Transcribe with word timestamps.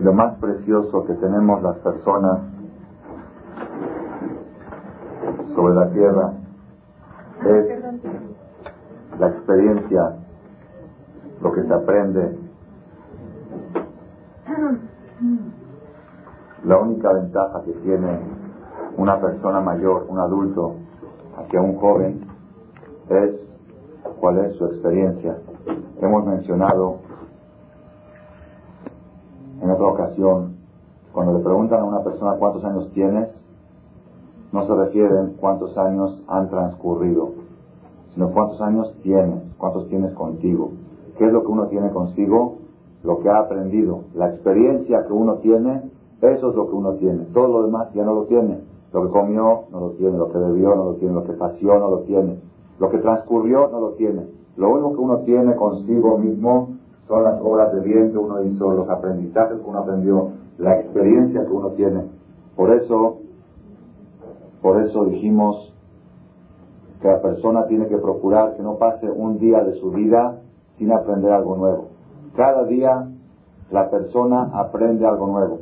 lo 0.00 0.12
más 0.14 0.34
precioso 0.38 1.04
que 1.04 1.14
tenemos 1.14 1.62
las 1.62 1.76
personas 1.78 2.40
sobre 5.54 5.74
la 5.74 5.90
tierra 5.90 6.32
es 7.44 7.80
la 9.18 9.28
experiencia, 9.28 10.16
lo 11.42 11.52
que 11.52 11.62
se 11.64 11.74
aprende. 11.74 12.38
La 16.64 16.78
única 16.78 17.12
ventaja 17.12 17.62
que 17.64 17.72
tiene 17.72 18.20
una 18.96 19.20
persona 19.20 19.60
mayor, 19.60 20.06
un 20.08 20.18
adulto, 20.18 20.76
hacia 21.38 21.60
un 21.60 21.76
joven, 21.76 22.20
es 23.08 23.34
cuál 24.18 24.38
es 24.38 24.56
su 24.56 24.64
experiencia. 24.66 25.36
Hemos 26.00 26.26
mencionado 26.26 27.00
en 27.04 27.09
otra 29.80 30.04
ocasión, 30.04 30.56
cuando 31.12 31.38
le 31.38 31.44
preguntan 31.44 31.80
a 31.80 31.84
una 31.84 32.04
persona 32.04 32.36
cuántos 32.38 32.64
años 32.64 32.90
tienes, 32.92 33.28
no 34.52 34.66
se 34.66 34.74
refieren 34.74 35.34
cuántos 35.40 35.76
años 35.78 36.22
han 36.28 36.50
transcurrido, 36.50 37.30
sino 38.12 38.30
cuántos 38.30 38.60
años 38.60 38.94
tienes, 39.02 39.42
cuántos 39.56 39.88
tienes 39.88 40.12
contigo. 40.12 40.72
¿Qué 41.16 41.26
es 41.26 41.32
lo 41.32 41.42
que 41.42 41.48
uno 41.48 41.66
tiene 41.68 41.90
consigo? 41.90 42.58
Lo 43.02 43.20
que 43.20 43.30
ha 43.30 43.38
aprendido, 43.38 44.00
la 44.14 44.28
experiencia 44.28 45.06
que 45.06 45.12
uno 45.12 45.36
tiene, 45.36 45.82
eso 46.20 46.50
es 46.50 46.56
lo 46.56 46.68
que 46.68 46.74
uno 46.74 46.92
tiene. 46.94 47.24
Todo 47.32 47.48
lo 47.48 47.62
demás 47.66 47.92
ya 47.94 48.04
no 48.04 48.14
lo 48.14 48.24
tiene. 48.24 48.58
Lo 48.92 49.02
que 49.04 49.08
comió 49.10 49.62
no 49.70 49.80
lo 49.80 49.90
tiene, 49.90 50.18
lo 50.18 50.30
que 50.30 50.38
bebió 50.38 50.74
no 50.74 50.84
lo 50.84 50.94
tiene, 50.94 51.14
lo 51.14 51.24
que 51.24 51.32
pasió 51.32 51.78
no 51.78 51.90
lo 51.90 51.98
tiene, 52.00 52.40
lo 52.80 52.90
que 52.90 52.98
transcurrió 52.98 53.68
no 53.68 53.80
lo 53.80 53.90
tiene. 53.92 54.26
Lo 54.56 54.70
único 54.70 54.92
que 54.92 55.00
uno 55.00 55.18
tiene 55.18 55.54
consigo 55.54 56.18
mismo 56.18 56.79
son 57.10 57.24
las 57.24 57.40
obras 57.42 57.72
de 57.72 57.80
bien 57.80 58.12
que 58.12 58.18
uno 58.18 58.40
hizo, 58.44 58.70
los 58.72 58.88
aprendizajes 58.88 59.58
que 59.58 59.68
uno 59.68 59.80
aprendió, 59.80 60.28
la 60.58 60.78
experiencia 60.78 61.44
que 61.44 61.50
uno 61.50 61.70
tiene. 61.70 62.04
Por 62.54 62.72
eso, 62.72 63.18
por 64.62 64.80
eso 64.80 65.06
dijimos 65.06 65.74
que 67.02 67.08
la 67.08 67.20
persona 67.20 67.66
tiene 67.66 67.88
que 67.88 67.98
procurar 67.98 68.54
que 68.54 68.62
no 68.62 68.76
pase 68.76 69.10
un 69.10 69.40
día 69.40 69.64
de 69.64 69.72
su 69.80 69.90
vida 69.90 70.36
sin 70.78 70.92
aprender 70.92 71.32
algo 71.32 71.56
nuevo. 71.56 71.88
Cada 72.36 72.62
día 72.66 73.08
la 73.72 73.90
persona 73.90 74.48
aprende 74.54 75.04
algo 75.04 75.26
nuevo. 75.26 75.58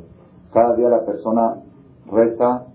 Cada 0.53 0.75
día 0.75 0.89
la 0.89 1.03
persona 1.03 1.55
reza 2.11 2.65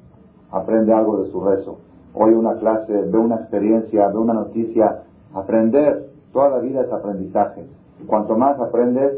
aprende 0.51 0.93
algo 0.93 1.23
de 1.23 1.31
su 1.31 1.41
rezo. 1.41 1.79
Hoy 2.13 2.35
una 2.35 2.55
clase, 2.57 2.93
ve 2.93 3.19
una 3.19 3.37
experiencia, 3.37 4.09
ve 4.09 4.19
una 4.19 4.35
noticia. 4.35 5.03
Aprender, 5.33 6.11
toda 6.33 6.49
la 6.49 6.59
vida 6.59 6.81
es 6.81 6.93
aprendizaje. 6.93 7.67
Cuanto 8.07 8.37
más 8.37 8.59
aprendes, 8.61 9.13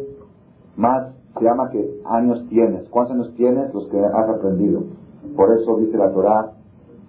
más 0.76 1.12
se 1.38 1.44
llama 1.44 1.70
que 1.70 2.00
años 2.04 2.46
tienes. 2.48 2.88
¿Cuántos 2.88 3.14
años 3.14 3.34
tienes? 3.34 3.72
Los 3.74 3.86
que 3.88 4.02
has 4.02 4.28
aprendido. 4.28 4.84
Por 5.36 5.52
eso 5.58 5.76
dice 5.76 5.96
la 5.96 6.10
Torah, 6.12 6.52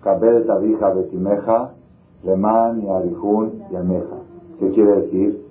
Kabel 0.02 0.46
Tabija 0.46 0.90
Betimeja, 0.94 1.72
Leman 2.24 2.82
y 2.82 2.90
Arihun 2.90 3.64
y 3.72 3.76
Ameja. 3.76 4.18
¿Qué 4.60 4.72
quiere 4.72 5.02
decir? 5.02 5.46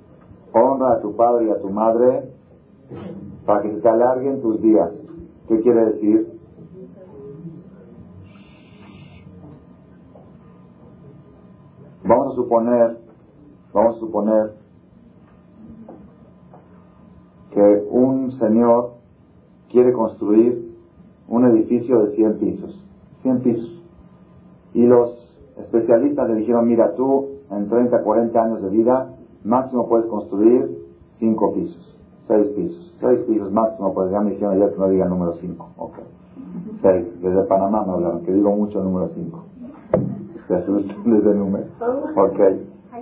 Honra 0.52 0.94
a 0.94 1.00
tu 1.00 1.14
padre 1.16 1.46
y 1.46 1.50
a 1.50 1.60
tu 1.60 1.70
madre 1.70 2.30
para 3.44 3.62
que 3.62 3.72
se 3.72 3.80
te 3.80 3.88
alarguen 3.88 4.40
tus 4.42 4.61
días. 4.61 4.90
¿Qué 5.48 5.61
quiere 5.61 5.86
decir? 5.86 6.36
Vamos 12.05 12.33
a 12.33 12.36
suponer, 12.36 12.98
vamos 13.72 13.96
a 13.96 14.00
suponer 14.00 14.52
que 17.56 17.86
un 17.90 18.32
señor 18.32 18.90
quiere 19.70 19.94
construir 19.94 20.76
un 21.26 21.46
edificio 21.46 22.02
de 22.02 22.14
100 22.14 22.34
pisos, 22.34 22.84
100 23.22 23.40
pisos. 23.40 23.82
Y 24.74 24.84
los 24.84 25.16
especialistas 25.56 26.28
le 26.28 26.34
dijeron, 26.34 26.68
mira, 26.68 26.94
tú 26.96 27.28
en 27.50 27.66
30, 27.70 28.02
40 28.02 28.45
años 28.45 28.62
de 28.62 28.68
vida, 28.68 29.08
máximo 29.42 29.89
puedes 29.89 30.05
construir 30.05 30.84
5 31.18 31.55
pisos, 31.55 31.96
6 32.28 32.48
pisos, 32.48 32.95
6 33.00 33.20
pisos 33.20 33.50
máximo, 33.50 33.95
pues 33.95 34.11
ya 34.11 34.20
me 34.20 34.33
dijeron 34.33 34.52
ayer 34.52 34.74
que 34.74 34.78
no 34.78 34.89
diga 34.90 35.05
el 35.05 35.11
número 35.11 35.33
5, 35.40 35.68
ok. 35.78 35.95
6, 36.83 37.22
desde 37.22 37.42
Panamá 37.45 37.84
me 37.86 37.92
hablaron, 37.92 38.22
que 38.22 38.34
digo 38.34 38.50
mucho 38.55 38.80
el 38.80 38.84
número 38.84 39.08
5 39.14 39.42
se 40.48 40.55
asustan 40.56 41.05
desde 41.05 41.30
el 41.30 41.39
número. 41.39 41.64
Ok. 42.16 42.39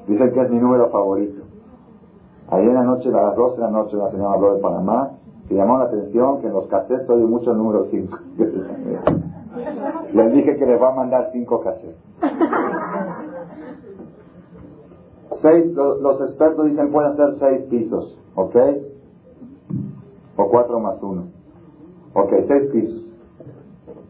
Dicen 0.06 0.32
que 0.32 0.40
es 0.40 0.50
mi 0.50 0.58
número 0.58 0.90
favorito. 0.90 1.43
Ayer 2.50 2.68
en 2.68 2.74
la 2.74 2.82
noche, 2.82 3.08
a 3.08 3.12
las 3.12 3.36
12 3.36 3.56
de 3.56 3.62
la 3.62 3.70
noche, 3.70 3.96
la 3.96 4.10
señora 4.10 4.34
habló 4.34 4.54
de 4.54 4.60
Panamá, 4.60 5.10
que 5.48 5.54
llamó 5.54 5.78
la 5.78 5.84
atención 5.84 6.40
que 6.40 6.46
en 6.46 6.52
los 6.52 6.66
cassettes 6.68 7.08
oye 7.08 7.24
mucho 7.24 7.52
el 7.52 7.58
número 7.58 7.86
5. 7.90 8.18
les 10.12 10.32
dije 10.32 10.56
que 10.56 10.66
les 10.66 10.80
va 10.80 10.92
a 10.92 10.94
mandar 10.94 11.30
5 11.32 11.60
cassettes. 11.60 11.96
Seis, 15.40 15.74
los, 15.74 16.20
expertos 16.22 16.66
dicen 16.66 16.90
pueden 16.90 17.16
ser 17.16 17.36
6 17.38 17.62
pisos, 17.68 18.18
¿ok? 18.34 18.56
O 20.36 20.48
4 20.48 20.80
más 20.80 21.02
1. 21.02 21.22
Ok, 22.14 22.32
6 22.46 22.70
pisos. 22.72 23.04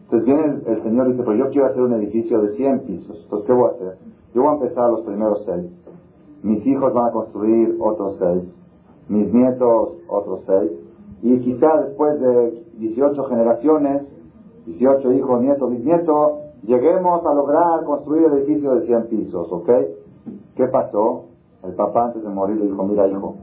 Entonces 0.03 0.25
viene 0.25 0.61
el, 0.67 0.83
Señor 0.83 1.07
y 1.07 1.11
dice, 1.11 1.23
pero 1.23 1.35
yo 1.35 1.49
quiero 1.49 1.67
hacer 1.67 1.81
un 1.81 1.93
edificio 1.93 2.41
de 2.41 2.55
100 2.55 2.79
pisos. 2.81 3.19
Entonces, 3.23 3.47
¿qué 3.47 3.53
voy 3.53 3.69
a 3.69 3.73
hacer? 3.73 3.97
Yo 4.33 4.43
voy 4.43 4.51
a 4.51 4.53
empezar 4.53 4.89
los 4.89 5.01
primeros 5.01 5.43
6. 5.45 5.84
Mis 6.45 6.63
hijos 6.67 6.93
van 6.93 7.07
a 7.07 7.11
construir 7.11 7.75
otros 7.79 8.17
6. 8.19 8.43
Mis 9.09 9.33
nietos 9.33 9.93
otros 10.07 10.41
6. 10.45 10.71
Y 11.23 11.39
quizá 11.39 11.81
después 11.81 12.19
de 12.19 12.63
18 12.77 13.23
generaciones, 13.23 14.03
18 14.67 15.11
hijos, 15.13 15.41
nietos, 15.41 15.71
bisnietos, 15.71 16.33
lleguemos 16.61 17.25
a 17.25 17.33
lograr 17.33 17.83
construir 17.83 18.25
el 18.25 18.33
edificio 18.33 18.75
de 18.75 18.85
100 18.85 19.07
pisos, 19.07 19.51
¿ok? 19.51 19.69
¿Qué 20.55 20.67
pasó? 20.67 21.25
El 21.63 21.73
papá 21.73 22.05
antes 22.05 22.21
de 22.21 22.29
morir 22.29 22.57
le 22.57 22.67
dijo, 22.67 22.83
mira 22.83 23.07
hijo, 23.07 23.37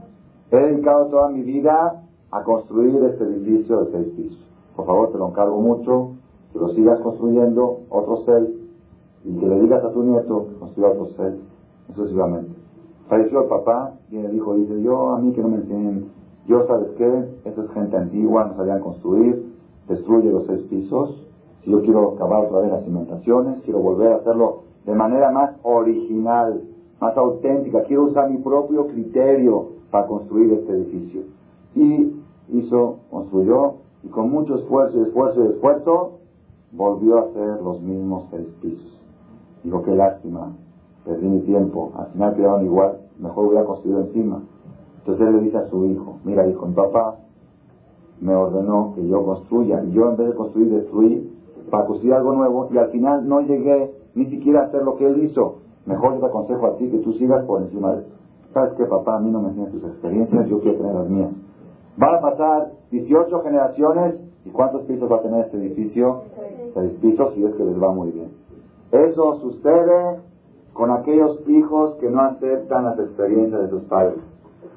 he 0.49 0.57
dedicado 0.57 1.07
toda 1.07 1.27
mi 1.27 1.41
vida 1.41 2.05
a 2.31 2.43
construir 2.43 3.03
este 3.03 3.25
edificio 3.25 3.83
de 3.83 3.91
6 3.91 4.07
pisos. 4.15 4.49
Por 4.77 4.85
favor, 4.85 5.11
te 5.11 5.17
lo 5.17 5.27
encargo 5.27 5.59
mucho, 5.59 6.11
que 6.53 6.59
lo 6.59 6.69
sigas 6.69 7.01
construyendo 7.01 7.81
otros 7.89 8.23
seis 8.23 8.49
y 9.25 9.37
que 9.37 9.45
le 9.45 9.59
digas 9.59 9.83
a 9.83 9.91
tu 9.91 10.03
nieto 10.03 10.47
que 10.47 10.55
construya 10.55 10.91
otros 10.91 11.13
seis, 11.17 11.35
sucesivamente. 11.93 12.62
Falleció 13.07 13.43
el 13.43 13.47
papá 13.49 13.93
y 14.09 14.17
el 14.17 14.35
hijo 14.35 14.55
dice, 14.55 14.81
yo 14.81 15.11
a 15.11 15.19
mí 15.19 15.33
que 15.33 15.41
no 15.41 15.49
me 15.49 15.57
enseñen, 15.57 16.05
yo 16.47 16.65
sabes 16.67 16.89
qué, 16.97 17.25
esa 17.45 17.63
es 17.63 17.69
gente 17.71 17.97
antigua, 17.97 18.45
no 18.45 18.55
sabían 18.55 18.79
construir, 18.81 19.53
destruye 19.87 20.31
los 20.31 20.45
seis 20.45 20.61
pisos, 20.69 21.27
si 21.63 21.71
yo 21.71 21.81
quiero 21.81 22.13
acabar 22.13 22.45
otra 22.45 22.59
vez 22.59 22.71
las 22.71 22.83
cimentaciones, 22.83 23.61
quiero 23.61 23.79
volver 23.79 24.13
a 24.13 24.15
hacerlo 24.17 24.63
de 24.85 24.93
manera 24.93 25.31
más 25.31 25.55
original, 25.63 26.61
más 26.99 27.15
auténtica, 27.15 27.83
quiero 27.83 28.05
usar 28.05 28.29
mi 28.29 28.37
propio 28.37 28.87
criterio 28.87 29.67
para 29.91 30.07
construir 30.07 30.53
este 30.53 30.73
edificio. 30.73 31.21
Y 31.75 32.13
hizo, 32.49 32.97
construyó, 33.09 33.75
y 34.03 34.07
con 34.09 34.29
mucho 34.29 34.55
esfuerzo 34.55 34.99
y 34.99 35.03
esfuerzo 35.03 35.43
y 35.43 35.47
esfuerzo, 35.47 36.11
volvió 36.71 37.17
a 37.17 37.21
hacer 37.21 37.61
los 37.61 37.81
mismos 37.81 38.25
seis 38.31 38.47
pisos. 38.61 38.99
Dijo, 39.63 39.81
qué 39.83 39.91
lástima, 39.91 40.51
perdí 41.05 41.27
mi 41.27 41.41
tiempo, 41.41 41.91
al 41.97 42.07
final 42.07 42.35
quedaron 42.35 42.65
igual, 42.65 42.97
mejor 43.19 43.47
hubiera 43.47 43.65
construido 43.65 44.01
encima. 44.01 44.41
Entonces 44.99 45.27
él 45.27 45.35
le 45.35 45.41
dice 45.43 45.57
a 45.57 45.67
su 45.67 45.85
hijo, 45.85 46.17
mira 46.23 46.47
hijo, 46.47 46.65
mi 46.65 46.73
papá 46.73 47.15
me 48.21 48.35
ordenó 48.35 48.93
que 48.95 49.05
yo 49.07 49.23
construya, 49.25 49.83
y 49.83 49.91
yo 49.91 50.09
en 50.09 50.17
vez 50.17 50.29
de 50.29 50.35
construir, 50.35 50.69
destruí 50.71 51.29
para 51.69 51.85
construir 51.85 52.13
algo 52.13 52.33
nuevo, 52.33 52.69
y 52.71 52.77
al 52.77 52.89
final 52.89 53.27
no 53.27 53.41
llegué 53.41 53.91
ni 54.15 54.25
siquiera 54.27 54.61
a 54.61 54.65
hacer 54.65 54.83
lo 54.83 54.95
que 54.95 55.07
él 55.07 55.23
hizo. 55.23 55.55
Mejor 55.85 56.13
yo 56.13 56.19
te 56.21 56.25
aconsejo 56.27 56.65
a 56.67 56.77
ti 56.77 56.89
que 56.89 56.99
tú 56.99 57.13
sigas 57.13 57.43
por 57.45 57.61
encima 57.61 57.93
de 57.93 58.01
esto. 58.01 58.13
¿Sabes 58.53 58.73
qué, 58.73 58.85
papá? 58.85 59.17
A 59.17 59.19
mí 59.19 59.31
no 59.31 59.41
me 59.41 59.49
enseñan 59.49 59.71
tus 59.71 59.83
experiencias, 59.83 60.47
yo 60.47 60.59
quiero 60.61 60.77
tener 60.77 60.93
las 60.93 61.09
mías. 61.09 61.31
Van 61.97 62.15
a 62.15 62.21
pasar 62.21 62.71
18 62.91 63.41
generaciones, 63.41 64.21
¿y 64.45 64.49
cuántos 64.51 64.83
pisos 64.83 65.11
va 65.11 65.17
a 65.17 65.21
tener 65.21 65.45
este 65.45 65.57
edificio? 65.57 66.21
seis 66.73 66.91
pisos 67.01 67.37
y 67.37 67.45
es 67.45 67.53
que 67.55 67.63
les 67.63 67.81
va 67.81 67.91
muy 67.91 68.11
bien. 68.11 68.31
Eso 68.91 69.39
sucede 69.41 70.19
con 70.73 70.91
aquellos 70.91 71.39
hijos 71.47 71.95
que 71.95 72.09
no 72.09 72.21
aceptan 72.21 72.85
las 72.85 72.99
experiencias 72.99 73.61
de 73.61 73.69
sus 73.69 73.83
padres. 73.83 74.19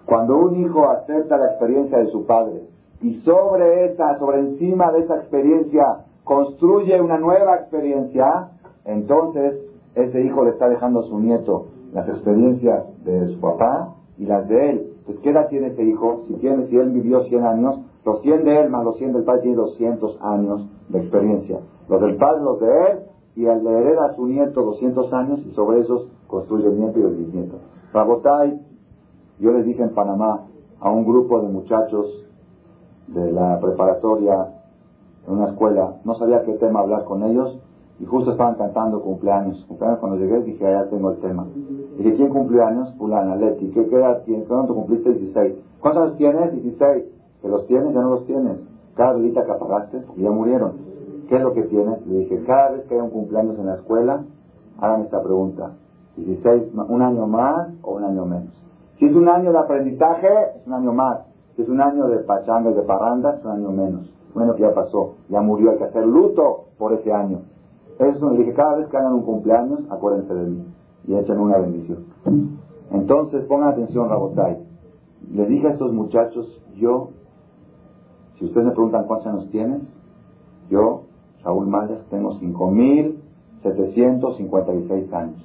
Cuando 0.05 0.37
un 0.37 0.57
hijo 0.57 0.89
acepta 0.89 1.37
la 1.37 1.47
experiencia 1.47 1.99
de 1.99 2.07
su 2.07 2.27
padre 2.27 2.69
y 3.01 3.15
sobre 3.21 3.87
esa, 3.87 4.15
sobre 4.19 4.41
encima 4.41 4.93
de 4.93 5.01
esa 5.01 5.17
experiencia, 5.17 6.05
construye 6.25 7.01
una 7.01 7.19
nueva 7.19 7.57
experiencia, 7.57 8.51
entonces 8.85 9.61
ese 9.95 10.23
hijo 10.23 10.45
le 10.45 10.51
está 10.51 10.69
dejando 10.69 11.01
a 11.01 11.03
su 11.05 11.19
nieto 11.19 11.67
las 11.93 12.09
experiencias 12.09 12.85
de 13.05 13.29
su 13.29 13.41
papá 13.41 13.95
y 14.19 14.27
las 14.27 14.49
de 14.49 14.71
él. 14.71 14.93
Entonces, 14.99 15.23
¿qué 15.23 15.31
edad 15.31 15.49
tiene 15.49 15.69
ese 15.69 15.85
hijo? 15.85 16.25
Si, 16.27 16.35
tiene, 16.35 16.67
si 16.67 16.77
él 16.77 16.91
vivió 16.91 17.23
100 17.25 17.45
años, 17.45 17.81
los 18.05 18.21
100 18.23 18.45
de 18.45 18.61
él 18.61 18.71
más 18.71 18.85
los 18.85 18.99
100 18.99 19.13
del 19.13 19.25
padre 19.25 19.43
tiene 19.43 19.57
200 19.57 20.19
años 20.21 20.69
de 20.89 20.99
experiencia. 20.99 21.61
Los 21.89 22.01
del 22.01 22.17
padre, 22.17 22.43
los 22.43 22.61
de 22.61 22.67
él, 22.67 22.99
y 23.37 23.47
al 23.47 23.63
le 23.63 23.71
hereda 23.71 24.07
a 24.07 24.15
su 24.15 24.27
nieto 24.27 24.63
200 24.63 25.13
años 25.13 25.41
y 25.47 25.53
sobre 25.53 25.81
esos 25.81 26.09
construye 26.27 26.67
el 26.67 26.81
nieto 26.81 26.99
y 26.99 27.03
el 27.03 27.15
bisnieto. 27.15 27.57
Rabotay, 27.93 28.59
yo 29.39 29.53
les 29.53 29.67
dije 29.67 29.83
en 29.83 29.91
Panamá 29.91 30.47
a 30.81 30.91
un 30.91 31.05
grupo 31.05 31.41
de 31.41 31.49
muchachos 31.49 32.25
de 33.09 33.31
la 33.31 33.61
preparatoria 33.61 34.49
en 35.29 35.35
una 35.35 35.49
escuela, 35.49 35.97
no 36.05 36.15
sabía 36.15 36.43
qué 36.45 36.55
tema 36.55 36.81
hablar 36.81 37.05
con 37.05 37.23
ellos 37.25 37.59
y 37.99 38.05
justo 38.05 38.33
estaban 38.33 38.55
cantando 38.57 39.01
cumpleaños. 39.01 39.65
Cumpleaños 39.67 40.01
cuando 40.01 40.19
llegué 40.19 40.43
dije, 40.43 40.67
ah, 40.67 40.85
ya 40.85 40.91
tengo 40.91 41.11
el 41.11 41.19
tema. 41.19 41.47
Dije, 41.99 42.15
¿quién 42.15 42.29
cumpleaños? 42.29 42.95
Fulana, 42.99 43.37
Leti. 43.37 43.69
¿Qué, 43.71 43.87
qué 43.87 43.97
edad 43.97 44.23
tienes? 44.25 44.47
¿Cuándo 44.47 44.75
cumpliste? 44.75 45.15
16. 45.15 45.55
¿Cuántos 45.81 46.05
años 46.05 46.17
tienes? 46.19 46.53
16. 46.53 47.05
¿Que 47.41 47.49
los 47.49 47.67
tienes? 47.67 47.95
Ya 47.95 48.01
no 48.01 48.11
los 48.11 48.27
tienes. 48.27 48.59
Cada 48.95 49.15
velita 49.15 49.45
que 49.45 49.53
apagaste, 49.53 50.03
ya 50.17 50.31
murieron. 50.31 50.86
¿Qué 51.29 51.37
es 51.37 51.43
lo 51.43 51.53
que 51.53 51.63
tienes? 51.63 52.07
Le 52.07 52.19
dije, 52.21 52.45
cada 52.45 52.71
vez 52.71 52.85
que 52.87 52.95
hay 52.95 53.01
un 53.01 53.11
cumpleaños 53.11 53.59
en 53.59 53.67
la 53.67 53.75
escuela, 53.75 54.25
hágame 54.79 55.05
esta 55.05 55.23
pregunta. 55.23 55.73
16, 56.17 56.73
un 56.89 57.03
año 57.03 57.27
más 57.27 57.69
o 57.83 57.97
un 57.97 58.05
año 58.05 58.25
menos. 58.25 58.63
Si 58.99 59.07
es 59.07 59.15
un 59.15 59.29
año 59.29 59.53
de 59.53 59.59
aprendizaje, 59.59 60.29
es 60.57 60.67
un 60.67 60.73
año 60.73 60.93
más. 60.93 61.21
Si 61.55 61.63
es 61.63 61.69
un 61.69 61.81
año 61.81 62.07
de 62.09 62.19
pachanga 62.19 62.71
y 62.71 62.75
de 62.75 62.83
parranda, 62.83 63.37
es 63.37 63.45
un 63.45 63.51
año 63.51 63.71
menos. 63.71 64.13
Un 64.35 64.43
año 64.43 64.55
que 64.55 64.63
ya 64.63 64.75
pasó, 64.75 65.15
ya 65.29 65.41
murió, 65.41 65.71
hay 65.71 65.79
que 65.79 65.85
hacer 65.85 66.07
luto 66.07 66.67
por 66.79 66.93
ese 66.93 67.13
año. 67.13 67.41
Eso 67.99 68.31
le 68.31 68.39
dije, 68.39 68.53
cada 68.53 68.77
vez 68.77 68.89
que 68.89 68.97
hagan 68.97 69.15
un 69.15 69.23
cumpleaños, 69.23 69.81
acuérdense 69.91 70.35
de 70.35 70.47
mí 70.47 70.65
y 71.07 71.15
echen 71.15 71.39
una 71.39 71.59
bendición. 71.59 72.05
Entonces, 72.91 73.45
pongan 73.45 73.71
atención, 73.71 74.09
Rabotai. 74.09 74.59
Le 75.33 75.47
dije 75.47 75.69
a 75.69 75.71
estos 75.73 75.93
muchachos, 75.93 76.63
yo, 76.77 77.11
si 78.39 78.45
ustedes 78.45 78.67
me 78.67 78.73
preguntan 78.73 79.07
cuántos 79.07 79.29
años 79.29 79.49
tienes, 79.51 79.83
yo, 80.69 81.06
Saúl 81.47 81.67
Maldes, 81.69 82.05
tengo 82.11 82.35
5.756 82.41 85.13
años. 85.13 85.39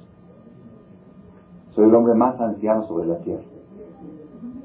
Soy 1.76 1.84
el 1.84 1.94
hombre 1.94 2.14
más 2.14 2.40
anciano 2.40 2.88
sobre 2.88 3.06
la 3.06 3.18
tierra. 3.18 3.44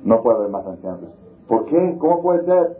No 0.03 0.23
puede 0.23 0.37
haber 0.37 0.49
más 0.49 0.65
ancianos. 0.65 1.01
¿Por 1.47 1.65
qué? 1.65 1.95
¿Cómo 1.99 2.23
puede 2.23 2.43
ser? 2.43 2.79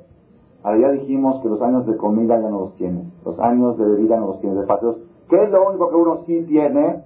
Ahora 0.64 0.80
ya 0.80 0.90
dijimos 0.90 1.40
que 1.44 1.50
los 1.50 1.62
años 1.62 1.86
de 1.86 1.98
comida 1.98 2.42
ya 2.42 2.50
no 2.50 2.62
los 2.62 2.74
tiene, 2.78 3.04
los 3.24 3.40
años 3.40 3.78
de 3.78 3.86
bebida 3.86 4.20
no 4.20 4.26
los 4.26 4.42
tiene, 4.42 4.60
de 4.60 4.66
paseos. 4.66 4.98
¿Qué 5.30 5.44
es 5.44 5.52
lo 5.52 5.70
único 5.70 5.90
que 5.90 5.96
uno 5.96 6.24
sí 6.26 6.44
tiene? 6.48 7.04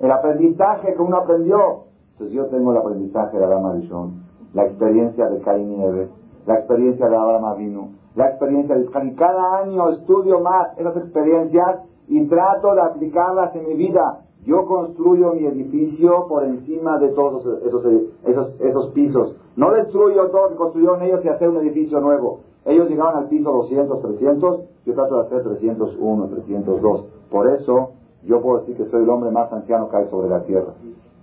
El 0.00 0.10
aprendizaje 0.10 0.94
que 0.94 1.02
uno 1.02 1.18
aprendió. 1.18 1.84
Entonces 2.12 2.34
yo 2.34 2.46
tengo 2.46 2.72
el 2.72 2.78
aprendizaje 2.78 3.36
de 3.36 3.44
Abraham 3.44 3.66
Arishon, 3.66 4.22
la 4.54 4.64
experiencia 4.64 5.28
de 5.28 5.42
Caín 5.42 5.74
y 5.74 5.84
Eve, 5.84 6.08
la 6.46 6.54
experiencia 6.56 7.08
de 7.08 7.16
Abraham 7.16 7.44
Avinu, 7.44 7.88
la 8.14 8.28
experiencia 8.28 8.74
de 8.74 8.82
Isaac. 8.82 9.04
Y 9.04 9.14
cada 9.14 9.58
año 9.58 9.90
estudio 9.90 10.40
más 10.40 10.78
esas 10.78 10.96
experiencias 10.96 11.80
y 12.08 12.26
trato 12.26 12.74
de 12.74 12.82
aplicarlas 12.82 13.54
en 13.56 13.68
mi 13.68 13.74
vida. 13.74 14.20
Yo 14.44 14.66
construyo 14.66 15.32
mi 15.32 15.46
edificio 15.46 16.26
por 16.28 16.44
encima 16.44 16.98
de 16.98 17.08
todos 17.08 17.46
esos, 17.64 17.84
esos, 18.24 18.60
esos, 18.60 18.90
pisos. 18.92 19.36
No 19.56 19.72
destruyo 19.72 20.28
todo 20.28 20.42
lo 20.42 20.48
que 20.50 20.56
construyeron 20.56 21.02
ellos 21.02 21.24
y 21.24 21.28
hacer 21.28 21.48
un 21.48 21.56
edificio 21.58 21.98
nuevo. 22.00 22.40
Ellos 22.66 22.88
llegaban 22.90 23.16
al 23.16 23.28
piso 23.28 23.50
200, 23.50 24.02
300, 24.02 24.60
yo 24.84 24.94
trato 24.94 25.16
de 25.16 25.20
hacer 25.22 25.42
301, 25.44 26.28
302. 26.28 27.04
Por 27.30 27.48
eso 27.48 27.92
yo 28.22 28.42
puedo 28.42 28.60
decir 28.60 28.76
que 28.76 28.84
soy 28.90 29.02
el 29.02 29.08
hombre 29.08 29.30
más 29.30 29.50
anciano 29.50 29.88
que 29.88 29.96
hay 29.96 30.06
sobre 30.08 30.28
la 30.28 30.42
tierra. 30.42 30.74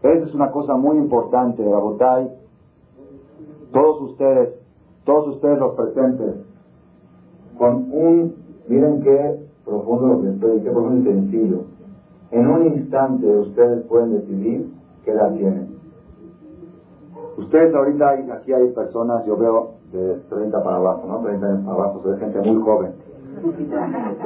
Esa 0.01 0.25
es 0.25 0.33
una 0.33 0.51
cosa 0.51 0.75
muy 0.75 0.97
importante, 0.97 1.63
Rabotay. 1.63 2.31
Todos 3.71 4.01
ustedes, 4.01 4.61
todos 5.06 5.36
ustedes 5.36 5.59
los 5.59 5.75
presentes, 5.75 6.36
con 7.57 7.92
un, 7.92 8.36
miren 8.68 9.01
qué 9.01 9.39
profundo 9.65 10.07
lo 10.07 10.21
que 10.21 10.30
estoy, 10.30 10.62
qué 10.62 10.69
profundo 10.69 11.09
y 11.09 11.13
sencillo. 11.13 11.62
En 12.31 12.48
un 12.48 12.65
instante 12.65 13.27
ustedes 13.27 13.86
pueden 13.86 14.13
decidir 14.13 14.69
qué 15.03 15.12
edad 15.12 15.33
tienen. 15.33 15.69
Ustedes 17.38 17.74
ahorita, 17.74 18.09
aquí 18.33 18.53
hay 18.53 18.69
personas, 18.69 19.25
yo 19.25 19.38
veo 19.38 19.71
de 19.92 20.15
30 20.30 20.63
para 20.63 20.77
abajo, 20.77 21.07
¿no? 21.07 21.19
30 21.19 21.45
años 21.45 21.65
para 21.65 21.75
abajo, 21.75 22.01
soy 22.03 22.19
gente 22.19 22.39
muy 22.39 22.62
joven. 22.62 22.92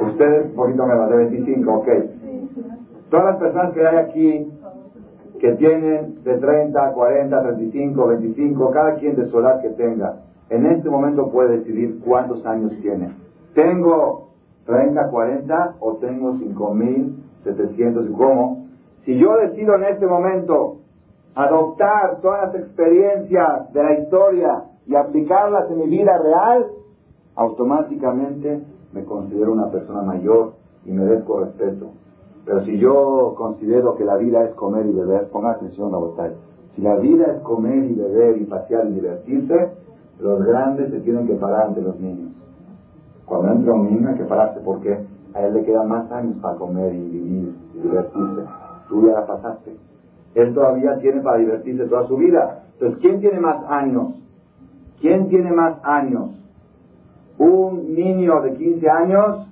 Ustedes, 0.08 0.50
un 0.50 0.56
poquito 0.56 0.86
menos, 0.86 1.10
de 1.10 1.16
25, 1.16 1.72
ok. 1.72 1.88
Todas 3.10 3.26
las 3.26 3.36
personas 3.36 3.72
que 3.72 3.86
hay 3.86 3.96
aquí, 3.96 4.52
que 5.38 5.52
tienen 5.52 6.22
de 6.24 6.38
30, 6.38 6.92
40, 6.92 7.42
35, 7.42 8.06
25, 8.06 8.70
cada 8.70 8.94
quien 8.96 9.16
de 9.16 9.26
su 9.30 9.38
edad 9.38 9.60
que 9.60 9.70
tenga, 9.70 10.16
en 10.50 10.66
este 10.66 10.88
momento 10.88 11.30
puede 11.30 11.58
decidir 11.58 12.00
cuántos 12.04 12.44
años 12.46 12.72
tiene. 12.80 13.12
¿Tengo 13.54 14.28
30, 14.66 15.08
40 15.10 15.76
o 15.80 15.96
tengo 15.96 16.34
5.700 16.34 18.10
y 18.10 18.12
cómo? 18.12 18.66
Si 19.04 19.16
yo 19.18 19.36
decido 19.36 19.74
en 19.76 19.84
este 19.84 20.06
momento 20.06 20.78
adoptar 21.34 22.20
todas 22.20 22.46
las 22.52 22.62
experiencias 22.62 23.72
de 23.72 23.82
la 23.82 23.98
historia 24.00 24.64
y 24.86 24.94
aplicarlas 24.94 25.70
en 25.70 25.78
mi 25.78 25.86
vida 25.86 26.18
real, 26.18 26.66
automáticamente 27.34 28.62
me 28.92 29.04
considero 29.04 29.52
una 29.52 29.70
persona 29.70 30.02
mayor 30.02 30.54
y 30.84 30.92
merezco 30.92 31.40
respeto. 31.40 31.90
Pero 32.44 32.64
si 32.64 32.78
yo 32.78 33.34
considero 33.36 33.96
que 33.96 34.04
la 34.04 34.16
vida 34.16 34.44
es 34.44 34.54
comer 34.54 34.86
y 34.86 34.92
beber, 34.92 35.28
ponga 35.30 35.52
atención 35.52 35.92
a 35.94 35.98
votar. 35.98 36.32
Si 36.74 36.82
la 36.82 36.96
vida 36.96 37.26
es 37.26 37.40
comer 37.42 37.84
y 37.84 37.94
beber 37.94 38.40
y 38.40 38.44
pasear 38.44 38.86
y 38.86 38.92
divertirse, 38.92 39.72
los 40.20 40.44
grandes 40.44 40.90
se 40.90 41.00
tienen 41.00 41.26
que 41.26 41.34
parar 41.34 41.68
ante 41.68 41.82
los 41.82 41.98
niños. 42.00 42.32
Cuando 43.26 43.52
entra 43.52 43.74
un 43.74 43.86
niño 43.86 44.08
hay 44.08 44.14
que 44.16 44.24
pararse 44.24 44.60
porque 44.60 44.98
a 45.34 45.42
él 45.42 45.54
le 45.54 45.64
quedan 45.64 45.88
más 45.88 46.10
años 46.12 46.36
para 46.40 46.56
comer 46.56 46.94
y 46.94 47.08
vivir 47.08 47.54
y 47.74 47.80
divertirse. 47.80 48.42
Tú 48.88 49.06
ya 49.06 49.14
la 49.14 49.26
pasaste. 49.26 49.76
Él 50.34 50.54
todavía 50.54 50.98
tiene 50.98 51.20
para 51.20 51.38
divertirse 51.38 51.86
toda 51.86 52.06
su 52.06 52.16
vida. 52.16 52.64
Entonces, 52.74 52.98
¿quién 53.00 53.20
tiene 53.20 53.40
más 53.40 53.64
años? 53.68 54.14
¿Quién 55.00 55.28
tiene 55.28 55.50
más 55.50 55.78
años? 55.82 56.30
¿Un 57.38 57.94
niño 57.94 58.40
de 58.42 58.54
15 58.54 58.88
años 58.88 59.48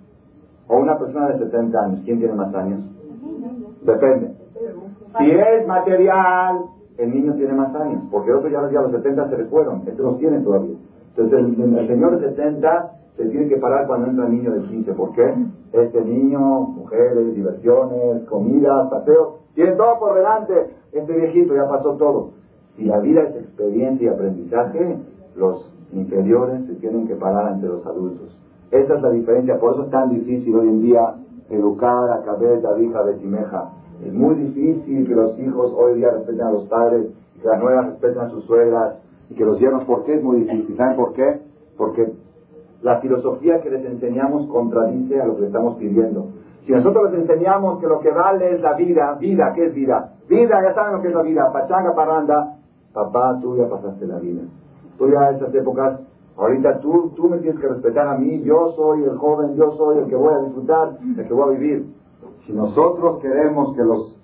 o 0.69 0.77
una 0.77 0.99
persona 0.99 1.29
de 1.29 1.39
70 1.39 1.79
años? 1.79 2.01
¿Quién 2.05 2.19
tiene 2.19 2.35
más 2.35 2.55
años? 2.55 2.81
Depende. 3.83 4.35
Si 5.19 5.31
es 5.31 5.67
material, 5.67 6.61
el 6.99 7.11
niño 7.11 7.35
tiene 7.35 7.53
más 7.55 7.75
años, 7.75 8.03
porque 8.11 8.33
otros 8.33 8.53
ya, 8.53 8.71
ya 8.71 8.83
los 8.83 8.93
70 8.93 9.29
se 9.29 9.39
le 9.39 9.45
fueron, 9.47 9.83
estos 9.87 10.05
los 10.05 10.19
tienen 10.19 10.45
todavía. 10.45 10.77
Entonces 11.17 11.59
el, 11.59 11.89
señor 11.89 12.19
de 12.19 12.29
70 12.31 12.91
se 13.17 13.27
tiene 13.27 13.49
que 13.49 13.57
parar 13.57 13.87
cuando 13.87 14.09
entra 14.09 14.27
el 14.27 14.33
niño 14.33 14.53
de 14.53 14.63
15. 14.63 14.93
¿Por 14.95 15.13
qué? 15.13 15.35
Este 15.73 16.05
niño, 16.05 16.39
mujeres, 16.39 17.35
diversiones, 17.35 18.25
comida, 18.25 18.91
paseo, 18.91 19.39
tiene 19.55 19.73
todo 19.73 19.99
por 20.01 20.15
delante. 20.15 20.71
Este 20.93 21.13
viejito 21.13 21.55
ya 21.55 21.69
pasó 21.69 21.95
todo. 21.97 22.31
Si 22.77 22.85
la 22.85 22.99
vida 22.99 23.23
es 23.23 23.37
experiencia 23.37 24.07
y 24.07 24.09
aprendizaje, 24.09 24.99
los 25.37 25.73
inferiores 25.93 26.67
se 26.67 26.75
tienen 26.75 27.07
que 27.07 27.15
parar 27.15 27.53
ante 27.53 27.69
los 27.69 27.87
adultos. 27.87 28.37
Esa 28.73 28.95
es 28.95 29.03
la 29.03 29.11
diferencia, 29.11 29.61
por 29.61 29.75
eso 29.75 29.85
es 29.85 29.91
tan 29.91 30.11
difícil 30.11 30.55
hoy 30.57 30.69
en 30.69 30.83
día 30.83 31.15
educar 31.51 32.11
a 32.11 32.23
cabeza, 32.23 32.77
hija, 32.81 33.03
betimeja. 33.03 33.71
Es 34.03 34.13
muy 34.13 34.35
difícil 34.37 35.07
que 35.07 35.15
los 35.15 35.39
hijos 35.39 35.73
hoy 35.77 35.97
día 35.97 36.11
respeten 36.11 36.43
a 36.43 36.51
los 36.51 36.65
padres, 36.69 37.07
que 37.41 37.49
las 37.49 37.61
nuevas 37.61 37.87
respeten 37.87 38.23
a 38.23 38.31
sus 38.31 38.45
suegras, 38.45 38.97
y 39.31 39.35
que 39.35 39.45
los 39.45 39.59
yernos, 39.59 39.85
¿por 39.85 40.05
qué 40.05 40.15
es 40.15 40.23
muy 40.23 40.41
difícil? 40.41 40.77
¿Saben 40.77 40.97
por 40.97 41.13
qué? 41.13 41.41
Porque 41.77 42.13
la 42.83 43.01
filosofía 43.01 43.61
que 43.61 43.71
les 43.71 43.85
enseñamos 43.85 44.47
contradice 44.49 45.21
a 45.21 45.27
lo 45.27 45.37
que 45.37 45.47
estamos 45.47 45.77
pidiendo. 45.77 46.27
Si 46.67 46.73
nosotros 46.73 47.11
les 47.11 47.23
enseñamos 47.23 47.79
que 47.79 47.87
lo 47.87 48.01
que 48.01 48.11
vale 48.11 48.55
es 48.55 48.61
la 48.61 48.75
vida, 48.75 49.17
vida, 49.19 49.53
¿qué 49.55 49.67
es 49.67 49.75
vida? 49.75 50.13
Vida, 50.29 50.63
ya 50.63 50.75
saben 50.75 50.97
lo 50.97 51.03
que 51.03 51.09
es 51.09 51.15
la 51.15 51.23
vida, 51.23 51.51
pachanga, 51.53 51.95
parranda, 51.95 52.57
papá, 52.93 53.39
tú 53.41 53.57
ya 53.57 53.69
pasaste 53.69 54.07
la 54.07 54.19
vida. 54.19 54.43
Tú 54.99 55.11
ya 55.11 55.31
en 55.31 55.37
esas 55.37 55.55
épocas, 55.55 56.01
ahorita 56.37 56.81
tú, 56.81 57.13
tú 57.17 57.29
me 57.29 57.39
tienes 57.39 57.61
que 57.61 57.69
respetar 57.69 58.07
a 58.07 58.17
mí, 58.17 58.43
yo 58.43 58.73
soy 58.77 59.05
el 59.05 59.17
joven, 59.17 59.57
yo 59.57 59.73
soy 59.73 59.99
el 59.99 60.07
que 60.07 60.17
voy 60.17 60.35
a 60.35 60.39
disfrutar, 60.41 60.99
el 61.19 61.27
que 61.27 61.35
voy 61.35 61.55
a 61.55 61.59
vivir. 61.59 61.87
Si 62.47 62.53
nosotros 62.53 63.21
queremos 63.21 63.75
que 63.75 63.83
los 63.83 64.17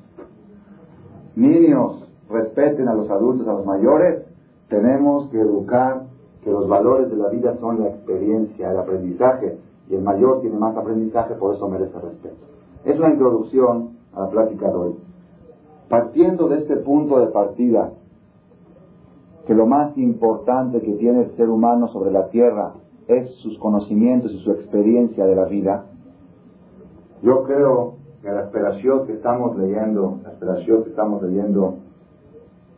niños 1.37 2.07
respeten 2.29 2.89
a 2.89 2.95
los 2.95 3.09
adultos, 3.11 3.49
a 3.49 3.55
los 3.55 3.65
mayores, 3.65 4.27
tenemos 4.69 5.29
que 5.31 5.41
educar 5.41 6.05
que 6.45 6.51
los 6.51 6.69
valores 6.69 7.11
de 7.11 7.17
la 7.17 7.29
vida 7.29 7.57
son 7.59 7.81
la 7.81 7.89
experiencia, 7.89 8.71
el 8.71 8.79
aprendizaje, 8.79 9.59
y 9.89 9.95
el 9.95 10.03
mayor 10.03 10.41
tiene 10.41 10.57
más 10.57 10.77
aprendizaje, 10.77 11.35
por 11.35 11.55
eso 11.55 11.69
merece 11.69 11.99
respeto. 11.99 12.37
Es 12.85 12.99
una 12.99 13.11
introducción 13.11 13.97
a 14.15 14.21
la 14.21 14.29
plática 14.31 14.69
de 14.69 14.75
hoy. 14.75 14.95
Partiendo 15.89 16.49
de 16.49 16.59
este 16.59 16.77
punto 16.77 17.19
de 17.19 17.27
partida, 17.27 17.93
que 19.47 19.55
lo 19.55 19.67
más 19.67 19.97
importante 19.99 20.81
que 20.81 20.93
tiene 20.93 21.23
el 21.23 21.31
ser 21.37 21.49
humano 21.49 21.89
sobre 21.89 22.13
la 22.13 22.29
tierra 22.29 22.75
es 23.09 23.31
sus 23.37 23.59
conocimientos 23.59 24.31
y 24.31 24.39
su 24.45 24.53
experiencia 24.53 25.27
de 25.27 25.35
la 25.35 25.47
vida, 25.47 25.87
yo 27.23 27.43
creo 27.43 28.00
que 28.23 28.31
la 28.31 28.43
esperación 28.43 29.07
que 29.07 29.15
estamos 29.15 29.57
leyendo, 29.57 30.19
la 30.23 30.31
esperación 30.31 30.85
que 30.85 30.91
estamos 30.91 31.23
leyendo 31.23 31.77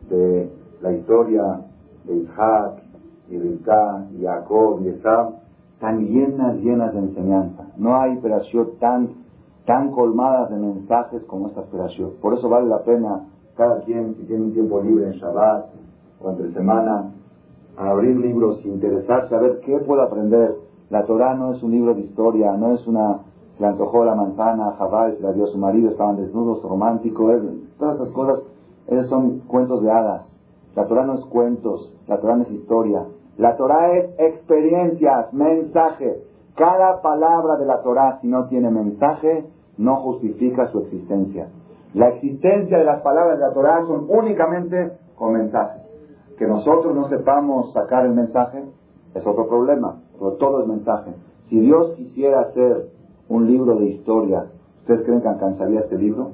de 0.09 0.49
la 0.81 0.91
historia 0.93 1.61
de 2.05 2.15
Isaac 2.17 2.83
y 3.29 3.37
Rivka 3.37 4.05
y 4.17 4.23
Jacob 4.23 4.81
y 4.83 4.89
Esab, 4.89 5.35
tan 5.79 6.05
llenas, 6.05 6.55
llenas 6.57 6.93
de 6.93 6.99
enseñanza. 6.99 7.67
No 7.77 7.99
hay 7.99 8.17
operación 8.17 8.69
tan, 8.79 9.09
tan 9.65 9.91
colmadas 9.91 10.49
de 10.49 10.57
mensajes 10.57 11.23
como 11.23 11.47
esta 11.47 11.61
operación. 11.61 12.11
Por 12.21 12.33
eso 12.33 12.47
vale 12.47 12.67
la 12.67 12.83
pena 12.83 13.25
cada 13.57 13.81
quien, 13.81 14.15
que 14.15 14.23
tiene 14.23 14.43
un 14.43 14.53
tiempo 14.53 14.81
libre 14.81 15.07
en 15.07 15.13
Shabbat 15.13 15.65
o 16.21 16.29
entre 16.29 16.53
semana, 16.53 17.11
a 17.77 17.89
abrir 17.89 18.15
libros, 18.17 18.63
interesarse, 18.65 19.35
a 19.35 19.39
ver 19.39 19.59
qué 19.65 19.77
puedo 19.79 20.01
aprender. 20.01 20.55
La 20.89 21.05
Torah 21.05 21.33
no 21.33 21.53
es 21.53 21.63
un 21.63 21.71
libro 21.71 21.93
de 21.93 22.01
historia, 22.01 22.55
no 22.55 22.73
es 22.73 22.87
una... 22.87 23.19
Le 23.59 23.67
antojó 23.67 24.03
la 24.03 24.15
manzana 24.15 24.69
a 24.69 24.73
Jabal, 24.73 25.15
se 25.17 25.23
la 25.23 25.31
dio 25.31 25.45
a 25.45 25.47
su 25.47 25.57
marido, 25.57 25.89
estaban 25.89 26.17
desnudos, 26.17 26.63
románticos, 26.63 27.41
todas 27.77 27.95
esas 27.95 28.09
cosas, 28.09 28.39
esos 28.87 29.07
son 29.07 29.39
cuentos 29.47 29.81
de 29.83 29.91
hadas. 29.91 30.27
La 30.75 30.87
Torah 30.87 31.05
no 31.05 31.13
es 31.15 31.25
cuentos, 31.25 31.93
la 32.07 32.19
Torah 32.19 32.35
no 32.35 32.43
es 32.43 32.51
historia. 32.51 33.05
La 33.37 33.55
Torah 33.57 33.95
es 33.97 34.09
experiencias, 34.17 35.31
mensaje. 35.33 36.23
Cada 36.55 37.01
palabra 37.01 37.57
de 37.57 37.65
la 37.65 37.81
Torah, 37.81 38.19
si 38.21 38.27
no 38.27 38.47
tiene 38.47 38.69
mensaje, 38.69 39.45
no 39.77 39.97
justifica 39.97 40.67
su 40.67 40.79
existencia. 40.79 41.47
La 41.93 42.09
existencia 42.09 42.77
de 42.77 42.85
las 42.85 43.01
palabras 43.01 43.37
de 43.37 43.45
la 43.45 43.53
Torah 43.53 43.85
son 43.85 44.05
únicamente 44.09 44.93
con 45.15 45.33
mensaje. 45.33 45.81
Que 46.37 46.47
nosotros 46.47 46.95
no 46.95 47.07
sepamos 47.07 47.71
sacar 47.73 48.05
el 48.05 48.13
mensaje 48.13 48.63
es 49.13 49.27
otro 49.27 49.47
problema, 49.47 50.01
pero 50.17 50.33
todo 50.33 50.61
es 50.61 50.67
mensaje. 50.67 51.13
Si 51.49 51.59
Dios 51.59 51.93
quisiera 51.95 52.41
hacer 52.41 52.89
un 53.29 53.47
libro 53.47 53.75
de 53.75 53.85
historia, 53.85 54.45
¿ustedes 54.81 55.03
creen 55.03 55.21
que 55.21 55.27
alcanzaría 55.27 55.81
este 55.81 55.97
libro? 55.97 56.31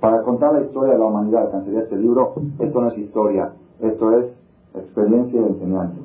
Para 0.00 0.22
contar 0.22 0.54
la 0.54 0.62
historia 0.62 0.94
de 0.94 0.98
la 0.98 1.06
humanidad, 1.06 1.42
alcanzaría 1.46 1.80
este 1.80 1.96
libro. 1.96 2.34
Esto 2.58 2.80
no 2.80 2.88
es 2.88 2.98
historia, 2.98 3.52
esto 3.80 4.18
es 4.18 4.34
experiencia 4.74 5.40
y 5.40 5.44
enseñanza. 5.44 5.96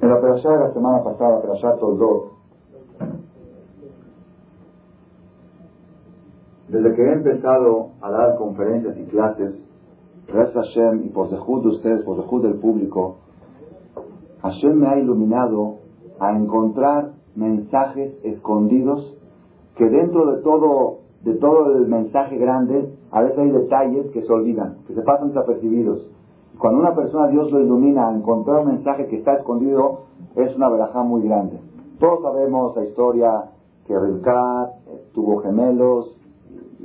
En 0.00 0.08
la 0.08 0.20
perashá 0.20 0.50
de 0.50 0.58
la 0.58 0.72
semana 0.72 1.02
pasada, 1.02 1.40
perashá 1.40 1.76
Toldot, 1.76 2.32
desde 6.68 6.94
que 6.94 7.02
he 7.02 7.12
empezado 7.12 7.90
a 8.00 8.10
dar 8.10 8.36
conferencias 8.36 8.96
y 8.98 9.04
clases, 9.04 9.54
Rez 10.28 10.52
Hashem 10.54 11.04
y 11.04 11.08
por 11.10 11.28
de 11.28 11.68
ustedes, 11.68 12.02
por 12.04 12.16
dejud 12.16 12.42
del 12.42 12.54
público, 12.54 13.16
Hashem 14.42 14.74
me 14.74 14.88
ha 14.88 14.98
iluminado 14.98 15.76
a 16.18 16.36
encontrar 16.36 17.12
mensajes 17.34 18.12
escondidos 18.24 19.16
que 19.76 19.88
dentro 19.88 20.32
de 20.32 20.42
todo, 20.42 20.98
de 21.22 21.34
todo 21.34 21.76
el 21.76 21.86
mensaje 21.88 22.36
grande, 22.36 22.92
a 23.10 23.22
veces 23.22 23.38
hay 23.38 23.50
detalles 23.50 24.10
que 24.10 24.22
se 24.22 24.32
olvidan, 24.32 24.78
que 24.86 24.94
se 24.94 25.02
pasan 25.02 25.28
desapercibidos. 25.28 26.10
Cuando 26.58 26.80
una 26.80 26.94
persona 26.94 27.28
Dios 27.28 27.50
lo 27.50 27.60
ilumina 27.60 28.08
a 28.08 28.14
encontrar 28.14 28.60
un 28.60 28.68
mensaje 28.68 29.06
que 29.06 29.16
está 29.16 29.34
escondido, 29.34 30.00
es 30.36 30.54
una 30.56 30.68
verajá 30.68 31.02
muy 31.02 31.22
grande. 31.22 31.58
Todos 31.98 32.22
sabemos 32.22 32.76
la 32.76 32.84
historia 32.84 33.44
que 33.86 33.98
Rilkat 33.98 34.70
tuvo 35.12 35.38
gemelos, 35.38 36.16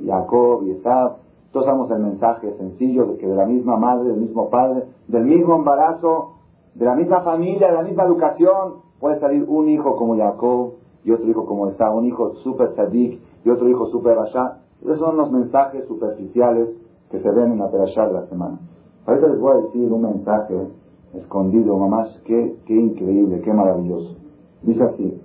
Jacob 0.05 0.63
y 0.63 0.71
Esab. 0.71 1.17
Todos 1.51 1.65
sabemos 1.65 1.91
el 1.91 1.99
mensaje 1.99 2.53
sencillo 2.57 3.05
de 3.07 3.17
que 3.17 3.27
de 3.27 3.35
la 3.35 3.45
misma 3.45 3.77
madre, 3.77 4.09
del 4.09 4.19
mismo 4.19 4.49
padre, 4.49 4.83
del 5.07 5.25
mismo 5.25 5.55
embarazo, 5.55 6.33
de 6.75 6.85
la 6.85 6.95
misma 6.95 7.21
familia, 7.21 7.67
de 7.67 7.73
la 7.73 7.83
misma 7.83 8.03
educación, 8.03 8.86
puede 8.99 9.19
salir 9.19 9.45
un 9.47 9.69
hijo 9.69 9.95
como 9.95 10.17
Jacob 10.17 10.73
y 11.03 11.11
otro 11.11 11.27
hijo 11.27 11.45
como 11.45 11.69
Esab, 11.69 11.95
un 11.95 12.05
hijo 12.05 12.35
super 12.43 12.73
tzadik 12.73 13.19
y 13.45 13.49
otro 13.49 13.69
hijo 13.69 13.87
super 13.87 14.17
rasha. 14.17 14.59
Esos 14.81 14.99
son 14.99 15.17
los 15.17 15.31
mensajes 15.31 15.85
superficiales 15.87 16.69
que 17.09 17.19
se 17.19 17.31
ven 17.31 17.53
en 17.53 17.59
la 17.59 17.71
perashá 17.71 18.07
de 18.07 18.13
la 18.13 18.27
semana. 18.27 18.59
Ahorita 19.05 19.27
les 19.27 19.39
voy 19.39 19.53
a 19.53 19.61
decir 19.61 19.91
un 19.91 20.01
mensaje 20.01 20.67
escondido, 21.13 21.77
mamás, 21.77 22.21
qué, 22.25 22.57
qué 22.65 22.75
increíble, 22.75 23.41
qué 23.41 23.53
maravilloso. 23.53 24.15
Dice 24.63 24.83
así. 24.83 25.21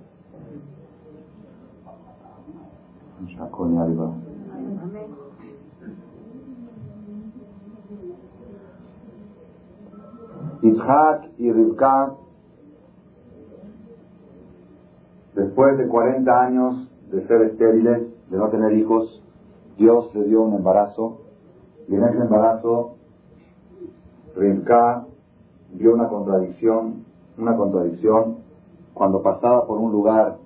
Isaac 10.63 11.29
y 11.39 11.51
Rivka, 11.51 12.15
después 15.35 15.79
de 15.79 15.89
40 15.89 16.41
años 16.41 16.89
de 17.11 17.27
ser 17.27 17.43
estériles, 17.43 18.03
de 18.31 18.37
no 18.37 18.49
tener 18.49 18.73
hijos, 18.73 19.23
Dios 19.77 20.15
le 20.15 20.25
dio 20.25 20.43
un 20.43 20.55
embarazo 20.55 21.19
y 21.89 21.95
en 21.95 22.05
ese 22.05 22.19
embarazo 22.19 22.97
Rivka 24.37 25.07
vio 25.73 25.95
una 25.95 26.09
contradicción, 26.09 27.05
una 27.39 27.57
contradicción 27.57 28.37
cuando 28.95 29.23
pasaba 29.23 29.67
por 29.67 29.79
un 29.79 29.93
lugar 29.93 30.37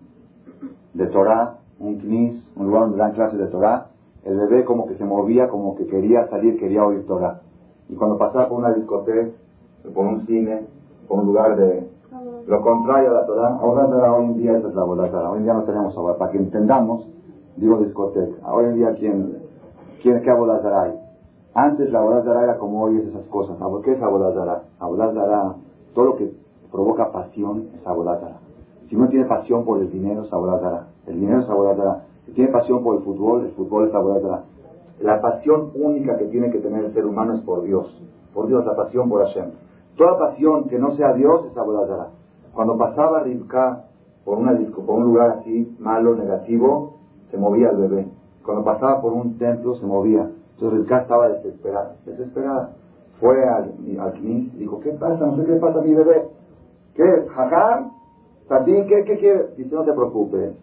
de 0.95 1.07
Torah, 1.09 1.59
un 1.78 1.99
knis, 1.99 2.52
un 2.57 2.66
lugar 2.66 2.83
donde 2.83 2.99
dan 2.99 3.12
clases 3.12 3.38
de 3.38 3.47
Torah, 3.49 3.88
el 4.25 4.37
bebé 4.37 4.64
como 4.64 4.87
que 4.87 4.95
se 4.95 5.05
movía, 5.05 5.49
como 5.49 5.76
que 5.76 5.87
quería 5.87 6.26
salir, 6.28 6.59
quería 6.59 6.85
oír 6.85 7.07
Torah. 7.07 7.43
Y 7.88 7.95
cuando 7.95 8.19
pasaba 8.19 8.49
por 8.49 8.59
una 8.59 8.73
discoteca, 8.73 9.31
por 9.95 10.07
un 10.07 10.26
cine, 10.26 10.66
por 11.07 11.21
un 11.21 11.26
lugar 11.26 11.57
de... 11.57 11.88
Lo 12.47 12.63
contrario 12.63 13.11
a 13.11 13.15
la 13.15 13.27
Torah, 13.27 13.59
ahora 13.61 14.13
hoy 14.13 14.27
en 14.27 14.35
día 14.37 14.57
es 14.57 14.63
la 14.63 14.71
Torah. 14.71 15.31
Hoy 15.31 15.39
en 15.39 15.45
día 15.45 15.55
no 15.55 15.65
tenemos 15.65 15.97
ahora. 15.97 16.17
Para 16.17 16.31
que 16.31 16.39
entendamos, 16.39 17.07
digo 17.57 17.79
discoteca. 17.79 18.53
Hoy 18.53 18.67
en 18.67 18.75
día, 18.77 18.95
¿quién, 18.95 19.39
quién 20.03 20.23
qué 20.23 20.31
Torah 20.31 20.83
hay? 20.83 20.95
Antes 21.55 21.91
la 21.91 22.01
Torah 22.01 22.45
era 22.45 22.59
como 22.59 22.83
hoy 22.83 22.99
es 22.99 23.09
esas 23.09 23.25
cosas. 23.27 23.57
¿Qué 23.85 23.93
es 23.93 23.99
Torah? 23.99 24.63
Torah, 24.79 25.55
todo 25.95 26.05
lo 26.05 26.17
que 26.17 26.33
provoca 26.71 27.11
pasión 27.11 27.69
es 27.75 27.83
Torah. 27.83 28.39
Si 28.89 28.95
uno 28.95 29.09
tiene 29.09 29.25
pasión 29.25 29.65
por 29.65 29.81
el 29.81 29.91
dinero, 29.91 30.23
es 30.23 30.31
Torah. 30.31 30.87
El 31.07 31.21
dinero 31.21 31.41
es 31.41 31.47
Torah. 31.47 32.05
Si 32.27 32.33
tiene 32.33 32.53
pasión 32.53 32.85
por 32.85 32.97
el 32.97 33.03
fútbol, 33.03 33.47
el 33.47 33.51
fútbol 33.53 33.87
es 33.87 33.93
Torah. 33.93 34.45
La 35.01 35.21
pasión 35.21 35.73
única 35.75 36.17
que 36.17 36.27
tiene 36.27 36.51
que 36.51 36.59
tener 36.59 36.85
el 36.85 36.95
ser 36.95 37.05
humano 37.05 37.35
es 37.35 37.41
por 37.41 37.63
Dios. 37.63 37.87
Por 38.33 38.47
Dios, 38.47 38.65
la 38.65 38.77
pasión 38.77 39.09
por 39.09 39.25
Hashem. 39.25 39.51
Toda 39.97 40.19
pasión 40.19 40.69
que 40.69 40.79
no 40.79 40.95
sea 40.97 41.15
Dios 41.15 41.47
es 41.50 41.57
Abodazara. 41.57 42.09
Cuando 42.55 42.76
pasaba 42.76 43.21
Rivka 43.21 43.85
por, 44.25 44.38
una 44.38 44.55
disco, 44.55 44.83
por 44.83 44.97
un 44.97 45.05
lugar 45.05 45.38
así 45.38 45.75
malo, 45.79 46.15
negativo, 46.17 46.97
se 47.31 47.38
movía 47.38 47.71
el 47.71 47.76
bebé. 47.76 48.09
Cuando 48.45 48.65
pasaba 48.65 49.00
por 49.00 49.12
un 49.12 49.38
templo, 49.38 49.75
se 49.76 49.87
movía. 49.87 50.31
Entonces 50.55 50.81
Rivka 50.81 51.03
estaba 51.03 51.29
desesperada. 51.29 51.97
Desesperada. 52.05 52.76
Fue 53.21 53.43
al, 53.49 53.75
al 53.99 54.25
y 54.25 54.50
dijo, 54.59 54.81
¿qué 54.81 54.91
pasa? 54.91 55.25
No 55.25 55.37
sé 55.37 55.45
qué 55.47 55.55
pasa 55.55 55.79
a 55.79 55.83
mi 55.83 55.95
bebé. 55.95 56.29
¿Qué? 56.95 57.26
¿Jajar? 57.35 57.87
¿Tadín? 58.49 58.87
¿Qué, 58.87 59.05
qué 59.05 59.19
quiere? 59.19 59.49
Dice, 59.57 59.75
no 59.75 59.85
te 59.85 59.93
preocupes. 59.93 60.55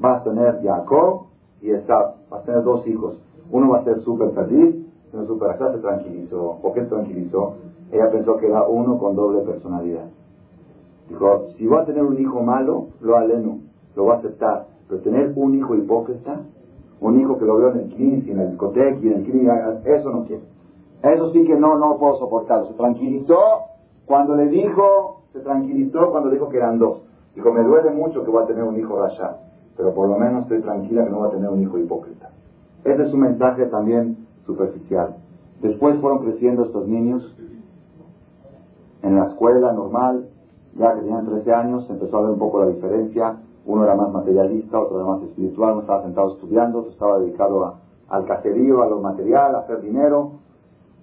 Vas 0.00 0.20
a 0.20 0.24
tener 0.24 0.60
Jacob 0.62 1.26
y 1.60 1.70
Esab. 1.70 2.14
Vas 2.28 2.42
a 2.42 2.44
tener 2.44 2.64
dos 2.64 2.86
hijos. 2.86 3.20
Uno 3.50 3.70
va 3.70 3.78
a 3.78 3.84
ser 3.84 4.00
súper 4.00 4.30
feliz, 4.32 4.83
uno 5.14 5.26
súper 5.26 5.50
allá 5.50 5.72
se 5.72 5.78
tranquilizó. 5.78 6.58
¿Por 6.60 6.72
qué 6.74 6.82
tranquilizó? 6.82 7.54
Ella 7.92 8.10
pensó 8.10 8.36
que 8.36 8.46
era 8.46 8.64
uno 8.66 8.98
con 8.98 9.14
doble 9.14 9.40
personalidad. 9.42 10.06
Dijo, 11.08 11.46
si 11.56 11.66
va 11.66 11.82
a 11.82 11.84
tener 11.84 12.02
un 12.02 12.18
hijo 12.18 12.42
malo, 12.42 12.88
lo 13.00 13.16
aleno, 13.16 13.58
lo 13.94 14.06
va 14.06 14.14
a 14.14 14.18
aceptar. 14.18 14.66
Pero 14.88 15.00
tener 15.02 15.32
un 15.36 15.54
hijo 15.54 15.74
hipócrita, 15.74 16.40
un 17.00 17.20
hijo 17.20 17.38
que 17.38 17.44
lo 17.44 17.56
veo 17.56 17.70
en 17.72 17.80
el 17.80 18.00
y 18.00 18.30
en 18.30 18.36
la 18.36 18.46
discoteca 18.46 18.98
y 19.02 19.08
en 19.08 19.14
el 19.14 19.22
clinic, 19.24 19.50
eso 19.84 20.10
no 20.10 20.24
quiero. 20.24 20.42
Eso 21.02 21.30
sí 21.30 21.44
que 21.44 21.54
no, 21.54 21.78
no 21.78 21.98
puedo 21.98 22.16
soportarlo. 22.16 22.66
Se 22.66 22.74
tranquilizó 22.74 23.38
cuando 24.06 24.34
le 24.36 24.46
dijo, 24.46 25.22
se 25.32 25.40
tranquilizó 25.40 26.10
cuando 26.10 26.30
dijo 26.30 26.48
que 26.48 26.56
eran 26.56 26.78
dos. 26.78 27.02
Dijo, 27.34 27.52
me 27.52 27.62
duele 27.62 27.90
mucho 27.90 28.24
que 28.24 28.30
va 28.30 28.42
a 28.42 28.46
tener 28.46 28.64
un 28.64 28.78
hijo 28.78 29.02
allá, 29.02 29.36
pero 29.76 29.92
por 29.92 30.08
lo 30.08 30.16
menos 30.18 30.44
estoy 30.44 30.62
tranquila 30.62 31.04
que 31.04 31.10
no 31.10 31.20
va 31.20 31.26
a 31.26 31.30
tener 31.30 31.50
un 31.50 31.60
hijo 31.60 31.78
hipócrita. 31.78 32.30
Ese 32.84 33.02
es 33.02 33.12
un 33.12 33.20
mensaje 33.20 33.66
también 33.66 34.24
superficial. 34.46 35.16
Después 35.60 35.98
fueron 36.00 36.20
creciendo 36.20 36.64
estos 36.64 36.86
niños 36.86 37.36
en 39.02 39.16
la 39.16 39.28
escuela 39.28 39.72
normal, 39.72 40.28
ya 40.76 40.94
que 40.94 41.00
tenían 41.00 41.26
13 41.26 41.52
años, 41.52 41.86
se 41.86 41.92
empezó 41.92 42.18
a 42.18 42.22
ver 42.22 42.30
un 42.30 42.38
poco 42.38 42.60
la 42.60 42.66
diferencia. 42.66 43.36
Uno 43.66 43.84
era 43.84 43.94
más 43.94 44.12
materialista, 44.12 44.80
otro 44.80 44.96
era 44.96 45.06
más 45.06 45.22
espiritual, 45.22 45.72
uno 45.72 45.80
estaba 45.82 46.02
sentado 46.02 46.34
estudiando, 46.34 46.86
estaba 46.90 47.18
dedicado 47.18 47.76
al 48.08 48.26
caserío, 48.26 48.82
a 48.82 48.86
lo 48.86 49.00
material, 49.00 49.54
a 49.54 49.60
hacer 49.60 49.80
dinero. 49.80 50.32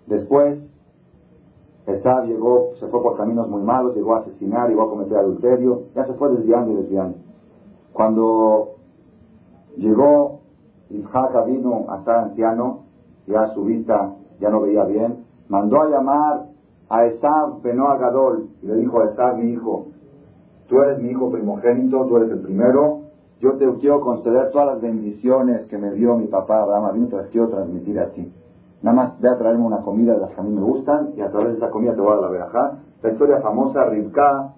Después, 0.07 0.59
Esab 1.87 2.25
llegó, 2.25 2.71
se 2.79 2.87
fue 2.87 3.01
por 3.01 3.17
caminos 3.17 3.49
muy 3.49 3.63
malos, 3.63 3.95
llegó 3.95 4.15
a 4.15 4.19
asesinar, 4.19 4.69
llegó 4.69 4.83
a 4.83 4.89
cometer 4.89 5.17
adulterio, 5.17 5.83
ya 5.95 6.05
se 6.05 6.13
fue 6.13 6.29
desviando 6.29 6.71
y 6.71 6.75
desviando. 6.75 7.17
Cuando 7.93 8.75
llegó 9.77 10.41
Isaac 10.89 11.45
vino 11.45 11.85
a 11.89 11.97
estar 11.97 12.17
anciano, 12.19 12.90
ya 13.31 13.47
su 13.53 13.63
vista 13.63 14.13
ya 14.39 14.49
no 14.49 14.61
veía 14.61 14.83
bien, 14.85 15.25
mandó 15.49 15.81
a 15.81 15.89
llamar 15.89 16.45
a 16.89 17.05
Esab 17.05 17.65
a 17.65 17.97
Gadol 17.97 18.49
y 18.61 18.67
le 18.67 18.75
dijo 18.75 18.99
a 18.99 19.05
Esab, 19.05 19.37
mi 19.37 19.51
hijo, 19.51 19.87
tú 20.67 20.81
eres 20.81 20.99
mi 20.99 21.09
hijo 21.09 21.31
primogénito, 21.31 22.05
tú 22.05 22.17
eres 22.17 22.31
el 22.31 22.39
primero, 22.39 23.01
yo 23.41 23.53
te 23.53 23.67
quiero 23.79 24.01
conceder 24.01 24.51
todas 24.51 24.67
las 24.67 24.81
bendiciones 24.81 25.65
que 25.65 25.77
me 25.77 25.91
dio 25.93 26.15
mi 26.15 26.27
papá 26.27 26.61
Abraham 26.61 27.09
te 27.09 27.15
las 27.15 27.27
quiero 27.29 27.49
transmitir 27.49 27.99
a 27.99 28.09
ti. 28.11 28.31
Nada 28.83 28.95
más 28.95 29.19
ve 29.19 29.29
a 29.29 29.37
traerme 29.37 29.65
una 29.65 29.81
comida 29.81 30.13
de 30.13 30.19
las 30.19 30.31
que 30.31 30.41
a 30.41 30.43
mí 30.43 30.53
me 30.53 30.61
gustan 30.61 31.13
y 31.15 31.21
a 31.21 31.31
través 31.31 31.53
de 31.53 31.57
esa 31.57 31.71
comida 31.71 31.95
te 31.95 32.01
voy 32.01 32.11
a 32.11 32.15
dar 32.15 32.21
la 32.21 32.29
verajá. 32.29 32.77
La 33.01 33.11
historia 33.11 33.41
famosa, 33.41 33.85
Rivka 33.85 34.53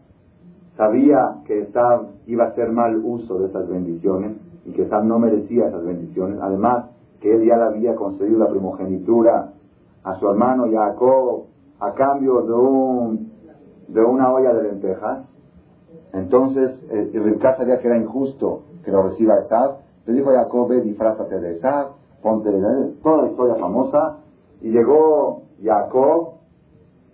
sabía 0.75 1.35
que 1.45 1.61
Esab 1.61 2.07
iba 2.27 2.45
a 2.45 2.47
hacer 2.47 2.71
mal 2.71 3.01
uso 3.03 3.39
de 3.39 3.47
esas 3.47 3.69
bendiciones 3.69 4.37
y 4.65 4.71
que 4.71 4.83
Esab 4.83 5.05
no 5.05 5.17
merecía 5.17 5.67
esas 5.67 5.85
bendiciones. 5.85 6.39
Además, 6.41 6.85
que 7.23 7.33
él 7.33 7.47
ya 7.47 7.55
le 7.55 7.63
había 7.63 7.95
concedido 7.95 8.37
la 8.37 8.49
primogenitura 8.49 9.53
a 10.03 10.15
su 10.19 10.29
hermano 10.29 10.65
Jacob 10.69 11.45
a 11.79 11.93
cambio 11.93 12.41
de 12.41 12.51
un, 12.51 13.31
de 13.87 14.01
una 14.01 14.33
olla 14.33 14.53
de 14.53 14.63
lentejas. 14.63 15.25
Entonces, 16.11 16.77
eh, 16.89 17.11
Rivka 17.13 17.55
sabía 17.55 17.79
que 17.79 17.87
era 17.87 17.97
injusto 17.97 18.63
que 18.83 18.91
lo 18.91 19.03
reciba 19.03 19.39
Esab. 19.39 19.77
Le 20.05 20.13
dijo 20.15 20.31
a 20.31 20.43
Jacob, 20.43 20.67
ve, 20.67 20.81
disfrázate 20.81 21.39
de 21.39 21.55
Esab, 21.55 21.91
ponte 22.21 22.51
toda 23.01 23.21
la 23.21 23.29
historia 23.29 23.55
famosa. 23.55 24.17
Y 24.59 24.71
llegó 24.71 25.43
Jacob, 25.63 26.33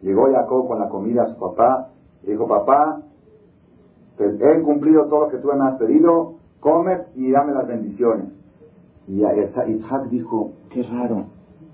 llegó 0.02 0.26
Jacob 0.32 0.70
con 0.70 0.80
la 0.80 0.90
comida 0.90 1.22
a 1.22 1.28
su 1.28 1.40
papá. 1.40 1.90
Y 2.24 2.32
dijo, 2.32 2.48
papá, 2.48 3.04
he 4.18 4.62
cumplido 4.64 5.06
todo 5.06 5.26
lo 5.26 5.28
que 5.30 5.38
tú 5.38 5.50
me 5.54 5.68
has 5.68 5.78
pedido, 5.78 6.34
come 6.60 6.98
y 7.14 7.30
dame 7.30 7.54
las 7.54 7.68
bendiciones. 7.68 8.39
Y 9.10 9.24
Isaac 9.24 10.06
dijo, 10.12 10.52
qué 10.70 10.84
raro, 10.84 11.26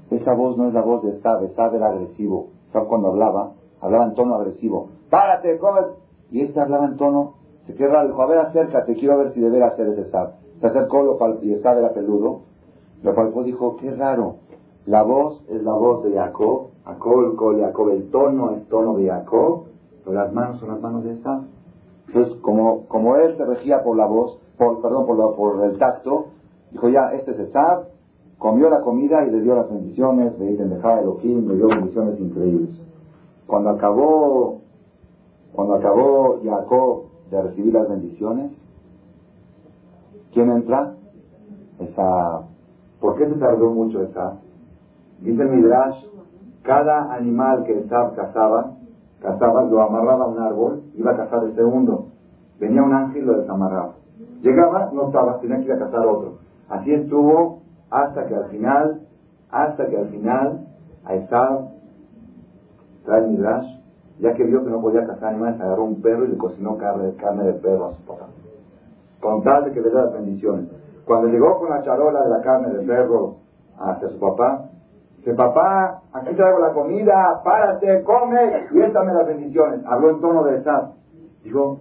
esa 0.10 0.34
voz 0.34 0.58
no 0.58 0.70
es 0.70 0.74
la 0.74 0.82
voz 0.82 1.04
de 1.04 1.18
Esab, 1.18 1.44
Esab 1.44 1.76
era 1.76 1.90
agresivo. 1.90 2.48
Esab 2.70 2.88
cuando 2.88 3.10
hablaba, 3.10 3.52
hablaba 3.82 4.06
en 4.06 4.14
tono 4.14 4.36
agresivo. 4.36 4.88
Párate, 5.10 5.58
come. 5.58 5.82
Y 6.32 6.42
este 6.44 6.62
hablaba 6.62 6.86
en 6.86 6.96
tono, 6.96 7.34
se 7.68 7.76
quedó 7.76 7.92
raro, 7.92 8.08
dijo, 8.08 8.22
a 8.22 8.28
ver, 8.28 8.38
acércate, 8.40 8.96
quiero 8.96 9.18
ver 9.18 9.34
si 9.34 9.42
deberá 9.42 9.76
ser 9.76 9.90
ese 9.90 10.02
Esab. 10.04 10.36
Se 10.62 10.68
acercó 10.68 11.04
lo 11.04 11.18
y 11.44 11.54
Esab 11.54 11.78
era 11.78 11.94
peludo. 11.94 12.44
Lo 13.04 13.14
palpó 13.14 13.44
dijo, 13.44 13.76
qué 13.76 13.92
raro, 13.92 14.38
la 14.86 15.04
voz 15.04 15.44
es 15.50 15.62
la 15.62 15.74
voz 15.74 16.04
de 16.06 16.14
Jacob, 16.14 16.70
Jacob, 16.86 17.52
el 17.52 17.62
Jacob, 17.62 17.90
el 17.90 18.10
tono 18.12 18.52
es 18.52 18.66
tono 18.70 18.96
de 18.96 19.10
Jacob, 19.10 19.66
pero 20.06 20.16
las 20.16 20.32
manos 20.32 20.62
son 20.62 20.70
las 20.70 20.80
manos 20.80 21.04
de 21.04 21.12
Esab. 21.12 21.42
Entonces, 22.08 22.36
como, 22.36 22.86
como 22.86 23.18
él 23.18 23.36
se 23.36 23.44
regía 23.44 23.84
por 23.84 23.98
la 23.98 24.06
voz, 24.06 24.40
por, 24.58 24.82
perdón, 24.82 25.06
por, 25.06 25.36
por 25.36 25.64
el 25.66 25.78
tacto, 25.78 26.28
dijo 26.76 26.90
ya, 26.90 27.14
este 27.14 27.32
es 27.32 27.40
Esab, 27.40 27.86
comió 28.38 28.70
la 28.70 28.82
comida 28.82 29.26
y 29.26 29.32
le 29.32 29.40
dio 29.40 29.56
las 29.56 29.70
bendiciones, 29.70 30.38
de 30.38 30.58
dejar 30.58 31.04
Elohim, 31.04 31.48
le 31.48 31.56
dio 31.56 31.68
bendiciones 31.70 32.20
increíbles. 32.20 32.86
Cuando 33.48 33.70
acabó, 33.70 34.60
cuando 35.54 35.76
acabó 35.76 36.42
Jacob 36.44 37.04
de 37.32 37.42
recibir 37.44 37.74
las 37.74 37.88
bendiciones, 37.88 38.52
¿quién 40.34 40.52
entra? 40.52 40.96
Esa. 41.80 42.42
¿Por 43.00 43.16
qué 43.16 43.30
se 43.30 43.36
tardó 43.36 43.70
mucho 43.70 44.04
esa? 44.04 44.40
Dice 45.22 45.44
el 45.44 45.50
Midrash, 45.50 45.96
cada 46.64 47.14
animal 47.14 47.64
que 47.64 47.80
Esab 47.80 48.16
cazaba, 48.16 48.74
cazaba, 49.22 49.64
lo 49.64 49.82
amarraba 49.82 50.26
a 50.26 50.28
un 50.28 50.40
árbol, 50.40 50.84
iba 50.96 51.12
a 51.12 51.16
cazar 51.16 51.46
el 51.46 51.56
segundo. 51.56 52.08
Venía 52.60 52.84
un 52.84 52.92
ángel 52.92 53.24
y 53.24 53.26
lo 53.26 53.38
desamarraba. 53.40 53.94
Llegaba, 54.42 54.90
no 54.92 55.06
estaba, 55.06 55.40
tenía 55.40 55.60
que 55.60 55.66
ir 55.68 55.72
a 55.72 55.80
cazar 55.80 56.06
otro. 56.06 56.46
Así 56.70 56.94
estuvo 56.94 57.62
hasta 57.90 58.26
que 58.28 58.36
al 58.36 58.46
final, 58.50 59.02
hasta 59.52 59.88
que 59.88 59.98
al 59.98 60.08
final, 60.10 60.68
a 61.06 61.14
Esab, 61.16 61.70
trae 63.06 63.28
Midrash, 63.28 63.68
ya 64.20 64.34
que 64.34 64.44
vio 64.44 64.64
que 64.64 64.72
no 64.72 64.82
podía 64.82 65.06
cazar 65.06 65.30
animales, 65.30 65.60
agarró 65.62 65.84
un 65.84 66.02
perro 66.02 66.26
y 66.26 66.30
le 66.30 66.38
cocinó 66.38 66.78
carne, 66.78 67.14
carne 67.16 67.44
de 67.44 67.54
perro 67.54 67.88
a 67.88 67.94
su 67.94 68.02
papá. 68.06 68.28
Con 69.22 69.44
tal 69.44 69.66
de 69.66 69.72
que 69.72 69.82
le 69.82 69.90
dé 69.90 69.96
las 69.96 70.14
bendiciones. 70.14 70.70
Cuando 71.06 71.28
llegó 71.28 71.60
con 71.60 71.70
la 71.70 71.84
charola 71.84 72.24
de 72.24 72.30
la 72.30 72.42
carne 72.42 72.70
de 72.70 72.86
perro 72.86 73.36
hacia 73.78 74.10
su 74.10 74.20
papá, 74.20 74.70
Dice, 75.26 75.36
papá, 75.38 76.04
aquí 76.14 76.36
traigo 76.36 76.60
la 76.60 76.72
comida, 76.72 77.42
párate, 77.44 78.04
come 78.04 78.68
y 78.72 78.80
éstame 78.80 79.12
las 79.12 79.26
bendiciones. 79.26 79.82
Habló 79.88 80.12
en 80.12 80.22
tono 80.22 80.44
de 80.44 80.58
Esab. 80.58 80.92
Dijo, 81.44 81.80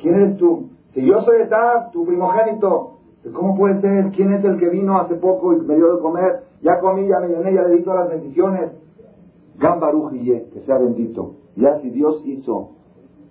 ¿quién 0.00 0.14
eres 0.14 0.38
tú? 0.38 0.70
Si 0.94 1.04
yo 1.04 1.20
soy 1.20 1.42
Esab, 1.42 1.90
tu 1.90 2.06
primogénito. 2.06 2.97
¿Cómo 3.34 3.56
puede 3.56 3.80
ser? 3.80 4.10
¿Quién 4.12 4.32
es 4.32 4.44
el 4.44 4.58
que 4.58 4.68
vino 4.68 4.98
hace 4.98 5.16
poco 5.16 5.52
y 5.52 5.60
me 5.60 5.74
dio 5.74 5.96
de 5.96 6.02
comer? 6.02 6.44
Ya 6.62 6.78
comí, 6.80 7.06
ya 7.08 7.18
me 7.20 7.28
llené, 7.28 7.54
ya 7.54 7.62
le 7.62 7.76
di 7.76 7.82
todas 7.82 8.00
las 8.00 8.10
bendiciones. 8.10 8.72
Gambarujille, 9.58 10.50
que 10.50 10.60
sea 10.60 10.78
bendito. 10.78 11.34
Ya 11.56 11.80
si 11.80 11.90
Dios 11.90 12.22
hizo 12.24 12.70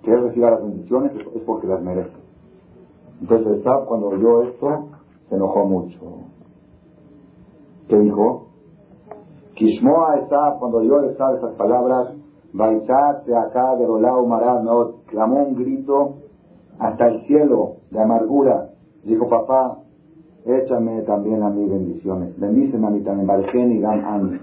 que 0.04 0.12
él 0.12 0.24
reciba 0.24 0.52
las 0.52 0.62
bendiciones, 0.62 1.14
es 1.14 1.42
porque 1.44 1.68
las 1.68 1.82
merece. 1.82 2.16
Entonces 3.22 3.60
Esab, 3.60 3.86
cuando 3.86 4.08
oyó 4.10 4.44
esto, 4.44 4.90
se 5.30 5.36
enojó 5.36 5.66
mucho. 5.66 6.00
¿Qué 7.88 7.98
dijo? 7.98 8.48
Kishmoa 9.56 10.20
Esab, 10.20 10.60
cuando 10.60 10.84
yo 10.84 11.00
Esab 11.10 11.36
esas 11.38 11.54
palabras, 11.56 12.14
Baitzat 12.54 13.26
de 13.26 13.38
acá 13.38 13.76
de 13.76 13.86
Rolao 13.86 14.26
Marad, 14.26 14.64
clamó 15.08 15.44
un 15.44 15.56
grito 15.56 16.16
hasta 16.80 17.08
el 17.08 17.26
cielo 17.26 17.78
de 17.92 18.02
amargura. 18.02 18.70
Dijo, 19.08 19.30
papá, 19.30 19.78
échame 20.46 21.02
también 21.04 21.42
a 21.42 21.50
mí 21.50 21.66
bendiciones. 21.66 22.38
Bendíceme 22.38 22.88
a 22.88 22.90
mí 22.90 23.00
también, 23.00 23.72
y 23.72 23.80
Gam 23.80 24.04
Ani. 24.06 24.42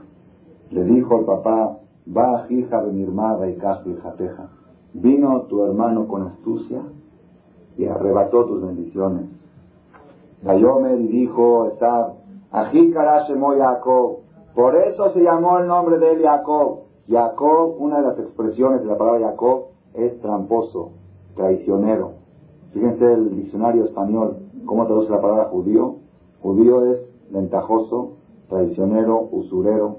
Le 0.71 0.85
dijo 0.85 1.19
el 1.19 1.27
papá, 1.27 1.77
va 2.17 2.47
hija 2.49 2.83
de 2.83 2.93
mi 2.93 3.03
hermana 3.03 3.47
y 3.47 3.57
caso 3.57 3.91
y 3.91 3.97
jateja. 3.97 4.49
Vino 4.95 5.43
tu 5.43 5.65
hermano 5.67 6.09
con 6.09 6.29
astucia 6.29 6.81
y 7.77 7.85
arrebató 7.85 8.47
tus 8.47 8.63
bendiciones. 8.63 9.27
Gayomer 10.43 10.99
y 10.99 11.09
dijo, 11.09 11.67
Esab, 11.67 12.15
Ají 12.51 12.91
Jacob, 12.91 14.19
por 14.55 14.77
eso 14.77 15.11
se 15.11 15.21
llamó 15.21 15.59
el 15.59 15.67
nombre 15.67 15.99
de 15.99 16.13
él 16.13 16.23
Jacob. 16.23 16.85
Jacob, 17.07 17.75
una 17.79 17.99
de 17.99 18.03
las 18.09 18.19
expresiones 18.19 18.81
de 18.81 18.87
la 18.87 18.97
palabra 18.97 19.29
Jacob, 19.29 19.65
es 19.93 20.19
tramposo, 20.23 20.93
traicionero. 21.35 22.13
Fíjense 22.73 23.05
el 23.13 23.37
diccionario 23.37 23.85
español, 23.85 24.39
cómo 24.67 24.87
traduce 24.87 25.11
la 25.11 25.21
palabra 25.21 25.45
judío. 25.47 25.97
Judío 26.43 26.93
es 26.93 27.07
ventajoso, 27.31 28.13
traicionero, 28.49 29.29
usurero. 29.31 29.97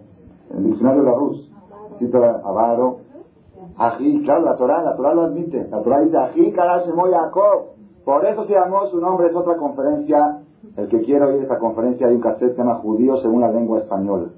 En 0.51 0.58
el 0.58 0.63
diccionario 0.65 1.04
de 1.04 1.10
la 1.10 1.15
Rus, 1.15 1.51
cita 1.99 2.41
avaro. 2.43 2.97
Ají, 3.78 4.23
claro, 4.23 4.45
la 4.45 4.56
Torah, 4.56 4.84
la 4.84 4.95
Torah 4.95 5.13
lo 5.13 5.23
admite. 5.23 5.67
La 5.69 5.82
Torah 5.82 6.01
dice, 6.01 6.17
Ají, 6.17 6.51
Karashemo 6.51 7.08
Jacob. 7.10 7.75
Por 8.06 8.25
eso 8.25 8.45
se 8.45 8.54
llamó 8.54 8.86
su 8.88 8.99
nombre, 8.99 9.28
es 9.28 9.36
otra 9.36 9.58
conferencia. 9.58 10.41
El 10.78 10.88
que 10.88 11.01
quiera 11.01 11.28
oír 11.28 11.41
esta 11.41 11.58
conferencia 11.58 12.08
hay 12.08 12.15
un 12.15 12.21
cassette 12.21 12.49
que 12.49 12.56
se 12.56 12.58
llama 12.58 12.75
Judío 12.75 13.17
según 13.17 13.41
la 13.41 13.51
lengua 13.51 13.80
española. 13.80 14.30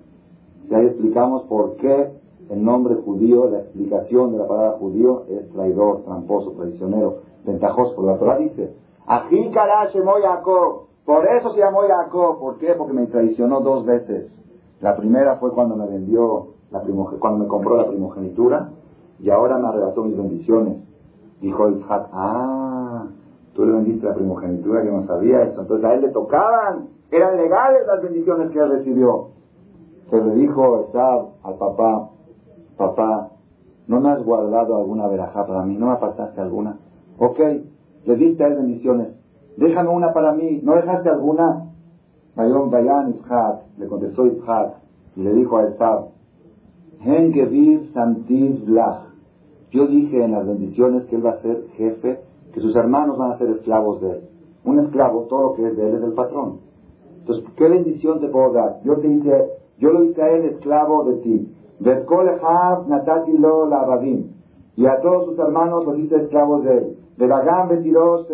Y 0.69 0.73
ahí 0.73 0.85
explicamos 0.85 1.43
por 1.43 1.75
qué 1.77 2.11
el 2.49 2.63
nombre 2.63 2.95
judío, 2.95 3.49
la 3.49 3.59
explicación 3.59 4.31
de 4.31 4.37
la 4.37 4.47
palabra 4.47 4.71
judío 4.79 5.23
es 5.29 5.49
traidor, 5.49 6.03
tramposo, 6.03 6.51
traicionero, 6.51 7.17
ventajoso. 7.45 7.93
Porque 7.95 8.11
la 8.11 8.17
Torah 8.17 8.37
dice, 8.37 8.73
Ají 9.07 9.51
Jacob. 9.53 10.87
Por 11.05 11.25
eso 11.25 11.51
se 11.51 11.59
llamó 11.59 11.81
Jacob. 11.87 12.39
¿Por 12.39 12.57
qué? 12.57 12.73
Porque 12.77 12.93
me 12.93 13.07
traicionó 13.07 13.61
dos 13.61 13.85
veces. 13.85 14.37
La 14.81 14.97
primera 14.97 15.37
fue 15.37 15.51
cuando 15.53 15.75
me 15.75 15.87
vendió, 15.87 16.49
la 16.69 16.81
cuando 17.19 17.39
me 17.39 17.47
compró 17.47 17.77
la 17.77 17.87
primogenitura 17.87 18.69
y 19.19 19.29
ahora 19.29 19.57
me 19.57 19.69
arrebató 19.69 20.03
mis 20.03 20.17
bendiciones. 20.17 20.77
Dijo 21.41 21.69
Isaac, 21.69 22.09
ah, 22.11 23.07
tú 23.53 23.65
le 23.65 23.71
vendiste 23.71 24.05
la 24.05 24.13
primogenitura, 24.13 24.83
yo 24.83 24.91
no 24.91 25.07
sabía 25.07 25.43
eso. 25.43 25.61
Entonces 25.61 25.85
a 25.85 25.93
él 25.93 26.01
le 26.01 26.09
tocaban, 26.09 26.89
eran 27.09 27.37
legales 27.37 27.87
las 27.87 28.03
bendiciones 28.03 28.51
que 28.51 28.59
él 28.59 28.69
recibió. 28.69 29.29
Se 30.09 30.21
le 30.21 30.35
dijo 30.35 30.87
Esab 30.87 31.27
al 31.43 31.55
papá, 31.55 32.09
papá, 32.77 33.31
¿no 33.87 33.99
me 34.01 34.09
has 34.09 34.23
guardado 34.23 34.77
alguna 34.77 35.07
verajá 35.07 35.45
para 35.45 35.63
mí? 35.63 35.75
¿No 35.77 35.87
me 35.87 35.93
apartaste 35.93 36.41
alguna? 36.41 36.77
Ok, 37.17 37.39
le 38.07 38.15
diste 38.15 38.43
a 38.43 38.47
él 38.47 38.55
bendiciones. 38.55 39.09
Déjame 39.57 39.89
una 39.89 40.13
para 40.13 40.33
mí. 40.33 40.61
¿No 40.63 40.75
dejaste 40.75 41.09
alguna? 41.09 41.65
Mayom 42.35 42.69
Dayan 42.69 43.15
le 43.77 43.87
contestó 43.87 44.25
Ishak 44.25 44.75
y 45.15 45.23
le 45.23 45.33
dijo 45.33 45.57
a 45.57 45.67
Esab, 45.67 46.05
Hen 47.01 47.33
Gevir 47.33 47.91
Santiv 47.93 48.67
Lach. 48.69 49.01
Yo 49.71 49.87
dije 49.87 50.23
en 50.23 50.31
las 50.31 50.47
bendiciones 50.47 51.05
que 51.05 51.17
él 51.17 51.25
va 51.25 51.31
a 51.31 51.41
ser 51.41 51.67
jefe, 51.75 52.21
que 52.53 52.61
sus 52.61 52.75
hermanos 52.75 53.17
van 53.17 53.31
a 53.31 53.37
ser 53.37 53.49
esclavos 53.49 53.99
de 54.01 54.11
él. 54.11 54.21
Un 54.63 54.79
esclavo, 54.79 55.23
todo 55.23 55.41
lo 55.41 55.53
que 55.53 55.67
es 55.67 55.75
de 55.75 55.89
él 55.89 55.95
es 55.95 56.03
el 56.03 56.13
patrón. 56.13 56.59
Entonces, 57.19 57.45
¿qué 57.55 57.67
bendición 57.67 58.21
te 58.21 58.29
puedo 58.29 58.53
dar? 58.53 58.79
Yo 58.83 58.95
te 58.97 59.07
dije 59.07 59.47
yo 59.79 59.91
lo 59.91 60.03
hice 60.05 60.21
a 60.21 60.31
él 60.31 60.45
esclavo 60.45 61.03
de 61.03 61.17
ti. 61.17 61.53
natati 61.79 63.37
lo 63.37 63.67
la 63.67 63.85
Y 64.77 64.85
a 64.85 65.01
todos 65.01 65.25
sus 65.25 65.39
hermanos 65.39 65.85
los 65.85 65.97
hice 65.97 66.15
esclavos 66.15 66.63
de 66.63 66.77
él. 66.77 66.97
De 67.17 67.27
la 67.27 67.41
gambe 67.41 67.77
tiró 67.77 68.25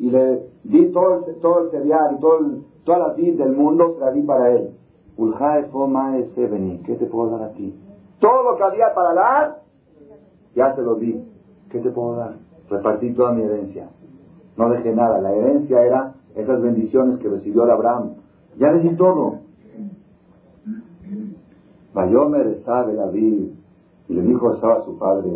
Y 0.00 0.10
le 0.10 0.42
di 0.64 0.86
todo 0.86 1.26
el, 1.26 1.36
todo 1.40 1.64
el 1.64 1.70
cereal 1.70 2.16
y 2.16 2.20
todo 2.20 2.38
toda 2.84 2.98
la 2.98 3.14
vida 3.14 3.44
del 3.44 3.54
mundo 3.54 3.94
se 3.94 4.00
la 4.00 4.10
di 4.10 4.22
para 4.22 4.50
él. 4.50 4.70
¿Qué 6.84 6.94
te 6.96 7.06
puedo 7.06 7.30
dar 7.30 7.42
a 7.42 7.52
ti? 7.52 7.78
Todo 8.18 8.50
lo 8.50 8.56
que 8.56 8.62
había 8.62 8.94
para 8.94 9.14
dar, 9.14 9.62
ya 10.54 10.74
se 10.74 10.82
lo 10.82 10.94
di. 10.96 11.22
¿Qué 11.70 11.80
te 11.80 11.90
puedo 11.90 12.16
dar? 12.16 12.34
Repartí 12.70 13.12
toda 13.12 13.32
mi 13.32 13.42
herencia. 13.42 13.88
No 14.56 14.70
dejé 14.70 14.94
nada. 14.94 15.20
La 15.20 15.32
herencia 15.32 15.82
era 15.82 16.14
esas 16.34 16.62
bendiciones 16.62 17.18
que 17.18 17.28
recibió 17.28 17.64
el 17.64 17.70
Abraham. 17.70 18.14
Ya 18.58 18.72
le 18.72 18.80
di 18.80 18.96
todo. 18.96 19.40
Vayomer 21.92 22.62
sabe 22.64 22.94
David, 22.94 23.50
y 24.08 24.14
le 24.14 24.22
dijo 24.22 24.50
a 24.50 24.82
su 24.84 24.98
padre, 24.98 25.30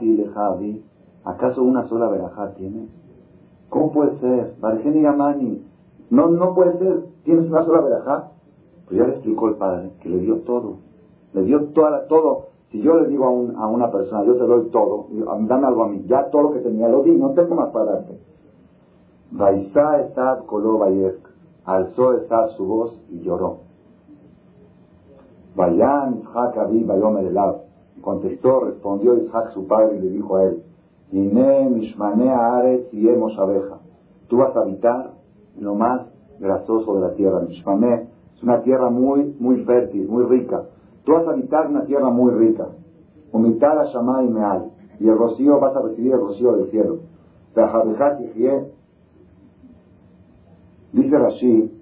lejavi, 0.00 0.84
¿acaso 1.24 1.62
una 1.62 1.88
sola 1.88 2.08
verajá 2.08 2.52
tienes? 2.54 2.88
¿Cómo 3.70 3.92
puede 3.92 4.18
ser? 4.18 4.54
Bargeni 4.60 5.02
Yamani, 5.02 5.62
no, 6.10 6.28
no 6.28 6.54
puede 6.54 6.78
ser, 6.78 7.04
¿tienes 7.24 7.48
una 7.50 7.64
sola 7.64 7.80
verajá? 7.80 8.28
Pues 8.86 9.00
ya 9.00 9.06
le 9.06 9.14
explicó 9.14 9.48
el 9.48 9.54
padre, 9.54 9.90
que 10.00 10.08
le 10.08 10.18
dio 10.18 10.40
todo, 10.40 10.76
le 11.32 11.42
dio 11.42 11.64
toda 11.70 12.06
todo, 12.06 12.48
Si 12.70 12.82
yo 12.82 12.98
le 13.00 13.08
digo 13.08 13.24
a, 13.24 13.62
a 13.62 13.66
una 13.68 13.90
persona, 13.90 14.24
yo 14.24 14.34
te 14.34 14.44
doy 14.44 14.68
todo, 14.70 15.06
dame 15.40 15.66
algo 15.66 15.84
a 15.84 15.88
mí, 15.88 16.04
ya 16.06 16.30
todo 16.30 16.42
lo 16.42 16.52
que 16.52 16.60
tenía 16.60 16.88
lo 16.88 17.02
di, 17.02 17.12
no 17.12 17.30
tengo 17.30 17.54
más 17.54 17.70
para 17.70 17.92
darte. 17.92 18.18
Vaisá 19.30 20.00
Esab 20.02 20.46
coló 20.46 20.80
alzó 21.64 22.14
Esab 22.14 22.50
su 22.56 22.64
voz 22.64 23.02
y 23.10 23.20
lloró. 23.20 23.65
Vayan 25.56 26.20
Isaac 26.20 26.58
Abi 26.58 26.84
Bayomer 26.84 27.24
Elab. 27.24 27.62
Contestó, 28.02 28.60
respondió 28.60 29.16
Isaac 29.16 29.52
su 29.54 29.66
padre 29.66 29.96
y 29.96 30.00
le 30.00 30.10
dijo 30.10 30.36
a 30.36 30.44
él, 30.44 30.62
Ine 31.12 31.70
Mishmane 31.70 32.30
Aretz 32.30 32.92
y 32.92 33.08
abeja. 33.08 33.78
Tú 34.28 34.36
vas 34.36 34.54
a 34.54 34.60
habitar 34.60 35.12
lo 35.58 35.74
más 35.74 36.02
grasoso 36.38 36.96
de 36.96 37.00
la 37.00 37.14
tierra. 37.14 37.40
Mishmane 37.40 38.08
es 38.36 38.42
una 38.42 38.62
tierra 38.62 38.90
muy, 38.90 39.34
muy 39.40 39.64
fértil, 39.64 40.06
muy 40.08 40.24
rica. 40.24 40.64
Tú 41.04 41.12
vas 41.12 41.26
a 41.26 41.30
habitar 41.30 41.68
una 41.68 41.86
tierra 41.86 42.10
muy 42.10 42.32
rica. 42.32 42.68
Humitar 43.32 43.78
a 43.78 44.22
y 44.22 44.28
Meal. 44.28 44.70
Y 45.00 45.08
el 45.08 45.16
rocío, 45.16 45.58
vas 45.58 45.74
a 45.74 45.80
recibir 45.80 46.12
el 46.12 46.20
rocío 46.20 46.52
del 46.56 46.70
cielo. 46.70 46.98
Dice 50.92 51.18
Rashi, 51.18 51.72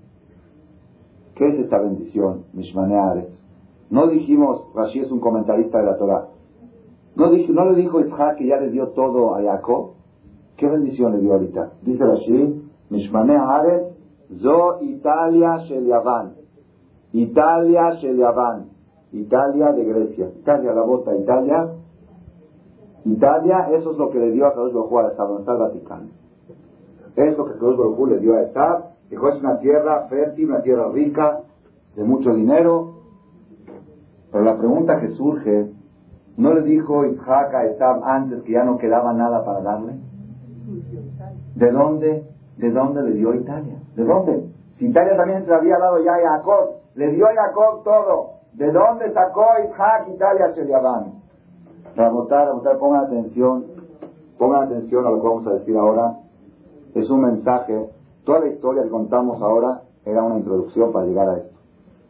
¿qué 1.35 1.49
es 1.49 1.55
esta 1.57 1.79
bendición? 1.79 2.45
Mishmane 2.53 2.97
Aretz. 2.97 3.44
No 3.91 4.07
dijimos, 4.09 4.67
Rashi 4.75 5.01
es 5.01 5.11
un 5.11 5.21
comentarista 5.21 5.79
de 5.79 5.85
la 5.85 5.97
Torah. 5.97 6.29
No, 7.17 7.27
no 7.27 7.65
le 7.71 7.77
dijo 7.77 8.01
Isaac 8.01 8.37
que 8.39 8.47
ya 8.47 8.57
le 8.57 8.71
dio 8.71 8.89
todo 8.89 9.35
a 9.35 9.43
Jacob. 9.43 9.93
¿Qué 10.57 10.69
bendición 10.69 11.13
le 11.13 11.19
dio 11.19 11.33
ahorita? 11.33 11.73
Dice 11.83 12.05
Rashi, 12.05 12.63
Mishmane 12.91 13.37
Ares, 13.37 13.95
Zo 14.41 14.79
Italia 14.83 15.59
Shel 15.59 15.91
Italia 17.13 17.91
Shel 18.01 18.21
Italia 19.13 19.73
de 19.73 19.85
Grecia. 19.85 20.29
Italia, 20.41 20.73
la 20.73 20.83
bota 20.83 21.15
Italia. 21.15 21.69
Italia, 23.05 23.69
eso 23.73 23.93
es 23.93 23.99
lo 23.99 24.11
que 24.11 24.19
le 24.19 24.33
dio 24.33 24.47
a 24.47 24.55
Kadosh 24.55 24.73
Baruj 24.73 24.99
a 24.99 25.39
está 25.39 25.53
el 25.53 25.59
Vaticano. 25.59 26.09
Es 27.15 27.39
lo 27.39 27.45
que 27.45 27.53
Kadosh 27.53 27.77
Baruj 27.77 28.09
le 28.09 28.19
dio 28.19 28.35
a 28.35 28.43
Estab. 28.43 28.85
Dijo, 29.11 29.29
es 29.29 29.41
una 29.41 29.59
tierra 29.59 30.07
fértil, 30.09 30.49
una 30.49 30.63
tierra 30.63 30.89
rica, 30.89 31.43
de 31.95 32.03
mucho 32.03 32.35
dinero, 32.35 32.94
pero 34.35 34.47
la 34.47 34.59
pregunta 34.59 34.99
que 34.99 35.11
surge, 35.11 35.71
¿no 36.37 36.55
le 36.55 36.63
dijo 36.63 37.05
Isaac 37.07 37.55
a 37.55 37.67
Esab 37.67 38.03
antes 38.03 38.43
que 38.43 38.51
ya 38.51 38.65
no 38.65 38.79
quedaba 38.79 39.13
nada 39.13 39.45
para 39.45 39.61
darle? 39.61 39.93
¿De 41.55 41.71
dónde? 41.71 42.25
¿De 42.57 42.71
dónde 42.73 43.05
le 43.05 43.13
dio 43.13 43.33
Italia? 43.33 43.77
¿De 43.95 44.03
dónde? 44.03 44.51
Si 44.75 44.87
Italia 44.87 45.17
también 45.17 45.43
se 45.43 45.47
le 45.47 45.55
había 45.55 45.79
dado 45.79 46.03
ya 46.03 46.15
a 46.15 46.39
Jacob, 46.39 46.71
le 46.97 47.13
dio 47.13 47.29
a 47.29 47.33
Jacob 47.33 47.85
todo. 47.85 48.31
¿De 48.55 48.73
dónde 48.73 49.13
sacó 49.13 49.47
Isaac 49.71 50.09
Italia 50.13 50.49
Sheliabán? 50.49 51.13
Rabotar, 51.95 52.49
Rabotar, 52.49 52.79
pongan 52.79 53.05
atención, 53.05 53.67
pongan 54.37 54.65
atención 54.65 55.07
a 55.07 55.11
lo 55.11 55.23
que 55.23 55.29
vamos 55.29 55.47
a 55.47 55.53
decir 55.53 55.77
ahora. 55.77 56.17
Es 56.97 57.09
un 57.09 57.21
mensaje. 57.21 57.89
Toda 58.25 58.41
la 58.41 58.49
historia 58.49 58.83
que 58.83 58.91
contamos 58.91 59.41
ahora 59.41 59.83
era 60.05 60.25
una 60.25 60.39
introducción 60.39 60.91
para 60.91 61.07
llegar 61.07 61.29
a 61.29 61.37
esto. 61.37 61.54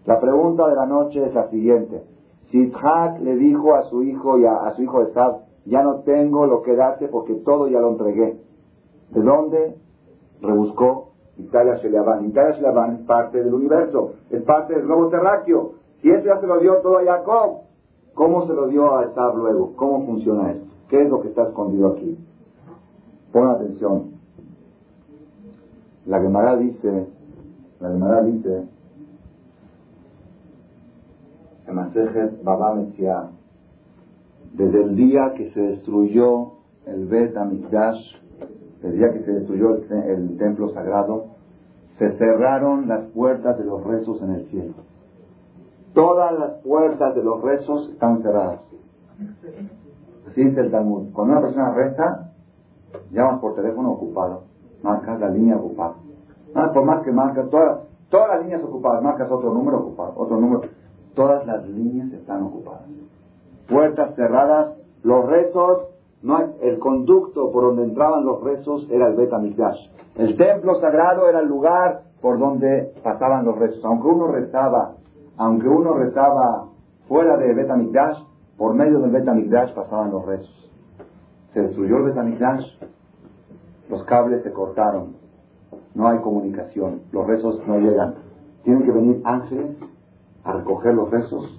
La 0.07 0.21
pregunta 0.21 0.69
de 0.69 0.77
la 0.77 0.87
noche 0.87 1.25
es 1.25 1.35
la 1.35 1.49
siguiente. 1.49 2.03
Si 2.51 2.59
Isaac 2.59 3.21
le 3.21 3.37
dijo 3.37 3.75
a 3.75 3.85
su 3.85 4.03
hijo 4.03 4.39
y 4.39 4.45
a, 4.45 4.71
su 4.73 4.83
hijo 4.83 5.03
Esab, 5.03 5.39
ya 5.65 5.83
no 5.83 6.01
tengo 6.01 6.47
lo 6.47 6.63
que 6.63 6.77
darte 6.77 7.09
porque 7.09 7.35
todo 7.37 7.69
ya 7.69 7.81
lo 7.81 7.91
entregué. 7.91 8.39
¿De 9.11 9.21
dónde? 9.23 9.77
Rebuscó 10.43 11.13
Italia 11.39 11.77
Sheliaban. 11.77 12.27
Italia 12.27 12.55
Sheliaban 12.55 12.97
es 12.97 13.01
parte 13.07 13.43
del 13.43 13.55
universo, 13.55 14.13
es 14.31 14.43
parte 14.43 14.75
del 14.75 14.83
globo 14.83 15.09
terráqueo. 15.09 15.73
Si 16.03 16.11
eso 16.11 16.27
ya 16.27 16.39
se 16.39 16.47
lo 16.47 16.59
dio 16.61 16.77
todo 16.77 16.99
a 16.99 17.05
Jacob, 17.05 17.61
¿cómo 18.13 18.47
se 18.47 18.53
lo 18.53 18.69
dio 18.69 18.95
a 18.95 19.05
Esab 19.05 19.37
luego? 19.37 19.73
¿Cómo 19.77 20.05
funciona 20.05 20.53
esto? 20.53 20.67
¿Qué 20.89 21.03
es 21.03 21.09
lo 21.09 21.23
que 21.23 21.29
está 21.29 21.45
escondido 21.45 21.89
aquí? 21.89 22.19
Pon 23.33 23.49
atención. 23.49 24.13
La 26.07 26.21
Gemara 26.21 26.57
dice, 26.57 27.07
la 27.81 27.89
Gemara 27.89 28.23
dice, 28.23 28.65
Baba 32.43 32.77
desde 34.55 34.83
el 34.83 34.95
día 34.95 35.33
que 35.37 35.51
se 35.51 35.61
destruyó 35.61 36.53
el 36.87 37.07
Bet 37.07 37.37
Amikdash, 37.37 38.17
el 38.83 38.99
día 38.99 39.13
que 39.13 39.21
se 39.21 39.33
destruyó 39.33 39.75
el, 39.75 40.37
templo 40.39 40.69
sagrado, 40.71 41.27
se 41.99 42.13
cerraron 42.19 42.87
las 42.87 43.05
puertas 43.07 43.59
de 43.59 43.65
los 43.65 43.83
rezos 43.83 44.23
en 44.23 44.31
el 44.31 44.47
cielo. 44.47 44.75
Todas 45.93 46.39
las 46.39 46.53
puertas 46.63 47.15
de 47.15 47.23
los 47.23 47.43
rezos 47.43 47.91
están 47.91 48.23
cerradas. 48.23 48.61
Así 50.29 50.45
dice 50.45 50.61
el 50.61 50.71
Talmud. 50.71 51.13
Cuando 51.13 51.33
una 51.33 51.43
persona 51.43 51.73
resta, 51.73 52.33
llamas 53.11 53.41
por 53.41 53.55
teléfono 53.55 53.93
ocupado, 53.93 54.43
marcas 54.83 55.19
la 55.19 55.31
línea 55.31 55.57
ocupada. 55.57 55.95
Ah, 56.55 56.71
por 56.73 56.85
más 56.85 57.03
que 57.03 57.11
marcas, 57.11 57.49
todas, 57.51 57.81
todas 58.11 58.29
las 58.29 58.43
líneas 58.43 58.63
ocupadas, 58.63 59.03
marcas 59.03 59.31
otro 59.31 59.53
número 59.53 59.79
ocupado, 59.79 60.13
otro 60.17 60.39
número 60.39 60.63
todas 61.15 61.47
las 61.47 61.67
líneas 61.69 62.13
están 62.13 62.43
ocupadas. 62.43 62.89
Puertas 63.69 64.15
cerradas, 64.15 64.75
los 65.03 65.27
rezos, 65.27 65.89
no 66.23 66.39
el 66.63 66.79
conducto 66.79 67.51
por 67.53 67.65
donde 67.65 67.85
entraban 67.85 68.25
los 68.25 68.43
rezos 68.43 68.89
era 68.91 69.09
el 69.09 69.15
Bet 69.15 69.31
El 70.17 70.37
templo 70.37 70.75
sagrado 70.77 71.29
era 71.29 71.41
el 71.41 71.49
lugar 71.49 72.03
por 72.21 72.39
donde 72.39 72.95
pasaban 73.03 73.45
los 73.45 73.59
rezos. 73.59 73.85
Aunque 73.85 74.09
uno 74.09 74.29
rezaba, 74.29 74.95
aunque 75.37 75.69
uno 75.69 75.95
rezaba 75.95 76.67
fuera 77.09 77.37
de 77.37 77.55
Bet 77.55 77.71
por 78.57 78.75
medio 78.75 79.01
del 79.01 79.11
Bet 79.11 79.75
pasaban 79.75 80.11
los 80.11 80.25
rezos. 80.25 80.71
Se 81.53 81.61
destruyó 81.61 81.99
el 81.99 82.05
Bet 82.05 82.17
los 83.91 84.03
cables 84.05 84.43
se 84.43 84.51
cortaron, 84.51 85.15
no 85.95 86.09
hay 86.09 86.19
comunicación, 86.21 87.03
los 87.13 87.27
rezos 87.27 87.61
no 87.67 87.79
llegan. 87.79 88.15
Tienen 88.63 88.85
que 88.85 88.93
venir 88.93 89.21
ángeles 89.25 89.77
a 90.45 90.53
recoger 90.53 90.95
los 90.95 91.11
rezos, 91.11 91.59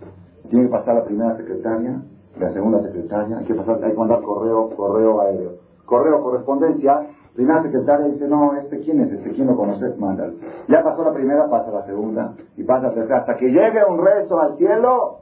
tiene 0.50 0.65
que 0.65 0.71
pasar 0.71 0.95
la 0.95 1.04
primera 1.06 1.36
secretaria, 1.36 2.02
la 2.39 2.52
segunda 2.52 2.82
secretaria, 2.82 3.38
hay 3.38 3.45
que 3.45 3.56
pasar, 3.56 3.84
hay 3.84 3.91
que 3.91 3.98
mandar 3.98 4.21
correo, 4.21 4.69
correo 4.76 5.21
aéreo. 5.21 5.52
Correo, 5.86 6.21
correspondencia, 6.21 7.08
primera 7.34 7.62
secretaria 7.63 8.08
dice, 8.08 8.28
no, 8.28 8.56
este 8.56 8.80
quién 8.80 9.02
es, 9.02 9.12
este 9.12 9.32
quién 9.32 9.48
lo 9.48 9.56
conoces, 9.56 9.98
mándalo. 10.00 10.34
Ya 10.67 10.84
pasó 10.84 11.04
la 11.04 11.13
primera, 11.13 11.50
pasa 11.50 11.71
la 11.71 11.86
segunda, 11.86 12.34
y 12.58 12.63
pasa 12.63 12.88
la 12.88 12.93
tercera, 12.93 13.19
hasta 13.19 13.36
que 13.38 13.48
llegue 13.48 13.86
un 13.88 14.04
rezo 14.04 14.39
al 14.39 14.58
cielo, 14.58 15.19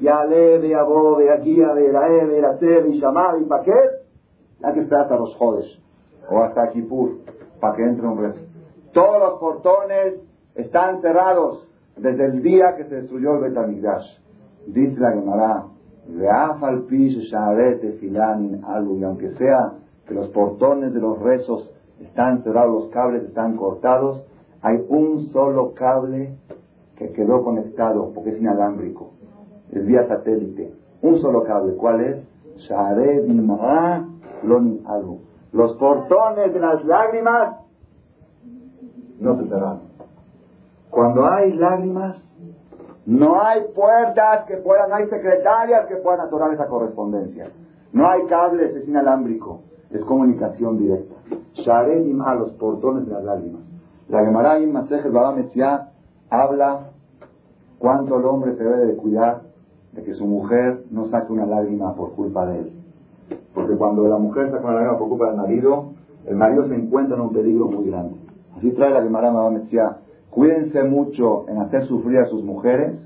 ya 0.00 0.24
leve, 0.24 0.74
abobe, 0.74 1.32
aquí, 1.32 1.62
a 1.62 1.72
ver, 1.72 1.96
a 1.96 2.08
ver, 2.08 2.44
a 2.44 2.58
ser, 2.58 2.86
y 2.86 3.00
llamar, 3.00 3.40
y 3.40 3.44
paquet, 3.44 4.04
hay 4.62 4.72
que 4.74 4.80
esperar 4.80 5.04
hasta 5.04 5.16
los 5.16 5.34
jodes, 5.36 5.66
o 6.30 6.40
hasta 6.40 6.70
Kipur, 6.70 7.18
para 7.60 7.76
que 7.76 7.82
entre 7.82 8.06
un 8.06 8.18
rezo. 8.18 8.40
Todos 8.92 9.18
los 9.18 9.38
portones 9.40 10.14
están 10.54 11.00
cerrados, 11.00 11.68
desde 11.96 12.26
el 12.26 12.42
día 12.42 12.76
que 12.76 12.84
se 12.84 12.96
destruyó 12.96 13.36
el 13.36 13.50
Betamigdash. 13.50 14.06
Dice 14.66 14.98
la 15.00 15.12
Gemara, 15.12 15.66
y 18.96 19.04
aunque 19.04 19.34
sea 19.34 19.72
que 20.06 20.14
los 20.14 20.28
portones 20.30 20.92
de 20.92 21.00
los 21.00 21.18
rezos 21.20 21.70
están 22.00 22.42
cerrados, 22.42 22.84
los 22.84 22.90
cables 22.90 23.24
están 23.24 23.56
cortados, 23.56 24.24
hay 24.60 24.84
un 24.88 25.20
solo 25.28 25.72
cable 25.74 26.36
que 26.96 27.12
quedó 27.12 27.42
conectado 27.42 28.12
porque 28.14 28.30
es 28.30 28.40
inalámbrico, 28.40 29.12
es 29.70 29.84
vía 29.86 30.06
satélite. 30.06 30.72
Un 31.02 31.18
solo 31.20 31.42
cable, 31.44 31.74
¿cuál 31.74 32.00
es? 32.00 32.26
Los 35.52 35.76
portones 35.76 36.54
de 36.54 36.60
las 36.60 36.84
lágrimas 36.84 37.56
no 39.20 39.36
se 39.36 39.48
cerraron. 39.48 39.93
Cuando 40.94 41.26
hay 41.26 41.52
lágrimas, 41.54 42.22
no 43.04 43.42
hay 43.42 43.62
puertas 43.74 44.44
que 44.46 44.58
puedan, 44.58 44.90
no 44.90 44.94
hay 44.94 45.08
secretarias 45.08 45.86
que 45.86 45.96
puedan 45.96 46.20
atorar 46.20 46.54
esa 46.54 46.68
correspondencia. 46.68 47.50
No 47.92 48.08
hay 48.08 48.22
cables, 48.26 48.76
es 48.76 48.86
inalámbrico, 48.86 49.62
es 49.90 50.04
comunicación 50.04 50.78
directa. 50.78 51.16
Sharedim 51.54 52.22
a 52.22 52.36
los 52.36 52.52
portones 52.52 53.06
de 53.06 53.12
las 53.12 53.24
lágrimas. 53.24 53.62
La 54.08 54.24
Gemara 54.24 54.58
en 54.58 54.72
Masejet 54.72 55.10
Baba 55.10 55.34
habla 56.30 56.90
cuánto 57.80 58.16
el 58.16 58.24
hombre 58.24 58.54
se 58.54 58.62
debe 58.62 58.86
de 58.86 58.96
cuidar 58.96 59.42
de 59.94 60.02
que 60.04 60.12
su 60.12 60.26
mujer 60.26 60.84
no 60.92 61.08
saque 61.08 61.32
una 61.32 61.46
lágrima 61.46 61.92
por 61.96 62.12
culpa 62.12 62.46
de 62.46 62.60
él. 62.60 62.72
Porque 63.52 63.76
cuando 63.76 64.06
la 64.06 64.18
mujer 64.18 64.52
saca 64.52 64.64
una 64.64 64.74
lágrima 64.74 64.98
por 64.98 65.08
culpa 65.08 65.26
del 65.26 65.38
marido, 65.38 65.86
el 66.24 66.36
marido 66.36 66.68
se 66.68 66.74
encuentra 66.76 67.16
en 67.16 67.22
un 67.22 67.32
peligro 67.32 67.66
muy 67.66 67.90
grande. 67.90 68.14
Así 68.56 68.70
trae 68.70 68.90
la 68.90 69.02
Gemara 69.02 69.32
Baba 69.32 69.50
Cuídense 70.34 70.82
mucho 70.82 71.48
en 71.48 71.58
hacer 71.58 71.86
sufrir 71.86 72.18
a 72.18 72.26
sus 72.26 72.42
mujeres, 72.42 72.98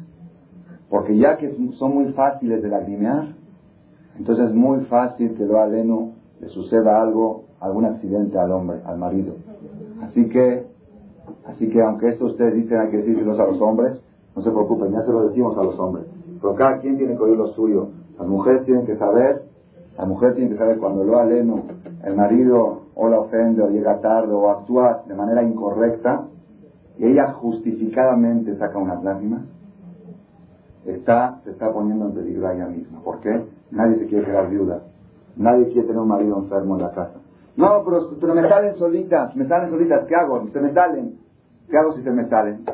porque 0.88 1.14
ya 1.19 1.37
que 1.37 1.55
son 1.73 1.95
muy 1.95 2.07
fáciles 2.14 2.62
de 2.62 2.71
lagrimear, 2.71 3.35
entonces 4.19 4.47
es 4.47 4.55
muy 4.55 4.81
fácil 4.87 5.35
que 5.35 5.45
lo 5.45 5.61
aleno 5.61 6.12
le 6.41 6.49
suceda 6.49 7.03
algo, 7.03 7.45
algún 7.61 7.85
accidente 7.85 8.38
al 8.38 8.51
hombre, 8.51 8.79
al 8.83 8.97
marido. 8.97 9.35
Así 10.01 10.27
que, 10.31 10.64
así 11.45 11.69
que 11.69 11.83
aunque 11.83 12.09
esto 12.09 12.25
ustedes 12.25 12.55
dicen 12.55 12.79
hay 12.79 12.88
que 12.88 12.97
decírselos 12.97 13.38
a 13.38 13.45
los 13.45 13.61
hombres, 13.61 14.01
no 14.35 14.41
se 14.41 14.51
preocupen, 14.51 14.93
ya 14.93 15.03
se 15.03 15.12
lo 15.12 15.29
decimos 15.29 15.59
a 15.59 15.64
los 15.64 15.79
hombres. 15.79 16.07
Pero 16.41 16.55
cada 16.55 16.79
quien 16.79 16.97
tiene 16.97 17.14
que 17.14 17.23
oír 17.23 17.37
lo 17.37 17.49
suyo. 17.49 17.88
Las 18.19 18.27
mujeres 18.27 18.64
tienen 18.64 18.87
que 18.87 18.97
saber, 18.97 19.43
la 19.99 20.07
mujer 20.07 20.35
tiene 20.35 20.49
que 20.49 20.57
saber 20.57 20.79
cuando 20.79 21.05
lo 21.05 21.19
aleno, 21.19 21.64
el 22.05 22.17
marido 22.17 22.85
o 22.95 23.09
la 23.11 23.21
ofende 23.21 23.61
o 23.61 23.69
llega 23.69 24.01
tarde 24.01 24.33
o 24.33 24.49
actúa 24.49 25.03
de 25.07 25.14
manera 25.14 25.43
incorrecta 25.43 26.25
ella 27.07 27.33
justificadamente 27.33 28.57
saca 28.57 28.79
unas 28.79 29.03
lágrimas, 29.05 29.43
está, 30.85 31.41
se 31.45 31.51
está 31.51 31.73
poniendo 31.73 32.07
en 32.07 32.13
peligro 32.13 32.49
a 32.49 32.55
ella 32.55 32.67
misma. 32.67 33.01
¿Por 33.01 33.21
qué? 33.21 33.45
Nadie 33.71 33.99
se 33.99 34.07
quiere 34.07 34.25
quedar 34.25 34.49
viuda. 34.49 34.81
Nadie 35.37 35.67
quiere 35.67 35.87
tener 35.87 36.01
un 36.01 36.09
marido 36.09 36.39
enfermo 36.39 36.77
en 36.77 36.83
la 36.83 36.91
casa. 36.91 37.15
No, 37.57 37.83
pero, 37.85 38.09
pero 38.21 38.35
me 38.35 38.49
salen 38.49 38.77
solitas, 38.77 39.35
me 39.37 39.47
salen 39.47 39.71
solitas, 39.71 40.07
¿qué 40.07 40.15
hago? 40.15 40.49
Se 40.53 40.61
me 40.61 40.73
salen. 40.73 41.19
¿Qué 41.69 41.77
hago 41.77 41.93
si 41.93 42.03
se 42.03 42.11
me 42.11 42.29
salen? 42.29 42.65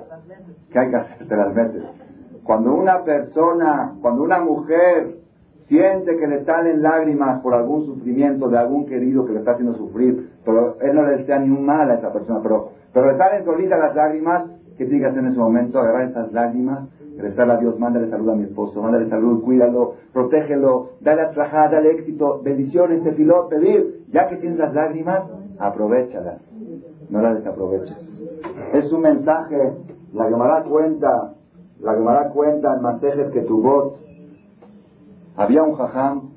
¿Qué 0.70 0.78
hay 0.78 0.90
que 0.90 0.96
hacer? 0.96 1.28
Te 1.28 1.36
las 1.36 1.54
metes. 1.54 1.82
Cuando 2.44 2.74
una 2.74 3.02
persona, 3.02 3.94
cuando 4.00 4.22
una 4.22 4.40
mujer 4.40 5.23
siente 5.68 6.16
que 6.16 6.26
le 6.26 6.44
salen 6.44 6.82
lágrimas 6.82 7.40
por 7.40 7.54
algún 7.54 7.86
sufrimiento 7.86 8.48
de 8.48 8.58
algún 8.58 8.86
querido 8.86 9.24
que 9.24 9.32
le 9.32 9.38
está 9.38 9.52
haciendo 9.52 9.74
sufrir, 9.74 10.30
pero 10.44 10.76
él 10.80 10.94
no 10.94 11.06
le 11.06 11.18
desea 11.18 11.38
ni 11.38 11.50
un 11.50 11.64
mal 11.64 11.90
a 11.90 11.94
esa 11.94 12.12
persona, 12.12 12.40
pero, 12.42 12.70
pero 12.92 13.10
le 13.10 13.18
salen 13.18 13.44
solitas 13.44 13.78
las 13.78 13.94
lágrimas, 13.94 14.44
¿qué 14.76 14.84
tiene 14.84 15.00
que 15.00 15.06
hacer 15.06 15.20
en 15.20 15.28
ese 15.28 15.38
momento? 15.38 15.78
Agarrar 15.78 16.08
esas 16.08 16.32
lágrimas, 16.32 16.88
rezarle 17.16 17.52
a 17.54 17.56
Dios, 17.58 17.78
mándale 17.78 18.10
salud 18.10 18.30
a 18.30 18.34
mi 18.34 18.44
esposo, 18.44 18.82
mándale 18.82 19.08
salud, 19.08 19.42
cuídalo, 19.42 19.94
protégelo, 20.12 20.90
dale 21.00 21.22
atrajada, 21.22 21.70
dale 21.70 21.92
éxito, 21.92 22.40
bendiciones, 22.42 23.02
te 23.02 23.12
piló, 23.12 23.48
pedir, 23.48 24.04
ya 24.10 24.28
que 24.28 24.36
tienes 24.36 24.58
las 24.58 24.74
lágrimas, 24.74 25.24
aprovechalas, 25.58 26.40
no 27.08 27.22
las 27.22 27.36
desaproveches. 27.36 27.96
Es 28.74 28.92
un 28.92 29.00
mensaje, 29.00 29.72
la 30.12 30.28
da 30.28 30.64
cuenta, 30.64 31.34
la 31.80 31.94
da 31.94 32.30
cuenta 32.30 32.74
en 32.74 32.82
Masejes 32.82 33.30
que 33.30 33.40
tu 33.42 33.62
voz 33.62 33.94
había 35.36 35.62
un 35.62 35.74
jajam, 35.74 36.30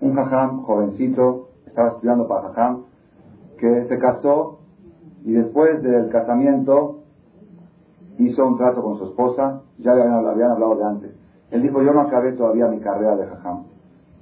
un 0.00 0.14
jajam 0.14 0.62
jovencito, 0.62 1.48
estaba 1.66 1.88
estudiando 1.88 2.28
para 2.28 2.48
jajam, 2.48 2.84
que 3.58 3.86
se 3.88 3.98
casó 3.98 4.60
y 5.24 5.32
después 5.32 5.82
del 5.82 6.08
casamiento 6.10 7.00
hizo 8.18 8.46
un 8.46 8.56
trato 8.56 8.82
con 8.82 8.98
su 8.98 9.04
esposa, 9.04 9.62
ya 9.78 9.92
habían, 9.92 10.26
habían 10.26 10.52
hablado 10.52 10.76
de 10.76 10.84
antes. 10.84 11.16
Él 11.50 11.62
dijo, 11.62 11.82
yo 11.82 11.92
no 11.92 12.02
acabé 12.02 12.32
todavía 12.32 12.66
mi 12.68 12.80
carrera 12.80 13.16
de 13.16 13.26
jajam. 13.26 13.64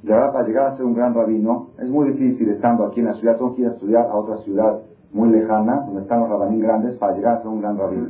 De 0.03 0.13
verdad, 0.13 0.33
para 0.33 0.47
llegar 0.47 0.67
a 0.69 0.77
ser 0.77 0.85
un 0.85 0.95
gran 0.95 1.15
rabino, 1.15 1.69
es 1.79 1.89
muy 1.89 2.11
difícil 2.13 2.51
estando 2.51 2.87
aquí 2.87 3.01
en 3.01 3.07
la 3.07 3.15
ciudad, 3.15 3.37
tengo 3.37 3.55
que 3.55 3.63
ir 3.63 3.69
a 3.69 3.73
estudiar 3.73 4.07
a 4.07 4.15
otra 4.15 4.37
ciudad 4.39 4.81
muy 5.13 5.31
lejana, 5.31 5.83
donde 5.87 6.03
están 6.03 6.21
los 6.21 6.29
rabanín 6.29 6.61
grandes, 6.61 6.97
para 6.97 7.15
llegar 7.15 7.37
a 7.37 7.39
ser 7.39 7.49
un 7.49 7.61
gran 7.61 7.79
rabino. 7.79 8.09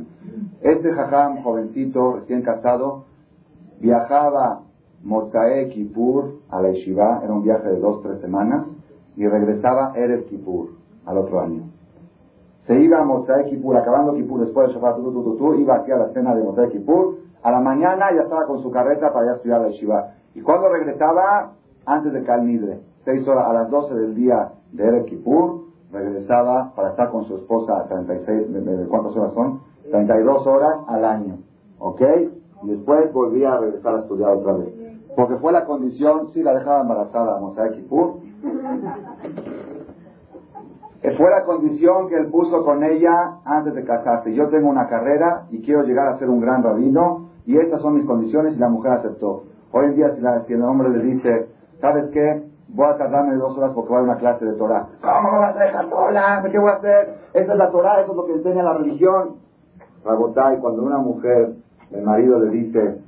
Este 0.61 0.91
jajam, 0.91 1.41
jovencito, 1.43 2.17
recién 2.17 2.41
casado, 2.41 3.05
viajaba 3.79 4.61
Motae 5.03 5.69
Kippur 5.69 6.39
a 6.49 6.61
la 6.61 6.71
Yeshiva, 6.71 7.21
era 7.23 7.33
un 7.33 7.43
viaje 7.43 7.67
de 7.67 7.79
dos, 7.79 8.01
tres 8.01 8.19
semanas, 8.19 8.67
y 9.15 9.27
regresaba 9.27 9.93
Erev 9.95 10.25
Kippur 10.25 10.69
al 11.05 11.17
otro 11.17 11.39
año. 11.39 11.63
Se 12.65 12.79
iba 12.79 12.99
a 12.99 13.05
Motae 13.05 13.45
Kippur, 13.45 13.77
acabando 13.77 14.13
Kippur, 14.13 14.41
después 14.41 14.67
de 14.67 14.73
Shabbat, 14.73 14.99
iba 15.57 15.75
aquí 15.75 15.91
a 15.91 15.97
la 15.97 16.09
cena 16.09 16.35
de 16.35 16.43
Motae 16.43 16.69
Kippur, 16.69 17.17
a 17.43 17.51
la 17.51 17.59
mañana 17.59 18.07
ya 18.13 18.23
estaba 18.23 18.45
con 18.45 18.61
su 18.61 18.71
carreta 18.71 19.13
para 19.13 19.25
ir 19.25 19.31
a 19.31 19.35
estudiar 19.35 19.61
la 19.61 19.69
Yeshiva. 19.69 20.11
Y 20.35 20.41
cuando 20.41 20.69
regresaba, 20.69 21.53
antes 21.85 22.11
de 22.13 22.23
Kalnidre, 22.23 22.79
seis 23.05 23.27
horas, 23.27 23.47
a 23.47 23.53
las 23.53 23.69
12 23.69 23.95
del 23.95 24.15
día 24.15 24.51
de 24.73 24.83
Erev 24.83 25.05
Kippur, 25.05 25.67
regresaba 25.91 26.73
para 26.75 26.89
estar 26.89 27.09
con 27.09 27.23
su 27.25 27.37
esposa 27.37 27.85
36, 27.87 28.47
¿cuántas 28.89 29.15
horas 29.15 29.33
son? 29.33 29.61
32 29.89 30.45
horas 30.47 30.79
al 30.87 31.05
año. 31.05 31.37
¿Ok? 31.79 32.01
Y 32.63 32.67
después 32.69 33.13
volvía 33.13 33.53
a 33.53 33.59
regresar 33.59 33.95
a 33.95 33.99
estudiar 33.99 34.31
otra 34.31 34.53
vez. 34.53 34.76
Porque 35.17 35.35
fue 35.37 35.51
la 35.51 35.65
condición, 35.65 36.29
sí 36.31 36.43
la 36.43 36.53
dejaba 36.53 36.81
embarazada 36.81 37.37
a 37.37 37.39
Moshe 37.39 37.71
Kippur. 37.71 38.17
Eh, 41.01 41.15
fue 41.17 41.31
la 41.31 41.43
condición 41.43 42.07
que 42.07 42.17
él 42.17 42.27
puso 42.27 42.63
con 42.63 42.83
ella 42.83 43.39
antes 43.43 43.73
de 43.73 43.83
casarse. 43.83 44.31
Yo 44.35 44.47
tengo 44.49 44.69
una 44.69 44.87
carrera 44.87 45.47
y 45.49 45.63
quiero 45.63 45.81
llegar 45.81 46.07
a 46.09 46.19
ser 46.19 46.29
un 46.29 46.39
gran 46.39 46.61
rabino 46.61 47.29
y 47.47 47.57
estas 47.57 47.81
son 47.81 47.95
mis 47.95 48.05
condiciones 48.05 48.55
y 48.55 48.59
la 48.59 48.69
mujer 48.69 48.91
aceptó. 48.91 49.45
Hoy 49.71 49.85
en 49.85 49.95
día 49.95 50.15
si, 50.45 50.53
el 50.53 50.61
hombre 50.61 50.89
le 50.89 50.99
dice, 51.01 51.47
¿sabes 51.81 52.11
qué? 52.11 52.43
Voy 52.67 52.85
a 52.85 52.97
tardarme 52.97 53.37
dos 53.37 53.57
horas 53.57 53.71
porque 53.73 53.89
voy 53.89 54.01
a 54.01 54.03
una 54.03 54.17
clase 54.17 54.45
de 54.45 54.53
Torah. 54.53 54.85
¿Cómo 55.01 55.31
me 55.31 55.39
vas 55.39 55.55
a 55.55 55.63
dejar 55.63 55.89
sola? 55.89 56.43
¿Qué 56.51 56.59
voy 56.59 56.69
a 56.69 56.73
hacer? 56.73 57.15
Esa 57.33 57.53
es 57.53 57.57
la 57.57 57.71
Torah, 57.71 58.01
eso 58.01 58.11
es 58.11 58.17
lo 58.17 58.25
que 58.27 58.33
enseña 58.33 58.61
la 58.61 58.77
religión. 58.77 59.37
Rabotay, 60.05 60.59
cuando 60.59 60.83
una 60.83 60.99
mujer, 60.99 61.55
el 61.89 62.03
marido 62.03 62.37
le 62.39 62.51
dice, 62.51 63.01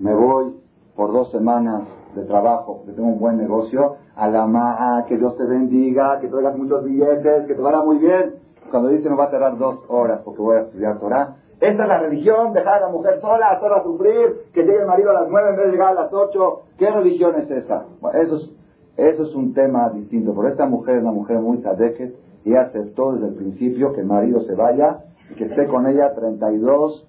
me 0.00 0.14
voy 0.14 0.65
por 0.96 1.12
dos 1.12 1.30
semanas 1.30 1.82
de 2.14 2.24
trabajo, 2.24 2.82
que 2.86 2.92
tengo 2.92 3.08
un 3.08 3.18
buen 3.18 3.36
negocio, 3.36 3.96
a 4.16 4.28
la 4.28 4.46
ma, 4.46 5.04
que 5.06 5.18
Dios 5.18 5.36
te 5.36 5.44
bendiga, 5.44 6.18
que 6.20 6.28
traigas 6.28 6.56
muchos 6.56 6.84
billetes, 6.84 7.46
que 7.46 7.54
te 7.54 7.60
vaya 7.60 7.82
muy 7.82 7.98
bien. 7.98 8.36
Cuando 8.70 8.88
dice 8.88 9.08
me 9.08 9.16
va 9.16 9.24
a 9.24 9.30
tardar 9.30 9.58
dos 9.58 9.84
horas 9.88 10.22
porque 10.24 10.42
voy 10.42 10.56
a 10.56 10.60
estudiar 10.62 10.98
Torah, 10.98 11.36
esta 11.60 11.82
es 11.84 11.88
la 11.88 11.98
religión, 11.98 12.52
dejar 12.52 12.82
a 12.82 12.86
la 12.86 12.88
mujer 12.88 13.18
sola, 13.20 13.58
sola 13.60 13.76
a 13.76 13.82
sufrir, 13.82 14.50
que 14.52 14.62
llegue 14.62 14.80
el 14.80 14.86
marido 14.86 15.10
a 15.10 15.22
las 15.22 15.30
nueve 15.30 15.50
en 15.50 15.56
vez 15.56 15.66
de 15.66 15.72
llegar 15.72 15.96
a 15.96 16.02
las 16.02 16.12
ocho. 16.12 16.64
¿Qué 16.76 16.90
religión 16.90 17.34
es 17.36 17.50
esa? 17.50 17.86
eso, 18.12 18.36
es, 18.36 18.50
eso 18.96 19.22
es 19.22 19.34
un 19.34 19.54
tema 19.54 19.88
distinto. 19.88 20.34
Pero 20.36 20.48
esta 20.48 20.66
mujer 20.66 20.96
es 20.96 21.02
una 21.02 21.12
mujer 21.12 21.38
muy 21.38 21.58
tadeque 21.62 22.14
y 22.44 22.54
aceptó 22.54 23.12
desde 23.12 23.28
el 23.28 23.34
principio 23.36 23.94
que 23.94 24.00
el 24.00 24.06
marido 24.06 24.40
se 24.42 24.54
vaya 24.54 24.98
y 25.30 25.34
que 25.34 25.44
esté 25.44 25.66
con 25.66 25.86
ella 25.86 26.14
32 26.14 27.08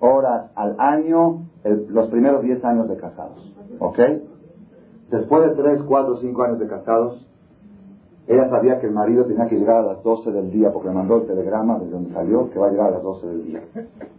horas 0.00 0.50
al 0.54 0.76
año 0.78 1.42
los 1.64 2.08
primeros 2.08 2.42
10 2.42 2.64
años 2.64 2.88
de 2.88 2.96
casados. 2.96 3.54
¿Ok? 3.78 3.98
Después 5.10 5.48
de 5.48 5.62
3, 5.62 5.82
4, 5.82 6.16
5 6.20 6.42
años 6.42 6.58
de 6.58 6.68
casados, 6.68 7.28
ella 8.26 8.50
sabía 8.50 8.78
que 8.78 8.86
el 8.86 8.92
marido 8.92 9.24
tenía 9.24 9.46
que 9.46 9.56
llegar 9.56 9.76
a 9.76 9.82
las 9.82 10.02
12 10.02 10.32
del 10.32 10.50
día, 10.50 10.70
porque 10.70 10.88
le 10.88 10.94
mandó 10.94 11.16
el 11.16 11.26
telegrama 11.26 11.78
desde 11.78 11.92
donde 11.92 12.12
salió, 12.12 12.50
que 12.50 12.58
va 12.58 12.66
a 12.66 12.70
llegar 12.70 12.88
a 12.88 12.90
las 12.90 13.02
12 13.02 13.26
del 13.26 13.44
día. 13.44 13.62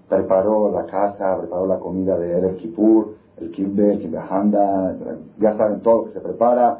Preparó 0.09 0.71
la 0.71 0.85
casa, 0.87 1.37
preparó 1.37 1.67
la 1.67 1.77
comida 1.77 2.17
de 2.17 2.39
El 2.39 2.55
Kippur, 2.55 3.13
el 3.37 3.51
kimbe, 3.51 3.93
el 3.93 3.99
kimbehanda, 3.99 4.95
ya 5.37 5.55
saben 5.55 5.81
todo 5.81 6.05
que 6.05 6.13
se 6.13 6.21
prepara. 6.21 6.79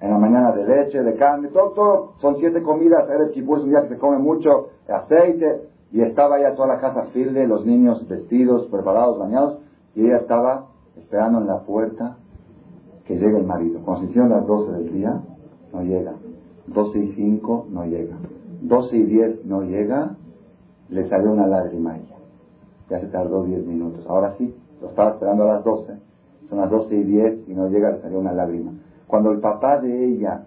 En 0.00 0.10
la 0.10 0.18
mañana 0.18 0.52
de 0.52 0.64
leche, 0.64 1.02
de 1.02 1.16
carne, 1.16 1.48
todo, 1.48 1.70
todo. 1.72 2.12
Son 2.20 2.36
siete 2.36 2.62
comidas. 2.62 3.04
El 3.10 3.30
Kippur 3.32 3.58
es 3.58 3.64
un 3.64 3.70
día 3.70 3.82
que 3.82 3.88
se 3.88 3.98
come 3.98 4.16
mucho 4.16 4.68
aceite. 4.88 5.68
Y 5.92 6.02
estaba 6.02 6.40
ya 6.40 6.54
toda 6.54 6.68
la 6.68 6.80
casa 6.80 7.04
firme, 7.12 7.46
los 7.46 7.64
niños 7.64 8.06
vestidos, 8.08 8.66
preparados, 8.66 9.18
bañados. 9.18 9.60
Y 9.94 10.04
ella 10.04 10.18
estaba 10.18 10.66
esperando 10.96 11.40
en 11.40 11.46
la 11.46 11.60
puerta 11.60 12.16
que 13.06 13.14
llegue 13.14 13.38
el 13.38 13.46
marido. 13.46 13.80
Cuando 13.84 14.02
se 14.02 14.10
hicieron 14.10 14.30
las 14.30 14.46
12 14.46 14.72
del 14.72 14.92
día, 14.92 15.22
no 15.72 15.82
llega. 15.82 16.12
12 16.66 16.98
y 16.98 17.12
5 17.12 17.66
no 17.70 17.84
llega. 17.86 18.16
12 18.62 18.96
y 18.96 19.02
10 19.04 19.46
no 19.46 19.62
llega, 19.62 20.16
le 20.90 21.08
salió 21.08 21.32
una 21.32 21.46
lágrima 21.46 21.92
a 21.92 21.96
ella. 21.96 22.16
Ya 22.90 23.00
se 23.00 23.06
tardó 23.06 23.44
10 23.44 23.66
minutos. 23.66 24.04
Ahora 24.08 24.34
sí, 24.36 24.54
lo 24.80 24.88
estaba 24.88 25.10
esperando 25.10 25.44
a 25.44 25.54
las 25.54 25.64
12. 25.64 25.94
Son 26.50 26.58
las 26.58 26.70
12 26.70 26.94
y 26.96 27.02
10 27.04 27.48
y 27.48 27.54
no 27.54 27.68
llega, 27.68 27.90
le 27.90 28.00
salió 28.02 28.18
una 28.18 28.32
lágrima. 28.32 28.72
Cuando 29.06 29.30
el 29.30 29.40
papá 29.40 29.80
de 29.80 30.04
ella 30.04 30.44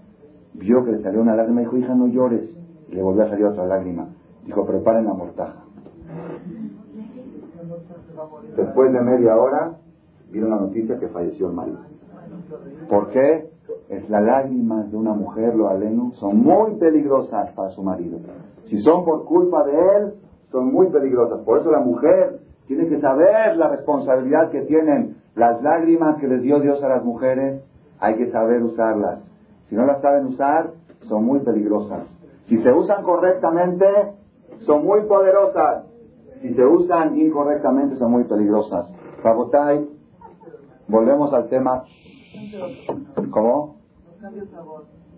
vio 0.54 0.84
que 0.84 0.92
le 0.92 1.02
salió 1.02 1.22
una 1.22 1.36
lágrima, 1.36 1.62
dijo, 1.62 1.78
hija, 1.78 1.96
no 1.96 2.08
llores. 2.08 2.56
Y 2.90 2.96
le 2.96 3.02
volvió 3.02 3.24
a 3.24 3.30
salir 3.30 3.46
otra 3.46 3.66
lágrima. 3.66 4.10
Dijo, 4.46 4.66
preparen 4.66 5.06
la 5.06 5.14
mortaja. 5.14 5.64
Después 8.56 8.92
de 8.92 9.02
media 9.02 9.38
hora, 9.38 9.78
vino 10.32 10.48
la 10.48 10.58
noticia 10.58 11.00
que 11.00 11.08
falleció 11.08 11.48
el 11.48 11.54
marido. 11.54 11.80
¿Por 12.90 13.10
qué? 13.10 13.50
Es 13.90 14.10
las 14.10 14.24
lágrimas 14.24 14.92
de 14.92 14.98
una 14.98 15.14
mujer, 15.14 15.56
lo 15.56 15.70
aleno, 15.70 16.12
son 16.14 16.38
muy 16.38 16.76
peligrosas 16.76 17.52
para 17.52 17.70
su 17.70 17.84
marido. 17.84 18.20
Si 18.66 18.82
son 18.82 19.06
por 19.06 19.26
culpa 19.26 19.64
de 19.66 19.74
él, 19.74 20.14
son 20.52 20.72
muy 20.72 20.88
peligrosas. 20.88 21.42
Por 21.42 21.60
eso 21.60 21.72
la 21.72 21.80
mujer 21.80 22.40
tiene 22.68 22.88
que 22.88 23.00
saber 23.00 23.58
la 23.58 23.70
responsabilidad 23.70 24.50
que 24.50 24.62
tienen 24.62 25.18
las 25.36 25.62
lágrimas 25.62 26.18
que 26.20 26.28
les 26.28 26.42
dio 26.42 26.60
Dios 26.60 26.84
a 26.84 26.90
las 26.90 27.04
mujeres. 27.04 27.62
Hay 28.00 28.16
que 28.16 28.32
saber 28.32 28.64
usarlas. 28.64 29.20
Si 29.70 29.76
no 29.76 29.86
las 29.86 30.02
saben 30.02 30.28
usar, 30.28 30.72
son 31.02 31.26
muy 31.26 31.40
peligrosas. 31.40 32.04
Si 32.48 32.58
se 32.58 32.72
usan 32.72 33.04
correctamente, 33.04 33.86
son 34.66 34.86
muy 34.86 35.02
poderosas. 35.02 35.86
Si 36.42 36.54
se 36.54 36.66
usan 36.66 37.18
incorrectamente, 37.20 37.96
son 37.96 38.12
muy 38.12 38.24
peligrosas. 38.24 38.92
Rabotai, 39.24 39.88
volvemos 40.88 41.34
al 41.34 41.48
tema. 41.50 41.84
¿Cómo? 43.30 43.76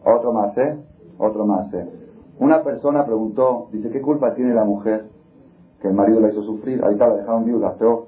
Otro 0.05 0.33
más, 0.33 0.57
¿eh? 0.57 0.77
Otro 1.17 1.45
más, 1.45 1.73
¿eh? 1.73 1.87
Una 2.39 2.63
persona 2.63 3.05
preguntó, 3.05 3.69
dice, 3.71 3.89
¿qué 3.89 4.01
culpa 4.01 4.33
tiene 4.33 4.53
la 4.53 4.65
mujer 4.65 5.07
que 5.81 5.87
el 5.87 5.93
marido 5.93 6.19
la 6.19 6.29
hizo 6.29 6.43
sufrir? 6.43 6.83
Ahí 6.83 6.93
está, 6.93 7.07
la 7.07 7.15
dejaron 7.15 7.45
viuda, 7.45 7.75
peor. 7.75 8.07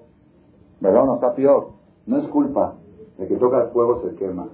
¿Verdad 0.82 1.06
no? 1.06 1.16
Está 1.16 1.34
peor. 1.34 1.70
No 2.06 2.18
es 2.18 2.28
culpa. 2.28 2.76
de 3.18 3.28
que 3.28 3.38
toca 3.38 3.64
el 3.64 3.70
fuego 3.70 4.02
se 4.02 4.16
quema. 4.16 4.50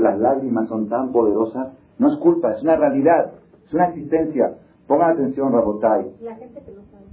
las 0.00 0.18
lágrimas 0.18 0.68
son 0.68 0.88
tan 0.88 1.12
poderosas. 1.12 1.72
No 1.98 2.08
es 2.08 2.18
culpa, 2.18 2.52
es 2.52 2.62
una 2.62 2.76
realidad. 2.76 3.32
Es 3.66 3.72
una 3.72 3.88
existencia. 3.88 4.58
Pongan 4.86 5.12
atención, 5.12 5.52
Rabotai. 5.52 6.14
La 6.20 6.34
gente 6.34 6.60
que 6.60 6.72
no 6.72 6.82
sabe. 6.90 7.04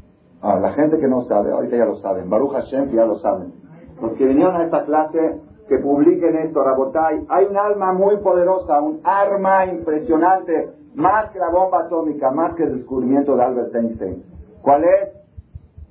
Ah, 0.41 0.60
la 0.60 0.73
gente 0.73 0.97
que 0.97 1.07
no 1.07 1.21
sabe, 1.25 1.51
ahorita 1.51 1.77
ya 1.77 1.86
lo 1.86 1.97
saben. 1.97 2.29
Baruch 2.29 2.53
Hashem 2.53 2.91
ya 2.91 3.05
lo 3.05 3.19
saben. 3.19 3.53
Los 4.01 4.13
que 4.13 4.25
vinieron 4.25 4.55
a 4.55 4.63
esta 4.65 4.84
clase 4.86 5.39
que 5.71 5.77
publiquen 5.77 6.36
esto, 6.38 6.63
Rabotay. 6.63 7.25
Hay 7.29 7.45
un 7.45 7.55
alma 7.55 7.93
muy 7.93 8.17
poderosa, 8.17 8.81
un 8.81 8.99
arma 9.03 9.67
impresionante, 9.67 10.71
más 10.95 11.29
que 11.29 11.39
la 11.39 11.49
bomba 11.49 11.86
atómica, 11.86 12.29
más 12.31 12.55
que 12.55 12.63
el 12.63 12.77
descubrimiento 12.77 13.38
de 13.38 13.43
Albert 13.43 13.75
Einstein. 13.75 14.23
¿Cuál 14.62 14.84
es? 14.84 15.10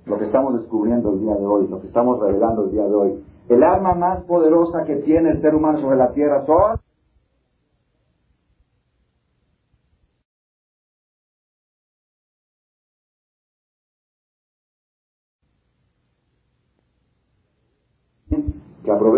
Lo 0.04 0.18
que 0.18 0.24
estamos 0.24 0.54
descubriendo 0.54 1.12
el 1.12 1.20
día 1.20 1.34
de 1.34 1.46
hoy, 1.46 1.68
lo 1.68 1.80
que 1.80 1.86
estamos 1.86 2.20
revelando 2.20 2.64
el 2.64 2.72
día 2.72 2.84
de 2.84 2.94
hoy. 2.94 3.24
El 3.48 3.62
arma 3.62 3.94
más 3.94 4.22
poderosa 4.24 4.84
que 4.84 4.96
tiene 4.96 5.30
el 5.30 5.40
ser 5.40 5.54
humano 5.54 5.78
sobre 5.78 5.96
la 5.96 6.10
tierra 6.12 6.44
son 6.44 6.78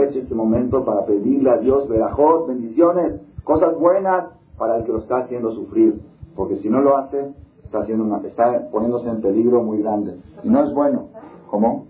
aproveche 0.02 0.20
este 0.20 0.34
momento 0.34 0.84
para 0.84 1.04
pedirle 1.06 1.50
a 1.50 1.58
Dios 1.58 1.88
verajot, 1.88 2.48
bendiciones, 2.48 3.20
cosas 3.44 3.76
buenas 3.78 4.30
para 4.58 4.76
el 4.76 4.84
que 4.84 4.92
lo 4.92 4.98
está 4.98 5.18
haciendo 5.18 5.52
sufrir. 5.52 6.00
Porque 6.34 6.56
si 6.56 6.68
no 6.68 6.80
lo 6.80 6.96
hace, 6.96 7.32
está, 7.64 7.80
haciendo 7.80 8.04
una, 8.04 8.18
está 8.26 8.68
poniéndose 8.70 9.08
en 9.08 9.20
peligro 9.20 9.62
muy 9.62 9.82
grande. 9.82 10.18
Y 10.42 10.48
no 10.48 10.64
es 10.64 10.74
bueno. 10.74 11.08
¿Cómo? 11.50 11.86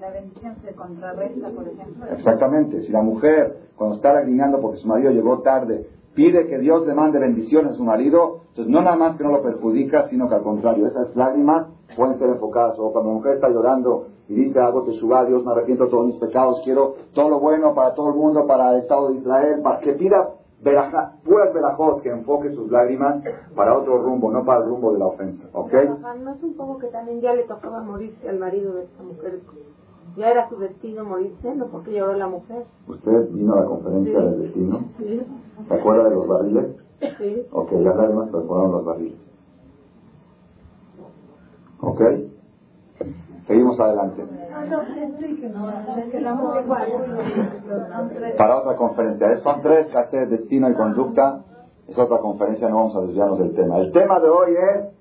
la 0.00 0.10
bendición 0.10 0.56
se 0.64 0.72
contrarresta, 0.74 1.50
por 1.50 1.68
ejemplo. 1.68 2.06
Exactamente. 2.10 2.82
Si 2.82 2.92
la 2.92 3.02
mujer, 3.02 3.58
cuando 3.76 3.96
está 3.96 4.14
lagrimeando 4.14 4.60
porque 4.60 4.78
su 4.78 4.88
marido 4.88 5.10
llegó 5.10 5.40
tarde, 5.40 5.86
pide 6.14 6.46
que 6.46 6.58
Dios 6.58 6.86
le 6.86 6.94
mande 6.94 7.18
bendiciones 7.18 7.72
a 7.72 7.74
su 7.74 7.84
marido, 7.84 8.40
entonces 8.48 8.72
no 8.72 8.80
nada 8.82 8.96
más 8.96 9.16
que 9.16 9.24
no 9.24 9.30
lo 9.30 9.42
perjudica, 9.42 10.08
sino 10.08 10.28
que 10.28 10.36
al 10.36 10.42
contrario, 10.42 10.86
esas 10.86 11.14
lágrimas 11.14 11.66
pueden 11.96 12.18
ser 12.18 12.28
enfocadas. 12.30 12.78
O 12.78 12.92
cuando 12.92 13.10
la 13.10 13.16
mujer 13.16 13.34
está 13.34 13.48
llorando 13.48 14.06
y 14.28 14.34
dice 14.34 14.60
algo 14.60 14.82
te 14.82 14.92
suba, 14.92 15.24
Dios 15.24 15.44
me 15.44 15.52
arrepiento 15.52 15.84
de 15.84 15.90
todos 15.90 16.06
mis 16.06 16.16
pecados, 16.16 16.60
quiero 16.62 16.94
todo 17.14 17.30
lo 17.30 17.40
bueno 17.40 17.74
para 17.74 17.94
todo 17.94 18.10
el 18.10 18.14
mundo, 18.14 18.46
para 18.46 18.72
el 18.72 18.80
Estado 18.80 19.08
de 19.08 19.16
Israel, 19.16 19.60
para 19.62 19.80
que 19.80 19.92
pida 19.94 20.30
puras 21.24 21.52
verajot 21.52 22.02
que 22.02 22.10
enfoque 22.10 22.50
sus 22.52 22.70
lágrimas 22.70 23.22
para 23.54 23.76
otro 23.78 23.98
rumbo, 23.98 24.32
no 24.32 24.44
para 24.44 24.64
el 24.64 24.70
rumbo 24.70 24.92
de 24.92 24.98
la 24.98 25.06
ofensa. 25.06 25.44
¿Ok? 25.52 25.72
¿No 26.22 26.34
es 26.34 26.42
un 26.42 26.54
poco 26.54 26.78
que 26.78 26.88
también 26.88 27.20
ya 27.20 27.34
le 27.34 27.44
tocaba 27.44 27.82
morirse 27.82 28.28
al 28.28 28.38
marido 28.38 28.74
de 28.74 28.84
esta 28.84 29.02
mujer? 29.02 29.40
Ya 30.16 30.30
era 30.30 30.48
su 30.48 30.56
destino 30.56 31.04
morirse, 31.04 31.54
¿no? 31.54 31.66
Porque 31.66 31.92
lloró 31.92 32.14
la 32.14 32.26
mujer. 32.26 32.64
¿Usted 32.88 33.28
vino 33.32 33.52
a 33.54 33.60
la 33.60 33.66
conferencia 33.66 34.18
del 34.18 34.42
destino? 34.42 34.80
Sí. 34.98 35.22
¿Se 35.68 35.74
acuerda 35.74 36.04
de 36.04 36.14
los 36.14 36.26
barriles? 36.26 36.76
Sí. 37.18 37.46
Ok, 37.52 37.72
las 37.72 37.96
lágrimas 37.96 38.30
transformaron 38.30 38.72
los 38.72 38.84
barriles. 38.84 39.35
¿Ok? 41.80 42.00
Seguimos 43.46 43.78
adelante. 43.78 44.24
Para 48.36 48.58
otra 48.58 48.76
conferencia. 48.76 49.38
Son 49.38 49.62
tres 49.62 49.86
cassettes, 49.88 50.30
destino 50.30 50.70
y 50.70 50.74
conducta. 50.74 51.44
Es 51.86 51.96
otra 51.98 52.18
conferencia, 52.18 52.68
no 52.68 52.76
vamos 52.76 52.96
a 52.96 53.02
desviarnos 53.02 53.38
del 53.38 53.54
tema. 53.54 53.78
El 53.78 53.92
tema 53.92 54.18
de 54.18 54.28
hoy 54.28 54.54
es 54.54 54.96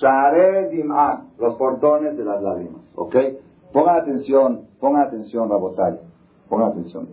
Share 0.00 0.70
Dim'ah, 0.70 1.24
los 1.38 1.56
portones 1.56 2.16
de 2.16 2.24
las 2.24 2.42
lágrimas. 2.42 2.82
¿Ok? 2.94 3.14
Pongan 3.72 3.96
atención, 3.96 4.62
pongan 4.80 5.02
atención, 5.02 5.50
Rabotay. 5.50 6.00
Pongan 6.48 6.70
atención. 6.70 7.08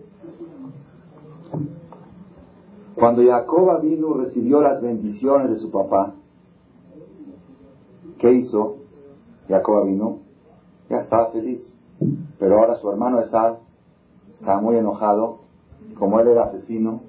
Cuando 2.94 3.22
Jacob 3.22 3.82
vino 3.82 4.14
recibió 4.14 4.62
las 4.62 4.80
bendiciones 4.80 5.50
de 5.50 5.58
su 5.58 5.70
papá, 5.70 6.14
¿qué 8.18 8.32
hizo? 8.32 8.83
Jacob 9.48 9.86
vino 9.86 10.18
ya 10.88 10.98
estaba 11.00 11.30
feliz. 11.30 11.60
Pero 12.38 12.58
ahora 12.58 12.76
su 12.76 12.90
hermano 12.90 13.20
Esad 13.20 13.54
estaba 14.40 14.60
muy 14.60 14.76
enojado, 14.76 15.38
como 15.98 16.20
él 16.20 16.28
era 16.28 16.44
asesino, 16.44 17.00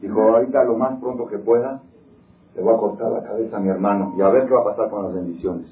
dijo, 0.00 0.20
ahorita 0.20 0.64
lo 0.64 0.76
más 0.76 0.98
pronto 1.00 1.26
que 1.26 1.38
pueda, 1.38 1.82
le 2.54 2.62
voy 2.62 2.74
a 2.74 2.78
cortar 2.78 3.12
la 3.12 3.22
cabeza 3.22 3.56
a 3.56 3.60
mi 3.60 3.68
hermano 3.68 4.14
y 4.16 4.22
a 4.22 4.28
ver 4.28 4.46
qué 4.46 4.54
va 4.54 4.60
a 4.60 4.64
pasar 4.64 4.90
con 4.90 5.04
las 5.04 5.14
bendiciones. 5.14 5.66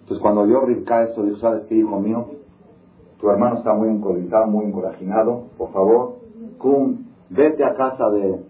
Entonces 0.00 0.20
cuando 0.20 0.44
vio 0.44 0.60
Rivka 0.62 1.04
esto, 1.04 1.22
dijo, 1.22 1.38
¿sabes 1.38 1.64
qué, 1.64 1.76
hijo 1.76 2.00
mío? 2.00 2.26
Tu 3.20 3.30
hermano 3.30 3.58
está 3.58 3.74
muy 3.74 3.90
encorajado, 3.90 4.46
muy 4.46 4.64
encorajinado, 4.64 5.44
por 5.56 5.70
favor, 5.72 6.16
cum, 6.58 7.04
vete 7.28 7.64
a 7.64 7.74
casa 7.74 8.10
de 8.10 8.40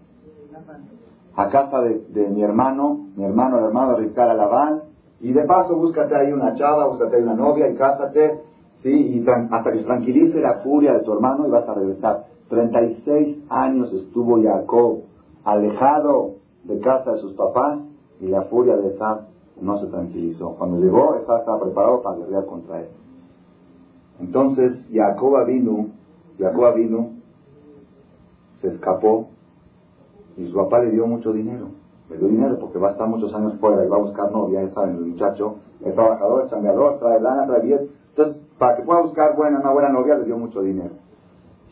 a 1.35 1.49
casa 1.49 1.81
de, 1.81 2.27
mi 2.29 2.43
hermano, 2.43 3.07
mi 3.15 3.23
hermano, 3.23 3.59
el 3.59 3.65
hermano 3.65 3.91
de 3.91 3.97
Rivka 4.01 4.33
Labán, 4.33 4.81
y 5.21 5.33
de 5.33 5.43
paso, 5.43 5.75
búscate 5.75 6.15
ahí 6.15 6.33
una 6.33 6.55
chava, 6.55 6.87
búscate 6.87 7.17
ahí 7.17 7.21
una 7.21 7.35
novia 7.35 7.69
y 7.69 7.75
cásate, 7.75 8.41
¿sí? 8.81 8.89
Y 8.89 9.25
hasta 9.51 9.71
que 9.71 9.83
tranquilice 9.83 10.39
la 10.39 10.55
furia 10.63 10.93
de 10.93 11.01
tu 11.01 11.13
hermano 11.13 11.47
y 11.47 11.51
vas 11.51 11.69
a 11.69 11.75
regresar. 11.75 12.25
36 12.49 13.37
años 13.49 13.93
estuvo 13.93 14.41
Jacob 14.41 15.03
alejado 15.43 16.35
de 16.63 16.79
casa 16.79 17.13
de 17.13 17.19
sus 17.19 17.33
papás 17.33 17.79
y 18.19 18.27
la 18.27 18.43
furia 18.43 18.75
de 18.77 18.95
esa 18.95 19.27
no 19.61 19.77
se 19.77 19.87
tranquilizó. 19.87 20.55
Cuando 20.55 20.79
llegó, 20.79 21.15
estaba 21.15 21.59
preparado 21.59 22.01
para 22.01 22.17
guerrear 22.17 22.45
contra 22.47 22.81
él. 22.81 22.87
Entonces, 24.19 24.87
Jacob 24.91 25.45
vino, 25.45 25.87
Jacob 26.39 26.75
vino, 26.75 27.09
se 28.61 28.69
escapó 28.69 29.27
y 30.35 30.47
su 30.47 30.55
papá 30.55 30.79
le 30.79 30.91
dio 30.91 31.05
mucho 31.05 31.31
dinero 31.31 31.80
le 32.11 32.17
dio 32.17 32.27
dinero 32.27 32.57
porque 32.59 32.77
va 32.77 32.89
a 32.89 32.91
estar 32.91 33.07
muchos 33.07 33.33
años 33.33 33.53
fuera 33.59 33.85
y 33.85 33.87
va 33.87 33.95
a 33.95 34.01
buscar 34.01 34.31
novia, 34.31 34.63
ya 34.63 34.73
saben, 34.73 34.97
el 34.97 35.05
muchacho 35.05 35.55
es 35.83 35.95
trabajador, 35.95 36.43
es 36.43 36.51
chambeador, 36.51 36.99
trae 36.99 37.21
lana, 37.21 37.47
trae 37.47 37.61
bien. 37.61 37.89
Entonces, 38.09 38.41
para 38.57 38.75
que 38.75 38.83
pueda 38.83 39.01
buscar 39.01 39.35
buena, 39.35 39.59
una 39.59 39.71
buena 39.71 39.89
novia, 39.89 40.17
le 40.17 40.25
dio 40.25 40.37
mucho 40.37 40.61
dinero. 40.61 40.91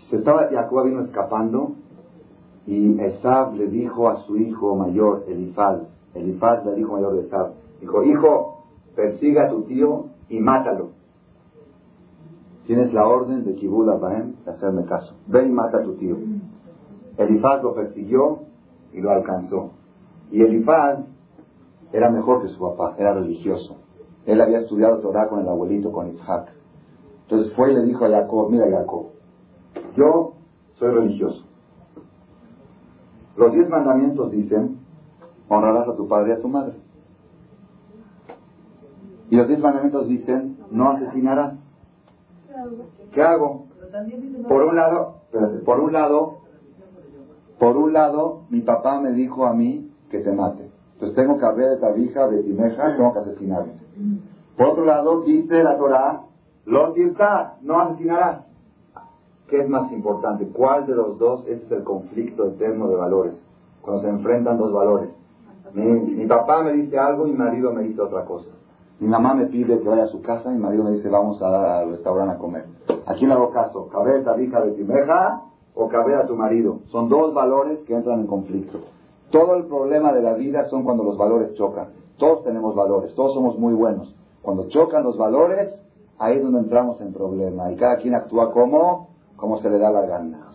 Se 0.09 0.15
estaba, 0.15 0.47
Jacob 0.49 0.85
vino 0.85 1.01
escapando 1.01 1.73
y 2.65 2.99
Esab 3.01 3.53
le 3.55 3.67
dijo 3.67 4.07
a 4.07 4.15
su 4.23 4.37
hijo 4.37 4.75
mayor, 4.75 5.25
Elifaz, 5.27 5.81
Elifaz 6.13 6.65
le 6.65 6.75
dijo 6.75 6.93
mayor 6.93 7.15
de 7.15 7.21
Esab, 7.21 7.51
dijo, 7.81 8.03
hijo, 8.03 8.63
persiga 8.95 9.45
a 9.45 9.49
tu 9.49 9.63
tío 9.63 10.05
y 10.29 10.39
mátalo. 10.39 10.91
Tienes 12.65 12.93
la 12.93 13.07
orden 13.07 13.43
de 13.43 13.55
Kibud 13.55 13.89
Abahem 13.89 14.35
de 14.45 14.51
hacerme 14.51 14.85
caso. 14.85 15.15
Ve 15.27 15.45
y 15.45 15.49
mata 15.49 15.79
a 15.79 15.83
tu 15.83 15.95
tío. 15.95 16.15
Elifaz 17.17 17.61
lo 17.63 17.73
persiguió 17.73 18.39
y 18.93 19.01
lo 19.01 19.11
alcanzó. 19.11 19.71
Y 20.31 20.41
Elifaz 20.41 20.99
era 21.91 22.09
mejor 22.11 22.41
que 22.41 22.49
su 22.49 22.59
papá, 22.59 22.95
era 22.97 23.13
religioso. 23.13 23.77
Él 24.25 24.41
había 24.41 24.59
estudiado 24.59 24.99
Torah 24.99 25.27
con 25.27 25.39
el 25.39 25.47
abuelito, 25.47 25.91
con 25.91 26.13
Isaac. 26.13 26.51
Entonces 27.23 27.53
fue 27.55 27.71
y 27.71 27.75
le 27.75 27.83
dijo 27.83 28.05
a 28.05 28.09
Jacob, 28.09 28.49
mira 28.49 28.69
Jacob, 28.69 29.07
yo 29.95 30.33
soy 30.73 30.91
religioso. 30.91 31.45
Los 33.37 33.53
diez 33.53 33.69
mandamientos 33.69 34.31
dicen, 34.31 34.79
honrarás 35.47 35.87
a 35.87 35.95
tu 35.95 36.07
padre 36.07 36.29
y 36.29 36.33
a 36.33 36.41
tu 36.41 36.47
madre. 36.47 36.75
Y 39.29 39.35
los 39.35 39.47
diez 39.47 39.59
mandamientos 39.59 40.07
dicen, 40.07 40.57
no 40.71 40.91
asesinarás. 40.91 41.55
¿Qué 43.13 43.21
hago? 43.21 43.65
Por 44.47 44.63
un 44.63 44.75
lado, 44.75 45.15
por 45.65 45.79
un 45.79 45.93
lado, 45.93 46.37
por 47.57 47.77
un 47.77 47.93
lado, 47.93 48.43
mi 48.49 48.61
papá 48.61 48.99
me 49.01 49.11
dijo 49.11 49.45
a 49.45 49.53
mí 49.53 49.88
que 50.09 50.19
te 50.19 50.31
mate. 50.31 50.69
Entonces 50.93 51.15
tengo 51.15 51.37
que 51.37 51.45
haber 51.45 51.69
de 51.69 51.77
tabija, 51.77 52.27
de 52.27 52.43
timeja, 52.43 52.95
tengo 52.97 53.13
que 53.13 53.19
asesinarte. 53.19 53.71
Por 54.57 54.67
otro 54.67 54.85
lado, 54.85 55.21
dice 55.21 55.63
la 55.63 55.77
Torah, 55.77 56.21
lo 56.65 56.93
no 57.61 57.79
asesinarás. 57.79 58.45
¿Qué 59.47 59.61
es 59.61 59.69
más 59.69 59.91
importante? 59.91 60.47
¿Cuál 60.47 60.85
de 60.85 60.95
los 60.95 61.17
dos 61.17 61.47
es 61.47 61.71
el 61.71 61.83
conflicto 61.83 62.45
eterno 62.45 62.87
de 62.87 62.95
valores? 62.95 63.33
Cuando 63.81 64.03
se 64.03 64.09
enfrentan 64.09 64.57
dos 64.57 64.71
valores. 64.71 65.09
Mi, 65.73 66.25
papá 66.27 66.63
me 66.63 66.73
dice 66.73 66.97
algo 66.97 67.25
mi 67.25 67.33
marido 67.33 67.71
me 67.71 67.83
dice 67.83 68.01
otra 68.01 68.25
cosa. 68.25 68.49
Mi 68.99 69.07
mamá 69.07 69.33
me 69.33 69.45
pide 69.45 69.79
que 69.79 69.87
vaya 69.87 70.03
a 70.03 70.07
su 70.07 70.21
casa 70.21 70.51
y 70.51 70.55
mi 70.55 70.61
marido 70.61 70.83
me 70.83 70.91
dice 70.91 71.09
vamos 71.09 71.41
a 71.41 71.79
al 71.79 71.91
restaurante 71.91 72.35
a 72.35 72.37
comer. 72.37 72.65
Aquí 73.05 73.25
no 73.25 73.33
hago 73.33 73.51
caso. 73.51 73.87
¿Cabe 73.87 74.19
de 74.19 74.23
tabija 74.23 74.61
de 74.61 74.71
timeja 74.73 75.43
o 75.73 75.87
cabe 75.87 76.15
a 76.15 76.27
tu 76.27 76.35
marido? 76.35 76.79
Son 76.87 77.07
dos 77.09 77.33
valores 77.33 77.79
que 77.83 77.95
entran 77.95 78.19
en 78.19 78.27
conflicto. 78.27 78.79
Todo 79.31 79.55
el 79.55 79.65
problema 79.65 80.11
de 80.13 80.21
la 80.21 80.33
vida 80.33 80.65
son 80.69 80.83
cuando 80.83 81.03
los 81.03 81.17
valores 81.17 81.53
chocan. 81.53 81.89
Todos 82.17 82.43
tenemos 82.43 82.75
valores, 82.75 83.13
todos 83.15 83.33
somos 83.33 83.57
muy 83.57 83.73
buenos. 83.73 84.15
Cuando 84.41 84.67
chocan 84.67 85.03
los 85.03 85.17
valores, 85.17 85.73
ahí 86.17 86.37
es 86.37 86.43
donde 86.43 86.59
entramos 86.59 86.99
en 87.01 87.13
problema. 87.13 87.71
Y 87.71 87.75
cada 87.75 87.97
quien 87.97 88.15
actúa 88.15 88.51
como, 88.51 89.09
como 89.35 89.57
se 89.59 89.69
le 89.69 89.77
da 89.77 89.91
la 89.91 90.01
gana. 90.01 90.49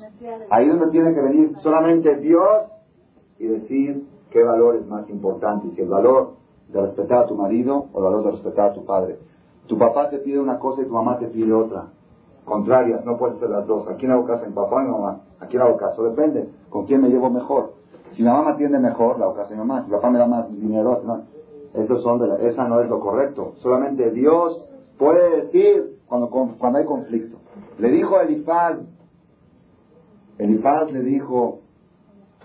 Ahí 0.50 0.68
es 0.68 0.78
donde 0.78 0.92
tiene 0.92 1.14
que 1.14 1.20
venir 1.20 1.56
solamente 1.62 2.16
Dios 2.16 2.64
y 3.38 3.46
decir 3.46 4.06
qué 4.30 4.42
valor 4.42 4.76
es 4.76 4.86
más 4.86 5.08
importante. 5.08 5.70
Si 5.74 5.80
el 5.80 5.88
valor 5.88 6.32
de 6.68 6.80
respetar 6.80 7.20
a 7.20 7.26
tu 7.26 7.36
marido 7.36 7.86
o 7.92 7.98
el 7.98 8.04
valor 8.04 8.24
de 8.24 8.30
respetar 8.32 8.70
a 8.70 8.72
tu 8.72 8.84
padre. 8.84 9.18
Tu 9.66 9.78
papá 9.78 10.10
te 10.10 10.18
pide 10.18 10.38
una 10.40 10.58
cosa 10.58 10.82
y 10.82 10.86
tu 10.86 10.92
mamá 10.92 11.18
te 11.18 11.26
pide 11.26 11.52
otra. 11.52 11.86
Contrarias, 12.44 13.04
no 13.04 13.16
pueden 13.16 13.38
ser 13.38 13.50
las 13.50 13.66
dos. 13.66 13.88
¿A 13.88 13.94
quién 13.94 14.10
hago 14.10 14.26
caso? 14.26 14.44
¿En 14.44 14.52
papá 14.52 14.76
o 14.76 14.80
en 14.80 14.90
mamá? 14.90 15.20
¿A 15.40 15.46
quién 15.46 15.62
hago 15.62 15.76
caso? 15.76 16.02
Depende. 16.02 16.48
¿Con 16.68 16.84
quién 16.84 17.00
me 17.00 17.08
llevo 17.08 17.30
mejor? 17.30 17.73
Si 18.14 18.22
mi 18.22 18.28
mamá 18.28 18.52
atiende 18.52 18.78
mejor, 18.78 19.18
la 19.18 19.28
ocasión 19.28 19.66
más. 19.66 19.84
Si 19.84 19.90
mi 19.90 19.96
papá 19.96 20.10
me 20.10 20.18
da 20.18 20.26
más 20.26 20.50
dinero, 20.50 21.02
no. 21.04 21.22
Eso 21.74 21.98
son 21.98 22.20
de 22.20 22.48
esa 22.48 22.68
no 22.68 22.80
es 22.80 22.88
lo 22.88 23.00
correcto. 23.00 23.54
Solamente 23.56 24.10
Dios 24.12 24.68
puede 24.96 25.42
decir 25.42 25.98
cuando, 26.06 26.30
hay 26.78 26.84
conflicto. 26.84 27.38
Le 27.78 27.88
dijo 27.90 28.16
a 28.16 28.22
Elifaz, 28.22 28.78
Elifaz 30.38 30.92
le 30.92 31.00
dijo 31.00 31.60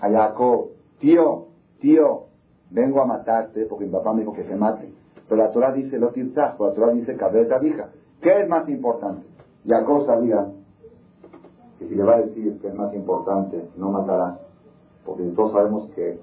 a 0.01 0.09
Jacob, 0.09 0.69
tío, 0.99 1.45
tío, 1.79 2.23
vengo 2.71 3.01
a 3.01 3.05
matarte 3.05 3.65
porque 3.65 3.85
mi 3.85 3.91
papá 3.91 4.13
me 4.13 4.21
dijo 4.21 4.33
que 4.33 4.43
te 4.43 4.55
mate. 4.55 4.91
Pero 5.27 5.43
la 5.43 5.51
Torah 5.51 5.71
dice 5.71 5.99
lo 5.99 6.09
tirzah, 6.09 6.55
la 6.59 6.73
Torah 6.73 6.91
dice 6.93 7.15
cabeza 7.15 7.59
vieja. 7.59 7.89
¿Qué 8.21 8.41
es 8.41 8.49
más 8.49 8.67
importante? 8.67 9.27
Jacob 9.67 10.05
sabía 10.07 10.47
que 11.77 11.87
si 11.87 11.93
le 11.93 12.03
va 12.03 12.15
a 12.15 12.21
decir 12.21 12.59
que 12.59 12.67
es 12.67 12.73
más 12.73 12.93
importante, 12.95 13.69
no 13.77 13.91
matarás. 13.91 14.48
Porque 15.05 15.23
todos 15.35 15.51
sabemos 15.51 15.89
que 15.95 16.19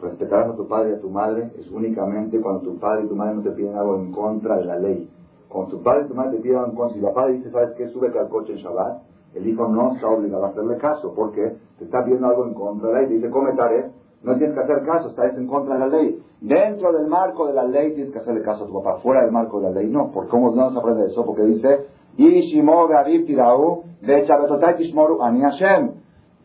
respetarás 0.00 0.50
a 0.50 0.56
tu 0.56 0.66
padre 0.66 0.90
y 0.90 0.94
a 0.94 1.00
tu 1.00 1.10
madre 1.10 1.50
es 1.58 1.70
únicamente 1.70 2.40
cuando 2.40 2.60
tu 2.60 2.78
padre 2.78 3.04
y 3.04 3.08
tu 3.08 3.16
madre 3.16 3.34
no 3.36 3.42
te 3.42 3.50
piden 3.50 3.76
algo 3.76 3.96
en 3.96 4.12
contra 4.12 4.56
de 4.58 4.64
la 4.64 4.78
ley. 4.78 5.08
Cuando 5.48 5.76
tu 5.76 5.82
padre 5.82 6.04
y 6.04 6.08
tu 6.08 6.14
madre 6.14 6.36
te 6.36 6.42
piden 6.42 6.58
algo 6.58 6.70
en 6.70 6.76
contra, 6.76 6.96
si 6.96 7.02
papá 7.02 7.26
dice, 7.28 7.50
¿sabes 7.50 7.70
qué? 7.76 7.88
Sube 7.88 8.16
al 8.18 8.28
coche 8.28 8.52
en 8.52 8.58
Shabbat, 8.58 9.02
el 9.34 9.46
hijo 9.46 9.68
no 9.68 9.94
está 9.94 10.08
obligado 10.08 10.46
a 10.46 10.48
hacerle 10.48 10.76
caso, 10.78 11.12
porque 11.14 11.56
te 11.78 11.84
está 11.84 12.04
pidiendo 12.04 12.28
algo 12.28 12.46
en 12.46 12.54
contra 12.54 12.88
de 12.88 12.94
la 12.94 13.00
ley, 13.00 13.08
te 13.08 13.14
dice, 13.14 13.30
come 13.30 13.54
tare, 13.54 13.90
no 14.22 14.36
tienes 14.36 14.54
que 14.54 14.62
hacer 14.62 14.84
caso, 14.84 15.08
estás 15.10 15.36
en 15.36 15.46
contra 15.46 15.74
de 15.74 15.80
la 15.80 15.88
ley. 15.88 16.22
Dentro 16.40 16.92
del 16.92 17.06
marco 17.06 17.46
de 17.46 17.54
la 17.54 17.64
ley 17.64 17.94
tienes 17.94 18.12
que 18.12 18.18
hacerle 18.18 18.42
caso 18.42 18.64
a 18.64 18.66
tu 18.66 18.74
papá, 18.74 18.98
fuera 19.00 19.22
del 19.22 19.32
marco 19.32 19.60
de 19.60 19.70
la 19.70 19.80
ley 19.80 19.88
no. 19.88 20.10
¿Por 20.10 20.28
cómo 20.28 20.54
no 20.54 20.70
se 20.70 20.78
aprende 20.78 21.06
eso? 21.06 21.24
Porque 21.24 21.42
dice, 21.42 21.86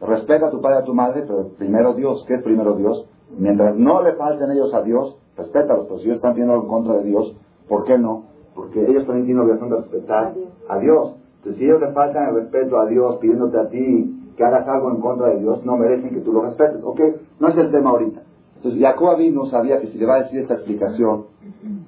Respeta 0.08 0.48
a 0.48 0.52
tu 0.52 0.62
padre 0.62 0.78
y 0.80 0.82
a 0.82 0.86
tu 0.86 0.94
madre, 0.94 1.24
pero 1.28 1.50
primero 1.58 1.94
Dios. 1.94 2.26
¿Qué 2.28 2.36
es 2.36 2.44
primero 2.44 2.76
Dios? 2.76 3.08
Mientras 3.38 3.76
no 3.76 4.04
le 4.04 4.14
falten 4.14 4.52
ellos 4.52 4.74
a 4.74 4.82
Dios, 4.82 5.18
respétalos. 5.38 5.86
Pero 5.88 6.00
si 6.00 6.06
ellos 6.06 6.18
están 6.18 6.34
pidiendo 6.34 6.56
en 6.56 6.68
contra 6.68 6.96
de 6.96 7.04
Dios, 7.04 7.36
¿por 7.68 7.84
qué 7.86 7.98
no? 7.98 8.26
Porque 8.56 8.86
ellos 8.86 9.06
también 9.06 9.26
tienen 9.26 9.44
obligación 9.44 9.70
de 9.70 9.76
respetar 9.78 10.34
a 10.70 10.78
Dios. 10.80 11.16
Entonces, 11.38 11.60
si 11.60 11.66
ellos 11.66 11.82
le 11.82 11.92
faltan 11.92 12.30
el 12.30 12.36
respeto 12.36 12.80
a 12.80 12.86
Dios, 12.86 13.18
pidiéndote 13.18 13.58
a 13.60 13.68
ti 13.70 14.34
que 14.38 14.44
hagas 14.44 14.68
algo 14.68 14.92
en 14.92 15.02
contra 15.02 15.30
de 15.30 15.40
Dios, 15.40 15.64
no 15.66 15.78
merecen 15.78 16.10
que 16.10 16.22
tú 16.22 16.34
lo 16.34 16.42
respetes. 16.42 16.84
¿Ok? 16.84 17.00
No 17.40 17.50
es 17.50 17.58
el 17.58 17.72
tema 17.72 17.92
ahorita. 17.92 18.22
Entonces, 18.58 18.82
Jacob 18.82 19.20
no 19.34 19.46
sabía 19.48 19.80
que 19.80 19.88
si 19.88 19.98
le 19.98 20.06
va 20.06 20.16
a 20.16 20.24
decir 20.24 20.40
esta 20.40 20.54
explicación, 20.54 21.26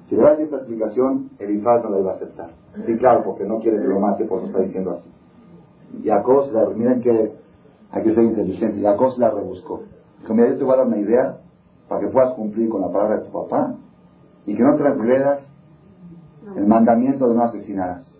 si 0.08 0.14
le 0.14 0.22
va 0.22 0.28
a 0.28 0.30
decir 0.32 0.44
esta 0.46 0.58
explicación, 0.58 1.30
Elifaz 1.38 1.82
no 1.82 1.90
la 1.90 2.00
iba 2.00 2.12
a 2.12 2.14
aceptar. 2.16 2.50
Sí, 2.84 2.96
claro, 2.98 3.22
porque 3.24 3.44
no 3.44 3.58
quiere 3.60 3.78
que 3.78 3.88
lo 3.88 3.98
mate, 3.98 4.24
por 4.26 4.38
eso 4.38 4.48
está 4.48 4.60
diciendo 4.60 4.90
así. 4.90 5.10
Jacob, 6.04 6.44
miren 6.76 7.00
que 7.00 7.32
hay 7.96 8.02
que 8.02 8.14
ser 8.14 8.24
inteligente. 8.24 8.82
Jacob 8.82 9.12
se 9.14 9.20
la 9.20 9.30
rebuscó. 9.30 9.82
Dijo, 10.20 10.34
mira, 10.34 10.50
yo 10.50 10.58
te 10.58 10.64
voy 10.64 10.74
a 10.74 10.76
dar 10.76 10.86
una 10.86 10.98
idea 10.98 11.38
para 11.88 12.00
que 12.02 12.08
puedas 12.08 12.34
cumplir 12.34 12.68
con 12.68 12.82
la 12.82 12.88
palabra 12.88 13.16
de 13.16 13.24
tu 13.24 13.32
papá 13.32 13.74
y 14.44 14.54
que 14.54 14.62
no 14.62 14.76
transgredas 14.76 15.46
el 16.56 16.66
mandamiento 16.66 17.26
de 17.28 17.34
no 17.34 17.42
asesinarás. 17.42 18.12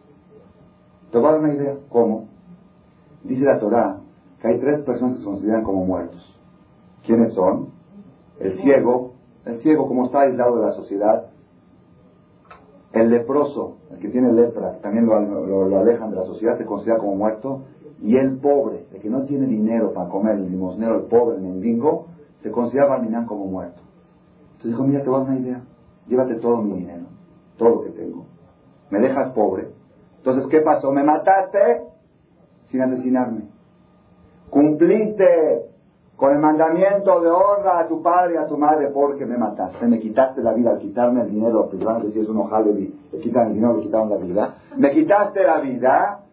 Te 1.10 1.18
voy 1.18 1.28
a 1.28 1.32
dar 1.32 1.40
una 1.40 1.54
idea. 1.54 1.76
¿Cómo? 1.90 2.28
Dice 3.22 3.44
la 3.44 3.58
Torah 3.58 3.98
que 4.40 4.48
hay 4.48 4.60
tres 4.60 4.80
personas 4.80 5.14
que 5.14 5.20
se 5.20 5.24
consideran 5.26 5.62
como 5.62 5.84
muertos. 5.84 6.40
¿Quiénes 7.04 7.34
son? 7.34 7.68
El 8.40 8.58
ciego, 8.58 9.12
el 9.44 9.58
ciego 9.58 9.88
como 9.88 10.06
está 10.06 10.22
aislado 10.22 10.56
de 10.56 10.66
la 10.66 10.72
sociedad, 10.72 11.26
el 12.92 13.10
leproso, 13.10 13.76
el 13.90 13.98
que 13.98 14.08
tiene 14.08 14.32
lepra, 14.32 14.72
que 14.72 14.80
también 14.80 15.06
lo, 15.06 15.78
alejan 15.78 16.10
de 16.10 16.16
la 16.16 16.24
sociedad, 16.24 16.56
se 16.56 16.64
considera 16.64 16.98
como 16.98 17.14
muerto, 17.14 17.64
y 18.01 18.16
el 18.16 18.38
pobre, 18.38 18.86
el 18.92 19.01
que 19.01 19.09
no 19.09 19.22
tiene 19.22 19.47
dinero 19.47 19.92
para 19.92 20.09
comer, 20.09 20.36
el 20.36 20.51
limosnero, 20.51 20.97
el 20.97 21.05
pobre, 21.05 21.36
el 21.36 21.42
mendigo, 21.42 22.07
se 22.42 22.51
considera 22.51 22.88
Barminán 22.88 23.26
como 23.26 23.47
muerto. 23.47 23.80
Entonces 24.57 24.72
dijo, 24.72 24.84
mira, 24.84 25.03
te 25.03 25.09
voy 25.09 25.16
a 25.16 25.24
dar 25.24 25.30
una 25.30 25.40
idea, 25.40 25.62
llévate 26.07 26.34
todo 26.36 26.59
mi 26.59 26.78
dinero, 26.78 27.05
todo 27.57 27.68
lo 27.70 27.82
que 27.82 27.90
tengo, 27.90 28.26
me 28.90 29.01
dejas 29.01 29.32
pobre. 29.32 29.68
Entonces, 30.18 30.47
¿qué 30.51 30.61
pasó? 30.61 30.90
Me 30.92 31.05
mataste 31.05 31.82
sin 32.66 32.82
asesinarme. 32.82 33.42
Cumpliste 34.51 35.66
con 36.16 36.32
el 36.32 36.38
mandamiento 36.38 37.20
de 37.20 37.30
honra 37.30 37.80
a 37.80 37.86
tu 37.86 38.03
padre 38.03 38.34
y 38.34 38.36
a 38.38 38.47
tu 38.47 38.57
madre 38.57 38.88
porque 38.88 39.26
me 39.26 39.36
mataste, 39.36 39.86
me 39.86 40.01
quitaste 40.01 40.42
la 40.42 40.53
vida 40.55 40.70
al 40.70 40.78
quitarme 40.78 41.22
el 41.22 41.30
dinero, 41.30 41.68
que 41.68 41.76
si 42.11 42.20
es 42.20 42.28
un 42.28 42.38
ojal 42.38 42.74
le 42.74 43.20
quitan 43.20 43.49
el 43.49 43.55
dinero, 43.55 43.76
le 43.76 43.82
quitaron 43.82 44.11
la 44.11 44.16
vida, 44.16 44.55
me 44.76 44.90
quitaste 44.92 45.44
la 45.44 45.61
vida 45.61 46.25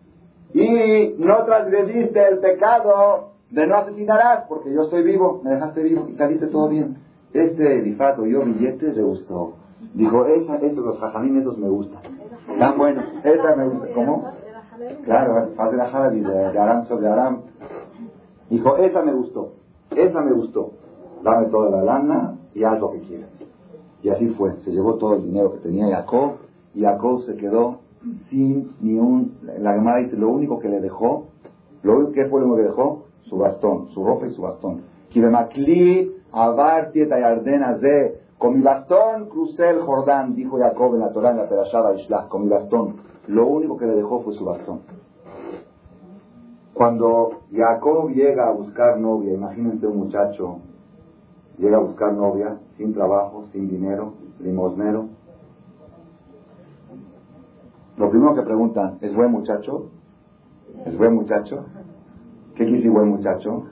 y 0.53 1.15
no 1.17 1.43
transgrediste 1.45 2.27
el 2.27 2.39
pecado 2.39 3.31
de 3.49 3.67
no 3.67 3.75
asesinarás 3.75 4.45
porque 4.47 4.73
yo 4.73 4.83
estoy 4.83 5.03
vivo, 5.03 5.41
me 5.43 5.51
dejaste 5.51 5.81
vivo 5.83 6.07
y 6.09 6.15
saliste 6.15 6.47
todo 6.47 6.69
bien. 6.69 6.97
Este 7.33 7.81
difato 7.81 8.25
yo 8.25 8.41
billetes 8.41 8.95
le 8.95 9.03
gustó. 9.03 9.53
Dijo, 9.93 10.25
esa, 10.27 10.57
estos, 10.57 10.85
los 10.85 10.99
jajamín, 10.99 11.39
esos 11.39 11.57
me 11.57 11.67
gustan. 11.67 12.01
Tan 12.59 12.77
buenos. 12.77 13.05
Esa 13.23 13.55
me 13.55 13.67
gusta. 13.67 13.87
¿Cómo? 13.93 14.31
Claro, 15.03 15.49
hace 15.57 15.75
la 15.75 15.89
jala 15.89 16.09
de 16.09 16.59
Aram 16.59 16.85
sobre 16.85 17.07
Aram. 17.07 17.41
Dijo, 18.49 18.77
esa 18.77 19.01
me 19.01 19.13
gustó. 19.13 19.53
Esa 19.95 20.21
me 20.21 20.31
gustó. 20.31 20.71
Dame 21.23 21.47
toda 21.47 21.69
la 21.71 21.83
lana 21.83 22.35
y 22.53 22.63
haz 22.63 22.79
lo 22.79 22.91
que 22.91 22.99
quieras. 22.99 23.29
Y 24.01 24.09
así 24.09 24.27
fue. 24.29 24.53
Se 24.63 24.71
llevó 24.71 24.95
todo 24.95 25.15
el 25.15 25.23
dinero 25.23 25.53
que 25.53 25.59
tenía 25.59 25.95
Jacob. 25.95 26.33
Y 26.75 26.81
Jacob 26.81 27.21
se 27.23 27.35
quedó 27.35 27.79
sin 28.29 28.73
ni 28.81 28.95
un... 28.99 29.37
La 29.59 29.73
Gemara 29.73 29.99
dice, 29.99 30.17
lo 30.17 30.29
único 30.29 30.59
que 30.59 30.69
le 30.69 30.79
dejó, 30.79 31.27
lo 31.83 31.97
único 31.97 32.11
que 32.11 32.25
fue 32.25 32.39
lo 32.39 32.47
único 32.47 32.57
que 32.57 32.69
dejó, 32.69 33.05
su 33.23 33.37
bastón, 33.37 33.89
su 33.89 34.03
ropa 34.03 34.27
y 34.27 34.31
su 34.31 34.41
bastón. 34.41 34.81
Con 38.37 38.55
mi 38.55 38.61
bastón 38.61 39.29
crucé 39.29 39.69
el 39.69 39.81
Jordán, 39.81 40.35
dijo 40.35 40.57
Jacob 40.57 40.95
en 40.95 40.99
la 40.99 41.11
Torah 41.11 41.31
en 41.31 41.37
la 41.37 41.47
Perashada 41.47 41.95
Islah, 41.95 42.27
con 42.27 42.43
mi 42.43 42.49
bastón. 42.49 42.97
Lo 43.27 43.47
único 43.47 43.77
que 43.77 43.85
le 43.85 43.95
dejó 43.95 44.21
fue 44.21 44.33
su 44.33 44.43
bastón. 44.43 44.81
Cuando 46.73 47.43
Jacob 47.53 48.09
llega 48.09 48.47
a 48.47 48.51
buscar 48.51 48.99
novia, 48.99 49.33
imagínense 49.33 49.87
un 49.87 49.97
muchacho, 49.97 50.57
llega 51.57 51.77
a 51.77 51.81
buscar 51.81 52.13
novia, 52.13 52.57
sin 52.75 52.93
trabajo, 52.93 53.45
sin 53.53 53.69
dinero, 53.69 54.13
limosnero. 54.39 55.05
Lo 57.97 58.09
primero 58.09 58.33
que 58.33 58.41
preguntan, 58.41 58.97
¿es 59.01 59.15
buen 59.15 59.31
muchacho? 59.31 59.91
¿Es 60.85 60.97
buen 60.97 61.13
muchacho? 61.13 61.65
¿Qué 62.55 62.65
quiere 62.65 62.89
buen 62.89 63.09
muchacho? 63.09 63.65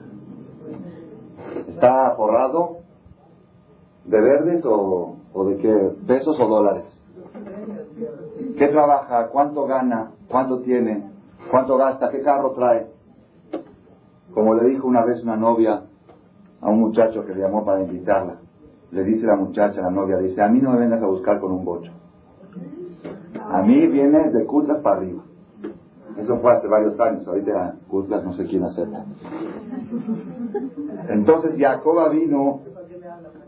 ¿Está 1.68 2.14
forrado? 2.16 2.78
¿De 4.04 4.20
verdes 4.20 4.64
o, 4.64 5.16
o 5.32 5.44
de 5.46 5.56
qué? 5.56 5.92
¿Pesos 6.06 6.38
o 6.40 6.46
dólares? 6.46 6.84
¿Qué 8.56 8.68
trabaja? 8.68 9.28
¿Cuánto 9.28 9.66
gana? 9.66 10.12
¿Cuánto 10.28 10.60
tiene? 10.60 11.10
¿Cuánto 11.50 11.76
gasta? 11.76 12.10
¿Qué 12.10 12.20
carro 12.22 12.52
trae? 12.52 12.86
Como 14.32 14.54
le 14.54 14.68
dijo 14.70 14.86
una 14.86 15.04
vez 15.04 15.22
una 15.22 15.36
novia 15.36 15.82
a 16.60 16.70
un 16.70 16.80
muchacho 16.80 17.24
que 17.26 17.34
le 17.34 17.42
llamó 17.42 17.64
para 17.64 17.82
invitarla, 17.82 18.36
le 18.90 19.04
dice 19.04 19.26
la 19.26 19.36
muchacha, 19.36 19.80
la 19.80 19.90
novia, 19.90 20.18
dice, 20.18 20.40
a 20.42 20.48
mí 20.48 20.60
no 20.60 20.70
me 20.70 20.78
vengas 20.78 21.02
a 21.02 21.06
buscar 21.06 21.40
con 21.40 21.52
un 21.52 21.64
bocho. 21.64 21.92
A 23.52 23.60
mí 23.62 23.86
viene 23.86 24.30
de 24.30 24.46
Cutlas 24.46 24.78
para 24.78 24.96
arriba. 24.96 25.22
Eso 26.16 26.38
fue 26.38 26.52
hace 26.52 26.66
varios 26.68 26.98
años, 26.98 27.26
ahorita 27.26 27.76
Cutlas 27.88 28.24
no 28.24 28.32
sé 28.32 28.46
quién 28.46 28.64
acepta. 28.64 29.04
Entonces 31.08 31.52
Jacoba 31.58 32.08
vino, 32.08 32.60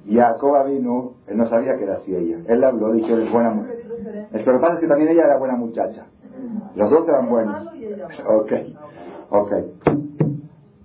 Jacoba 0.06 0.64
vino, 0.64 1.14
él 1.26 1.38
no 1.38 1.46
sabía 1.46 1.76
que 1.76 1.84
era 1.84 1.96
así 1.96 2.14
ella. 2.14 2.38
Él 2.46 2.60
le 2.60 2.66
habló, 2.66 2.92
dijo, 2.92 3.16
es 3.16 3.32
buena 3.32 3.50
mujer. 3.50 3.84
Lo 4.30 4.38
que 4.38 4.58
pasa 4.58 4.74
es 4.74 4.80
que 4.80 4.88
también 4.88 5.10
ella 5.10 5.24
era 5.24 5.38
buena 5.38 5.56
muchacha. 5.56 6.06
Los 6.74 6.90
dos 6.90 7.08
eran 7.08 7.28
buenos. 7.30 7.66
Ok, 8.26 8.52
ok. 9.30 9.52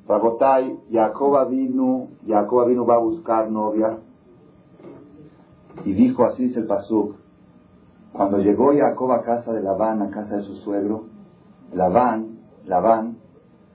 Rabotai, 0.08 0.80
Jacoba 0.92 1.46
vino, 1.46 2.08
Jacoba 2.26 2.66
vino 2.66 2.86
va 2.86 2.96
a 2.96 3.00
buscar 3.00 3.52
novia. 3.52 3.98
Y 5.84 5.94
dijo, 5.94 6.26
así 6.26 6.46
es 6.46 6.58
el 6.58 6.66
Pasuk. 6.68 7.16
Cuando 8.14 8.40
llegó 8.40 8.74
Jacob 8.76 9.12
a 9.12 9.22
casa 9.22 9.54
de 9.54 9.62
Labán, 9.62 10.02
a 10.02 10.10
casa 10.10 10.38
de 10.38 10.42
su 10.42 10.56
suegro, 10.56 11.06
Labán, 11.74 12.40
Labán, 12.66 13.18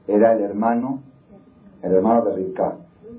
era 0.07 0.33
el 0.33 0.43
hermano, 0.43 1.01
el 1.83 1.95
hermano 1.95 2.25
de 2.25 2.35
Rivka. 2.35 2.77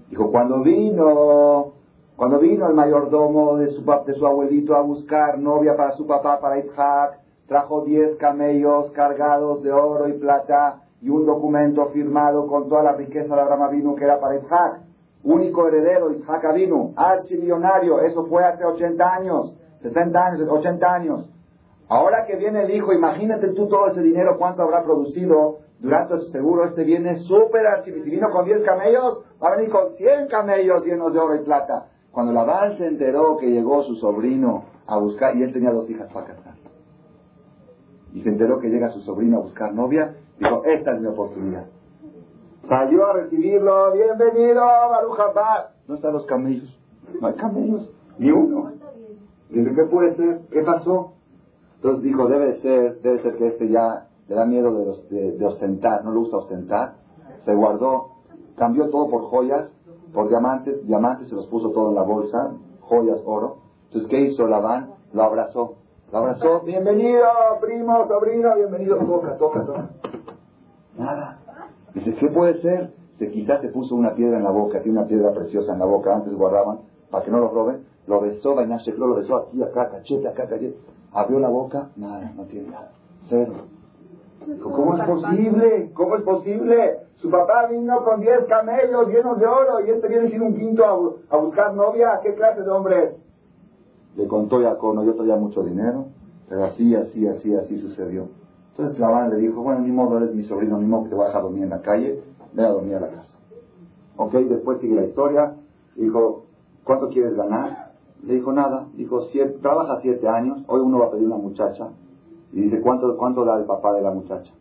Dijo, 0.10 0.32
cuando 0.32 0.62
vino, 0.62 1.74
cuando 2.16 2.40
vino 2.40 2.68
el 2.68 2.76
mayordomo 2.76 3.58
de 3.58 3.68
su, 3.68 3.84
de 4.06 4.14
su 4.14 4.28
abuelito 4.28 4.76
a 4.76 4.82
buscar 4.82 5.40
novia 5.40 5.76
para 5.76 5.92
su 5.92 6.06
papá, 6.06 6.40
para 6.40 6.60
Isaac, 6.60 7.20
trajo 7.48 7.82
diez 7.82 8.16
camellos 8.18 8.92
cargados 8.92 9.64
de 9.64 9.72
oro 9.72 10.08
y 10.08 10.14
plata 10.14 10.82
y 11.02 11.10
un 11.10 11.26
documento 11.26 11.88
firmado 11.88 12.48
con 12.48 12.68
toda 12.68 12.84
la 12.84 12.94
riqueza 12.94 13.36
de 13.36 13.42
Abraham 13.42 13.72
vino 13.72 13.96
que 13.96 14.04
era 14.04 14.20
para 14.20 14.38
Isaac, 14.38 14.80
único 15.24 15.68
heredero, 15.68 16.12
Isaac 16.12 16.54
vino, 16.54 16.92
archimillonario, 16.96 18.02
eso 18.02 18.26
fue 18.26 18.44
hace 18.44 18.66
80 18.66 19.14
años, 19.14 19.56
60 19.86 20.26
años, 20.26 20.48
80 20.50 20.94
años. 20.94 21.30
Ahora 21.88 22.26
que 22.26 22.36
viene 22.36 22.64
el 22.64 22.72
hijo, 22.72 22.92
imagínate 22.92 23.50
tú 23.50 23.68
todo 23.68 23.88
ese 23.88 24.02
dinero, 24.02 24.38
cuánto 24.40 24.64
habrá 24.64 24.84
producido 24.84 25.60
durante 25.80 26.20
seguro 26.32 26.66
este 26.66 26.84
viene 26.84 27.18
súper 27.18 27.68
archimillonario. 27.68 28.04
Si 28.04 28.10
vino 28.10 28.32
con 28.32 28.46
10 28.46 28.64
camellos, 28.64 29.20
va 29.42 29.50
a 29.50 29.56
venir 29.56 29.70
con 29.70 29.96
100 29.96 30.28
camellos 30.28 30.84
llenos 30.86 31.14
de 31.14 31.20
oro 31.20 31.36
y 31.36 31.44
plata. 31.44 31.88
Cuando 32.12 32.34
Labán 32.34 32.78
se 32.78 32.88
enteró 32.88 33.38
que 33.38 33.52
llegó 33.52 33.84
su 33.84 33.96
sobrino 33.98 34.64
a 34.88 34.98
buscar, 34.98 35.36
y 35.36 35.44
él 35.44 35.54
tenía 35.54 35.72
dos 35.72 35.88
hijas 35.90 36.12
para 36.12 36.28
casar, 36.28 36.56
y 38.14 38.22
se 38.22 38.30
enteró 38.30 38.60
que 38.60 38.70
llega 38.70 38.90
su 38.90 39.02
sobrino 39.02 39.38
a 39.38 39.42
buscar 39.42 39.74
novia, 39.74 40.16
dijo, 40.40 40.64
esta 40.66 40.96
es 40.96 41.02
mi 41.02 41.08
oportunidad. 41.08 41.66
Salió 42.68 43.06
a 43.06 43.14
recibirlo, 43.14 43.92
bienvenido, 43.92 44.62
Baruja 44.62 45.72
¿Dónde 45.86 45.96
están 45.96 46.14
los 46.14 46.26
camellos? 46.26 46.80
No 47.22 47.28
hay 47.28 47.34
camellos, 47.36 47.92
ni 48.18 48.32
uno. 48.32 48.72
Dice, 49.56 49.74
¿qué 49.74 49.84
puede 49.86 50.14
ser? 50.16 50.42
¿Qué 50.52 50.64
pasó? 50.64 51.14
Entonces 51.78 52.04
dijo, 52.04 52.28
debe 52.28 52.60
ser, 52.60 53.02
debe 53.02 53.22
ser 53.22 53.38
que 53.38 53.48
este 53.48 53.70
ya 53.70 54.08
le 54.28 54.36
da 54.36 54.46
miedo 54.46 54.70
de, 55.10 55.46
ostentar, 55.46 56.04
no 56.04 56.12
le 56.12 56.20
gusta 56.20 56.38
ostentar. 56.38 56.96
Se 57.46 57.56
guardó, 57.56 58.10
cambió 58.58 58.90
todo 58.90 59.10
por 59.10 59.22
joyas, 59.30 59.72
por 60.14 60.28
diamantes, 60.28 60.86
diamantes 60.86 61.30
se 61.30 61.36
los 61.36 61.48
puso 61.48 61.72
todo 61.72 61.88
en 61.90 61.96
la 61.96 62.02
bolsa, 62.02 62.52
joyas, 62.82 63.24
oro. 63.26 63.60
Entonces, 63.86 64.10
¿qué 64.10 64.20
hizo 64.24 64.46
Labán? 64.46 64.92
Lo 65.14 65.24
abrazó. 65.24 65.76
Lo 66.12 66.18
abrazó, 66.18 66.60
bienvenido, 66.60 67.26
primo, 67.62 68.06
sobrino, 68.10 68.56
bienvenido, 68.56 68.98
toca, 68.98 69.38
toca, 69.38 69.66
toca. 69.66 69.90
Nada. 70.98 71.40
Dice, 71.94 72.14
¿qué 72.16 72.28
puede 72.28 72.62
ser? 72.62 72.94
Se 73.20 73.32
quizás 73.32 73.62
se 73.62 73.70
puso 73.70 73.96
una 73.96 74.16
piedra 74.16 74.38
en 74.38 74.44
la 74.44 74.52
boca, 74.52 74.82
tiene 74.82 75.00
una 75.00 75.08
piedra 75.08 75.32
preciosa 75.32 75.72
en 75.72 75.80
la 75.80 75.86
boca, 75.86 76.14
antes 76.14 76.36
guardaban, 76.36 76.80
para 77.10 77.24
que 77.24 77.32
no 77.32 77.40
lo 77.40 77.48
roben. 77.48 77.95
Lo 78.08 78.22
besó, 78.22 78.56
lo 78.56 79.16
besó 79.16 79.36
aquí, 79.38 79.64
acá, 79.64 79.90
cachete, 79.90 80.28
acá, 80.28 80.48
cachete. 80.48 80.78
Abrió 81.12 81.40
la 81.40 81.50
boca, 81.50 81.90
nada, 81.96 82.32
no 82.36 82.44
tiene 82.44 82.70
nada. 82.70 82.92
Cero. 83.30 83.54
¿Cómo 84.62 84.96
es 84.96 85.04
posible? 85.04 85.92
¿Cómo 85.94 86.16
es 86.18 86.22
posible? 86.22 87.00
Su 87.16 87.30
papá 87.30 87.68
vino 87.68 88.04
con 88.04 88.22
diez 88.22 88.46
camellos 88.46 89.08
llenos 89.08 89.40
de 89.40 89.48
oro 89.48 89.86
y 89.86 89.90
este 89.90 90.08
viene 90.08 90.30
sin 90.30 90.42
un 90.42 90.56
quinto 90.56 90.84
a, 91.30 91.38
buscar 91.38 91.74
novia. 91.74 92.20
¿Qué 92.22 92.36
clase 92.36 92.62
de 92.62 92.70
hombre 92.70 93.04
es? 93.04 93.12
Le 94.18 94.28
contó 94.28 94.62
Jacob, 94.62 94.94
no, 94.94 95.04
yo 95.04 95.16
tenía 95.16 95.36
mucho 95.36 95.64
dinero, 95.64 96.06
pero 96.48 96.66
así, 96.66 96.96
así, 96.96 97.28
así, 97.28 97.56
así 97.56 97.78
sucedió. 97.78 98.28
Entonces 98.72 99.00
Labán 99.00 99.30
le 99.30 99.38
dijo, 99.38 99.62
bueno, 99.62 99.82
ni 99.82 99.92
modo, 99.92 100.18
eres 100.18 100.36
mi 100.36 100.44
sobrino, 100.44 100.78
ni 100.78 100.86
modo 100.86 101.04
que 101.04 101.10
te 101.10 101.16
vas 101.16 101.34
a 101.34 101.40
dormir 101.40 101.64
en 101.64 101.70
la 101.70 101.82
calle, 101.82 102.22
ve 102.54 102.66
a 102.66 102.70
dormir 102.70 102.96
a 102.96 103.00
la 103.00 103.10
casa. 103.10 103.38
Ok, 104.18 104.34
después 104.34 104.80
sigue 104.80 104.96
la 104.96 105.06
historia, 105.06 105.56
dijo, 105.96 106.46
¿cuánto 106.84 107.10
quieres 107.10 107.36
ganar? 107.36 107.85
Le 108.24 108.36
dijo, 108.36 108.52
nada, 108.52 108.88
dijo, 108.94 109.22
siete, 109.32 109.60
trabaja 109.62 110.00
siete 110.02 110.28
años, 110.28 110.64
hoy 110.68 110.82
uno 110.82 111.00
va 111.00 111.06
a 111.08 111.12
pedir 111.12 111.28
una 111.28 111.38
muchacha, 111.38 111.90
y 112.52 112.62
dice, 112.62 112.82
¿cuánto, 112.82 113.18
cuánto 113.18 113.44
da 113.46 113.58
el 113.58 113.66
papá 113.66 113.94
de 113.94 114.02
la 114.02 114.12
muchacha? 114.12 114.52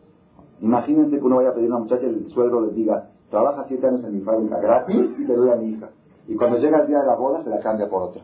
Imagínense 0.61 1.17
que 1.17 1.25
uno 1.25 1.37
vaya 1.37 1.49
a 1.49 1.53
pedir 1.53 1.69
una 1.69 1.79
muchacha 1.79 2.05
y 2.05 2.09
el 2.09 2.27
suegro 2.27 2.61
le 2.61 2.71
diga, 2.73 3.09
trabaja 3.29 3.65
siete 3.67 3.87
años 3.87 4.03
en 4.03 4.13
mi 4.13 4.21
fábrica 4.21 4.59
gratis 4.59 5.11
y 5.17 5.25
te 5.25 5.33
doy 5.33 5.49
a 5.49 5.55
mi 5.55 5.69
hija. 5.69 5.89
Y 6.27 6.35
cuando 6.35 6.57
llega 6.57 6.81
el 6.81 6.87
día 6.87 6.99
de 6.99 7.07
la 7.07 7.15
boda 7.15 7.43
se 7.43 7.49
la 7.49 7.59
cambia 7.59 7.89
por 7.89 8.03
otra. 8.03 8.21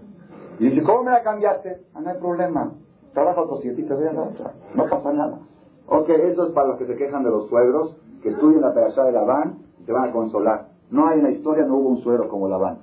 Y 0.59 0.69
dice, 0.69 0.83
¿cómo 0.83 1.03
me 1.03 1.11
la 1.11 1.23
cambiaste? 1.23 1.85
Ah, 1.93 2.01
no 2.01 2.09
hay 2.09 2.17
problema. 2.17 2.71
Trabaja 3.13 3.41
otros 3.41 3.59
siete 3.61 3.81
y 3.81 3.83
te 3.85 3.93
doy 3.93 4.07
a 4.07 4.13
la 4.13 4.23
otra. 4.23 4.53
No 4.75 4.85
pasa 4.87 5.11
nada. 5.11 5.39
Ok, 5.87 6.09
eso 6.09 6.47
es 6.47 6.53
para 6.53 6.69
los 6.69 6.77
que 6.77 6.85
se 6.85 6.95
quejan 6.95 7.23
de 7.23 7.29
los 7.29 7.49
suegros, 7.49 7.95
que 8.21 8.29
estudien 8.29 8.61
la 8.61 8.73
pedazada 8.73 9.07
de 9.07 9.13
Labán 9.13 9.59
y 9.81 9.83
se 9.83 9.91
van 9.91 10.09
a 10.09 10.11
consolar. 10.11 10.67
No 10.89 11.07
hay 11.07 11.19
en 11.19 11.23
la 11.23 11.31
historia, 11.31 11.65
no 11.65 11.75
hubo 11.75 11.89
un 11.89 12.01
suegro 12.01 12.29
como 12.29 12.47
Labán. 12.47 12.77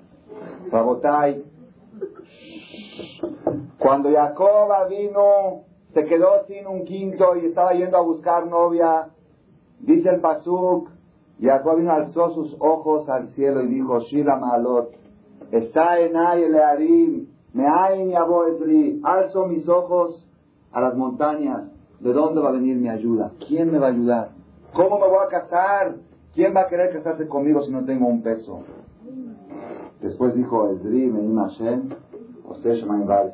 Rabotai, 0.70 1.44
cuando 3.78 4.10
Jacoba 4.10 4.86
vino, 4.86 5.62
se 5.94 6.04
quedó 6.04 6.44
sin 6.46 6.66
un 6.66 6.84
quinto 6.84 7.36
y 7.36 7.46
estaba 7.46 7.72
yendo 7.72 7.96
a 7.96 8.02
buscar 8.02 8.46
novia, 8.46 9.08
dice 9.80 10.10
el 10.10 10.20
Pasuk, 10.20 10.90
Jacob 11.40 11.76
vino, 11.76 11.92
alzó 11.92 12.30
sus 12.30 12.56
ojos 12.58 13.08
al 13.08 13.28
cielo 13.30 13.62
y 13.62 13.68
dijo, 13.68 14.00
Shila 14.00 14.36
Malot, 14.36 14.90
está 15.52 15.98
en 16.00 16.12
Learim, 16.12 17.28
me 17.52 17.66
hay 17.66 18.12
alzo 19.02 19.46
mis 19.46 19.68
ojos 19.68 20.26
a 20.72 20.80
las 20.80 20.94
montañas, 20.94 21.70
¿De 22.00 22.12
dónde 22.12 22.40
va 22.40 22.50
a 22.50 22.52
venir 22.52 22.76
mi 22.76 22.88
ayuda? 22.88 23.32
¿Quién 23.46 23.72
me 23.72 23.78
va 23.78 23.88
a 23.88 23.90
ayudar? 23.90 24.28
¿Cómo 24.72 25.00
me 25.00 25.08
voy 25.08 25.18
a 25.24 25.28
casar? 25.28 25.96
¿Quién 26.32 26.54
va 26.54 26.62
a 26.62 26.66
querer 26.68 26.92
casarse 26.92 27.26
conmigo 27.26 27.62
si 27.62 27.72
no 27.72 27.84
tengo 27.84 28.06
un 28.06 28.22
peso? 28.22 28.60
Después 30.02 30.34
dijo 30.34 30.70
Esdri, 30.70 31.06
Menim 31.06 31.36
Hashem, 31.36 31.90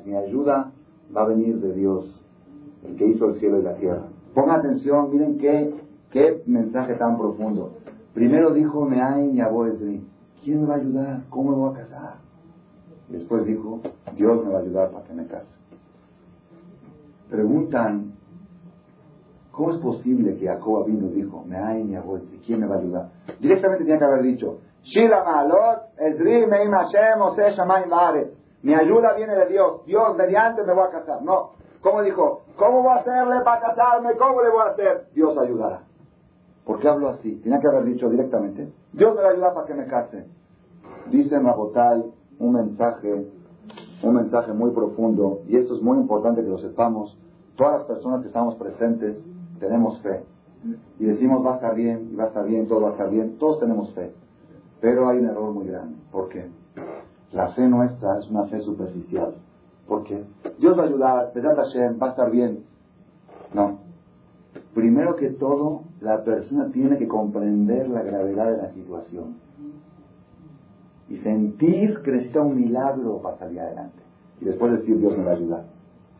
mi 0.04 0.14
ayuda 0.16 0.72
va 1.14 1.22
a 1.22 1.26
venir 1.26 1.60
de 1.60 1.72
Dios, 1.74 2.22
el 2.84 2.96
que 2.96 3.06
hizo 3.06 3.26
el 3.26 3.34
cielo 3.36 3.60
y 3.60 3.62
la 3.62 3.74
tierra. 3.74 4.08
Pongan 4.34 4.60
atención, 4.60 5.10
miren 5.10 5.38
qué, 5.38 5.74
qué 6.10 6.42
mensaje 6.46 6.94
tan 6.94 7.16
profundo. 7.18 7.74
Primero 8.14 8.52
dijo 8.52 8.84
Meain 8.84 9.36
y 9.36 9.40
Esdri, 9.40 10.06
¿quién 10.42 10.62
me 10.62 10.66
va 10.66 10.74
a 10.74 10.78
ayudar? 10.78 11.22
¿Cómo 11.30 11.50
me 11.50 11.56
voy 11.56 11.74
a 11.74 11.82
casar? 11.82 12.14
Después 13.08 13.44
dijo, 13.44 13.80
Dios 14.16 14.44
me 14.44 14.52
va 14.52 14.58
a 14.58 14.62
ayudar 14.62 14.90
para 14.90 15.04
que 15.04 15.14
me 15.14 15.26
case. 15.26 15.46
Preguntan, 17.28 18.14
¿Cómo 19.54 19.70
es 19.70 19.76
posible 19.76 20.36
que 20.36 20.46
Jacob 20.46 20.84
vino 20.84 21.06
y 21.06 21.22
dijo, 21.22 21.44
me 21.46 21.56
hay 21.56 21.84
mi 21.84 21.94
abuelo, 21.94 22.24
quién 22.44 22.60
me 22.60 22.66
va 22.66 22.74
a 22.74 22.78
ayudar? 22.78 23.10
Directamente 23.40 23.84
tenía 23.84 23.98
que 24.00 24.04
haber 24.04 24.22
dicho, 24.22 24.58
Mi 28.62 28.74
ayuda 28.74 29.14
viene 29.14 29.34
de 29.34 29.46
Dios. 29.46 29.84
Dios 29.86 30.16
mediante 30.16 30.62
me 30.62 30.74
voy 30.74 30.84
a 30.86 30.90
casar. 30.90 31.22
No. 31.22 31.52
¿Cómo 31.80 32.02
dijo? 32.02 32.42
¿Cómo 32.56 32.82
voy 32.82 32.92
a 32.92 33.00
hacerle 33.00 33.40
para 33.44 33.60
casarme? 33.60 34.16
¿Cómo 34.16 34.42
le 34.42 34.50
voy 34.50 34.60
a 34.60 34.70
hacer? 34.70 35.06
Dios 35.14 35.36
ayudará. 35.38 35.82
¿Por 36.64 36.80
qué 36.80 36.88
hablo 36.88 37.08
así? 37.10 37.36
Tenía 37.42 37.60
que 37.60 37.68
haber 37.68 37.84
dicho 37.84 38.08
directamente, 38.08 38.72
Dios 38.92 39.14
me 39.14 39.22
va 39.22 39.28
a 39.28 39.32
ayudar 39.32 39.54
para 39.54 39.66
que 39.66 39.74
me 39.74 39.86
case. 39.86 40.26
Dice 41.10 41.38
Rabotai 41.38 42.02
un 42.38 42.52
mensaje, 42.52 43.26
un 44.02 44.14
mensaje 44.14 44.52
muy 44.54 44.70
profundo, 44.70 45.40
y 45.46 45.56
esto 45.56 45.74
es 45.74 45.82
muy 45.82 45.98
importante 45.98 46.42
que 46.42 46.48
lo 46.48 46.58
sepamos, 46.58 47.18
todas 47.56 47.74
las 47.74 47.84
personas 47.84 48.22
que 48.22 48.28
estamos 48.28 48.56
presentes, 48.56 49.18
tenemos 49.60 50.00
fe 50.00 50.24
y 50.98 51.04
decimos 51.04 51.44
va 51.44 51.52
a 51.52 51.54
estar 51.56 51.74
bien, 51.74 52.08
y 52.12 52.16
va 52.16 52.24
a 52.24 52.28
estar 52.28 52.44
bien, 52.46 52.66
todo 52.66 52.80
va 52.80 52.88
a 52.88 52.92
estar 52.92 53.10
bien, 53.10 53.36
todos 53.38 53.60
tenemos 53.60 53.92
fe. 53.94 54.12
Pero 54.84 55.08
hay 55.08 55.16
un 55.16 55.30
error 55.30 55.50
muy 55.50 55.66
grande. 55.66 55.96
¿Por 56.12 56.28
qué? 56.28 56.44
La 57.32 57.52
fe 57.52 57.66
nuestra 57.66 58.18
es 58.18 58.28
una 58.28 58.44
fe 58.48 58.60
superficial. 58.60 59.32
¿Por 59.88 60.04
qué? 60.04 60.22
Dios 60.58 60.78
va 60.78 60.82
a 60.82 60.86
ayudar, 60.86 61.32
Hashem, 61.32 61.98
va 62.02 62.08
a 62.08 62.10
estar 62.10 62.30
bien. 62.30 62.64
No. 63.54 63.78
Primero 64.74 65.16
que 65.16 65.30
todo, 65.30 65.84
la 66.02 66.22
persona 66.22 66.70
tiene 66.70 66.98
que 66.98 67.08
comprender 67.08 67.88
la 67.88 68.02
gravedad 68.02 68.50
de 68.50 68.56
la 68.58 68.72
situación. 68.74 69.36
Y 71.08 71.16
sentir 71.16 72.02
que 72.02 72.12
necesita 72.12 72.42
un 72.42 72.54
milagro 72.54 73.22
para 73.22 73.38
salir 73.38 73.60
adelante. 73.60 74.02
Y 74.42 74.44
después 74.44 74.70
decir, 74.72 74.98
Dios 74.98 75.16
me 75.16 75.24
va 75.24 75.30
a 75.30 75.36
ayudar. 75.36 75.64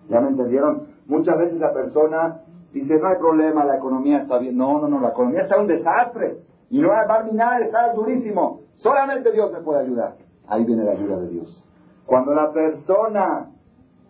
¿Ya 0.09 0.23
me 0.23 0.29
entendieron? 0.29 0.85
Muchas 1.07 1.37
veces 1.37 1.61
la 1.61 1.75
persona 1.75 2.41
Dice, 2.73 2.99
no 2.99 3.07
hay 3.07 3.19
problema, 3.19 3.65
la 3.65 3.77
economía 3.77 4.23
está 4.23 4.37
bien. 4.39 4.57
No, 4.57 4.81
no, 4.81 4.89
no, 4.89 5.01
la 5.01 5.11
economía 5.11 5.43
está 5.43 5.61
un 5.61 5.69
desastre. 5.69 6.39
Y 6.75 6.81
no 6.81 6.89
va 6.89 7.03
a 7.03 7.23
nada, 7.33 7.61
está 7.61 7.93
durísimo. 7.93 8.63
Solamente 8.83 9.31
Dios 9.31 9.53
me 9.53 9.61
puede 9.61 9.83
ayudar. 9.83 10.17
Ahí 10.49 10.65
viene 10.65 10.83
la 10.83 10.91
ayuda 10.91 11.21
de 11.21 11.29
Dios. 11.29 11.65
Cuando 12.05 12.35
la 12.35 12.51
persona 12.51 13.49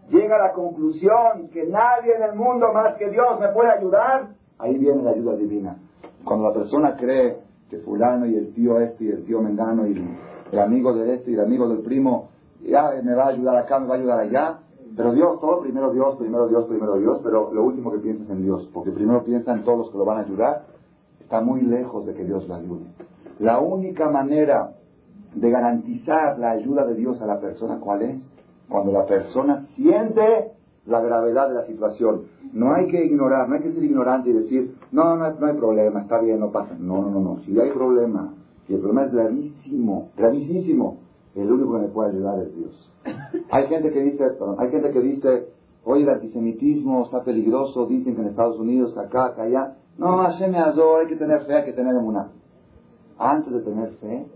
llega 0.08 0.36
a 0.36 0.46
la 0.48 0.52
conclusión 0.54 1.50
que 1.52 1.66
nadie 1.66 2.16
en 2.16 2.22
el 2.22 2.34
mundo 2.34 2.72
más 2.72 2.96
que 2.96 3.10
Dios 3.10 3.38
me 3.38 3.48
puede 3.48 3.70
ayudar, 3.70 4.28
ahí 4.58 4.78
viene 4.78 5.02
la 5.02 5.10
ayuda 5.10 5.36
divina. 5.36 5.76
Cuando 6.24 6.48
la 6.48 6.54
persona 6.54 6.96
cree 6.96 7.36
que 7.68 7.80
fulano 7.80 8.24
y 8.24 8.34
el 8.34 8.54
tío 8.54 8.80
este 8.80 9.04
y 9.04 9.08
el 9.10 9.26
tío 9.26 9.42
mengano 9.42 9.86
y 9.86 10.02
el 10.50 10.58
amigo 10.58 10.94
del 10.94 11.10
este 11.10 11.32
y 11.32 11.34
el 11.34 11.40
amigo 11.40 11.68
del 11.68 11.82
primo 11.82 12.30
ya 12.62 12.92
me 13.02 13.14
va 13.14 13.24
a 13.24 13.28
ayudar 13.28 13.58
acá, 13.58 13.78
me 13.78 13.88
va 13.88 13.96
a 13.96 13.98
ayudar 13.98 14.20
allá, 14.20 14.58
pero 14.96 15.12
Dios, 15.12 15.38
todo 15.38 15.60
primero 15.60 15.92
Dios, 15.92 16.16
primero 16.16 16.48
Dios, 16.48 16.64
primero 16.64 16.96
Dios, 16.96 17.20
pero 17.22 17.52
lo 17.52 17.62
último 17.62 17.92
que 17.92 17.98
piensas 17.98 18.30
en 18.30 18.40
Dios, 18.40 18.70
porque 18.72 18.90
primero 18.90 19.22
piensa 19.22 19.52
en 19.52 19.64
todos 19.64 19.80
los 19.80 19.90
que 19.90 19.98
lo 19.98 20.06
van 20.06 20.16
a 20.16 20.20
ayudar, 20.22 20.62
está 21.34 21.44
muy 21.44 21.62
lejos 21.62 22.06
de 22.06 22.14
que 22.14 22.24
Dios 22.24 22.46
lo 22.46 22.54
ayude. 22.54 22.84
La 23.40 23.58
única 23.58 24.08
manera 24.08 24.76
de 25.34 25.50
garantizar 25.50 26.38
la 26.38 26.52
ayuda 26.52 26.86
de 26.86 26.94
Dios 26.94 27.20
a 27.20 27.26
la 27.26 27.40
persona, 27.40 27.80
¿cuál 27.80 28.02
es? 28.02 28.22
Cuando 28.68 28.92
la 28.92 29.04
persona 29.04 29.66
siente 29.74 30.52
la 30.86 31.00
gravedad 31.00 31.48
de 31.48 31.54
la 31.54 31.66
situación. 31.66 32.26
No 32.52 32.72
hay 32.72 32.86
que 32.86 33.04
ignorar, 33.04 33.48
no 33.48 33.56
hay 33.56 33.62
que 33.62 33.72
ser 33.72 33.82
ignorante 33.82 34.30
y 34.30 34.32
decir, 34.34 34.76
no, 34.92 35.16
no, 35.16 35.28
no 35.28 35.46
hay 35.46 35.54
problema, 35.54 36.02
está 36.02 36.20
bien, 36.20 36.38
no 36.38 36.52
pasa. 36.52 36.76
No, 36.78 37.02
no, 37.02 37.10
no, 37.10 37.20
no. 37.20 37.40
Si 37.40 37.58
hay 37.58 37.72
problema, 37.72 38.32
y 38.68 38.74
el 38.74 38.78
problema 38.78 39.06
es 39.06 39.12
gravísimo, 39.12 40.10
gravísimo, 40.16 40.98
el 41.34 41.50
único 41.50 41.72
que 41.72 41.78
me 41.80 41.88
puede 41.88 42.10
ayudar 42.10 42.38
es 42.44 42.54
Dios. 42.54 42.92
Hay 43.50 43.66
gente 43.66 43.90
que 43.90 44.02
dice, 44.02 44.24
hay 44.58 44.70
gente 44.70 44.92
que 44.92 45.00
dice, 45.00 45.48
oye, 45.82 46.04
el 46.04 46.10
antisemitismo 46.10 47.04
está 47.04 47.24
peligroso, 47.24 47.86
dicen 47.86 48.14
que 48.14 48.20
en 48.20 48.28
Estados 48.28 48.60
Unidos, 48.60 48.96
acá, 48.96 49.26
acá, 49.26 49.42
allá. 49.42 49.74
No, 49.96 50.18
Hashem 50.18 50.54
azó, 50.56 50.96
hay 50.96 51.06
que 51.06 51.16
tener 51.16 51.44
fe, 51.44 51.54
hay 51.54 51.64
que 51.64 51.72
tener 51.72 51.94
emuná. 51.94 52.30
Antes 53.18 53.52
de 53.52 53.60
tener 53.60 53.90
fe, 53.94 54.26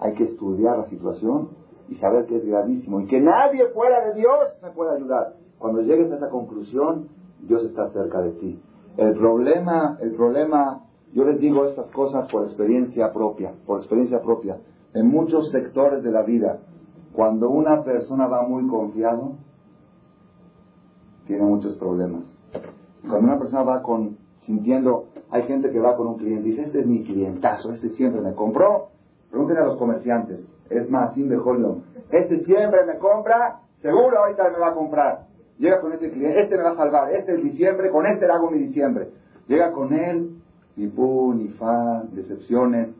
hay 0.00 0.14
que 0.14 0.24
estudiar 0.24 0.78
la 0.78 0.86
situación 0.86 1.50
y 1.88 1.96
saber 1.96 2.26
que 2.26 2.36
es 2.36 2.46
gravísimo 2.46 3.00
y 3.00 3.06
que 3.06 3.20
nadie 3.20 3.66
fuera 3.68 4.06
de 4.06 4.14
Dios 4.14 4.54
me 4.62 4.70
puede 4.70 4.96
ayudar. 4.96 5.34
Cuando 5.58 5.82
llegues 5.82 6.10
a 6.10 6.16
esa 6.16 6.28
conclusión, 6.30 7.08
Dios 7.40 7.64
está 7.64 7.90
cerca 7.90 8.20
de 8.22 8.32
ti. 8.32 8.60
El 8.96 9.14
problema, 9.14 9.98
el 10.00 10.14
problema, 10.14 10.84
yo 11.12 11.24
les 11.24 11.38
digo 11.38 11.66
estas 11.66 11.86
cosas 11.90 12.30
por 12.30 12.44
experiencia 12.44 13.12
propia, 13.12 13.52
por 13.66 13.78
experiencia 13.78 14.20
propia. 14.22 14.58
En 14.94 15.08
muchos 15.08 15.50
sectores 15.50 16.02
de 16.02 16.10
la 16.10 16.22
vida, 16.22 16.58
cuando 17.12 17.50
una 17.50 17.82
persona 17.84 18.26
va 18.26 18.42
muy 18.42 18.66
confiado, 18.66 19.32
tiene 21.26 21.44
muchos 21.44 21.76
problemas. 21.76 22.24
Cuando 23.02 23.28
una 23.28 23.38
persona 23.38 23.62
va 23.62 23.82
con 23.82 24.16
sintiendo, 24.46 25.06
hay 25.30 25.42
gente 25.42 25.70
que 25.70 25.78
va 25.78 25.96
con 25.96 26.08
un 26.08 26.16
cliente 26.16 26.48
y 26.48 26.50
dice, 26.50 26.62
este 26.62 26.80
es 26.80 26.86
mi 26.86 27.04
clientazo, 27.04 27.72
este 27.72 27.88
siempre 27.90 28.20
me 28.20 28.34
compró. 28.34 28.88
Pregúntenle 29.30 29.62
a 29.62 29.66
los 29.66 29.76
comerciantes, 29.78 30.40
es 30.68 30.90
más, 30.90 31.14
sin 31.14 31.28
mejor 31.28 31.58
este 32.12 32.44
siempre 32.44 32.84
me 32.84 32.98
compra, 32.98 33.60
seguro 33.80 34.18
ahorita 34.18 34.50
me 34.50 34.58
va 34.58 34.68
a 34.68 34.74
comprar. 34.74 35.20
Llega 35.58 35.80
con 35.80 35.92
este 35.92 36.10
cliente, 36.10 36.42
este 36.42 36.56
me 36.58 36.62
va 36.62 36.70
a 36.72 36.76
salvar, 36.76 37.10
este 37.14 37.34
es 37.34 37.42
diciembre, 37.42 37.90
con 37.90 38.04
este 38.06 38.26
le 38.26 38.32
hago 38.32 38.50
mi 38.50 38.58
diciembre. 38.58 39.08
Llega 39.48 39.72
con 39.72 39.94
él, 39.94 40.36
ni 40.76 40.88
pu, 40.88 41.32
ni 41.32 41.48
fa, 41.48 42.02
decepciones. 42.12 42.90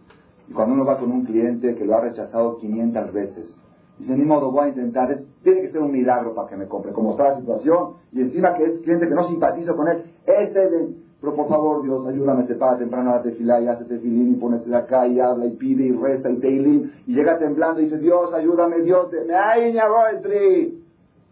Y 0.48 0.52
cuando 0.54 0.74
uno 0.74 0.84
va 0.86 0.98
con 0.98 1.12
un 1.12 1.24
cliente 1.24 1.74
que 1.74 1.84
lo 1.84 1.94
ha 1.94 2.00
rechazado 2.00 2.56
500 2.56 3.12
veces, 3.12 3.54
dice, 3.98 4.16
ni 4.16 4.24
modo, 4.24 4.50
voy 4.50 4.66
a 4.66 4.68
intentar, 4.68 5.14
tiene 5.42 5.60
que 5.60 5.72
ser 5.72 5.82
un 5.82 5.92
milagro 5.92 6.34
para 6.34 6.48
que 6.48 6.56
me 6.56 6.66
compre, 6.66 6.92
como 6.92 7.12
está 7.12 7.24
la 7.24 7.38
situación, 7.38 7.96
y 8.12 8.22
encima 8.22 8.54
que 8.54 8.64
es 8.64 8.80
cliente 8.80 9.08
que 9.08 9.14
no 9.14 9.28
simpatizo 9.28 9.76
con 9.76 9.88
él, 9.88 10.04
este 10.26 10.70
de, 10.70 10.94
pero 11.22 11.36
por 11.36 11.48
favor 11.48 11.84
Dios, 11.84 12.04
ayúdame, 12.04 12.48
se 12.48 12.56
para 12.56 12.76
temprano 12.76 13.12
a 13.12 13.16
la 13.16 13.22
tefilá 13.22 13.60
y 13.60 13.68
hace 13.68 13.84
tefilín 13.84 14.32
y 14.32 14.34
pones 14.34 14.66
de 14.66 14.76
acá 14.76 15.06
y 15.06 15.20
habla 15.20 15.46
y 15.46 15.52
pide 15.52 15.84
y 15.84 15.92
resta 15.92 16.28
y 16.28 16.40
teilín, 16.40 16.92
y 17.06 17.14
llega 17.14 17.38
temblando 17.38 17.80
y 17.80 17.84
dice, 17.84 17.98
Dios, 17.98 18.34
ayúdame, 18.34 18.80
Dios, 18.80 19.06
me 19.28 19.32
ay, 19.32 19.72
el 19.76 20.22
tri. 20.22 20.82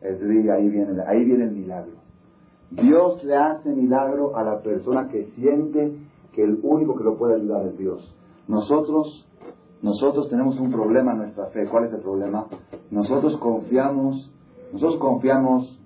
El 0.00 0.18
tri, 0.18 0.48
ahí 0.48 0.68
viene, 0.68 1.02
ahí 1.08 1.24
viene 1.24 1.44
el 1.44 1.50
milagro. 1.50 1.92
Dios 2.70 3.24
le 3.24 3.34
hace 3.34 3.68
milagro 3.70 4.36
a 4.36 4.44
la 4.44 4.60
persona 4.60 5.08
que 5.08 5.24
siente 5.34 5.92
que 6.32 6.44
el 6.44 6.60
único 6.62 6.94
que 6.94 7.02
lo 7.02 7.18
puede 7.18 7.34
ayudar 7.34 7.66
es 7.66 7.76
Dios. 7.76 8.14
Nosotros, 8.46 9.26
nosotros 9.82 10.28
tenemos 10.28 10.60
un 10.60 10.70
problema 10.70 11.12
en 11.12 11.18
nuestra 11.18 11.46
fe. 11.46 11.66
¿Cuál 11.68 11.86
es 11.86 11.92
el 11.92 12.00
problema? 12.00 12.46
Nosotros 12.92 13.36
confiamos, 13.38 14.30
nosotros 14.72 15.00
confiamos 15.00 15.79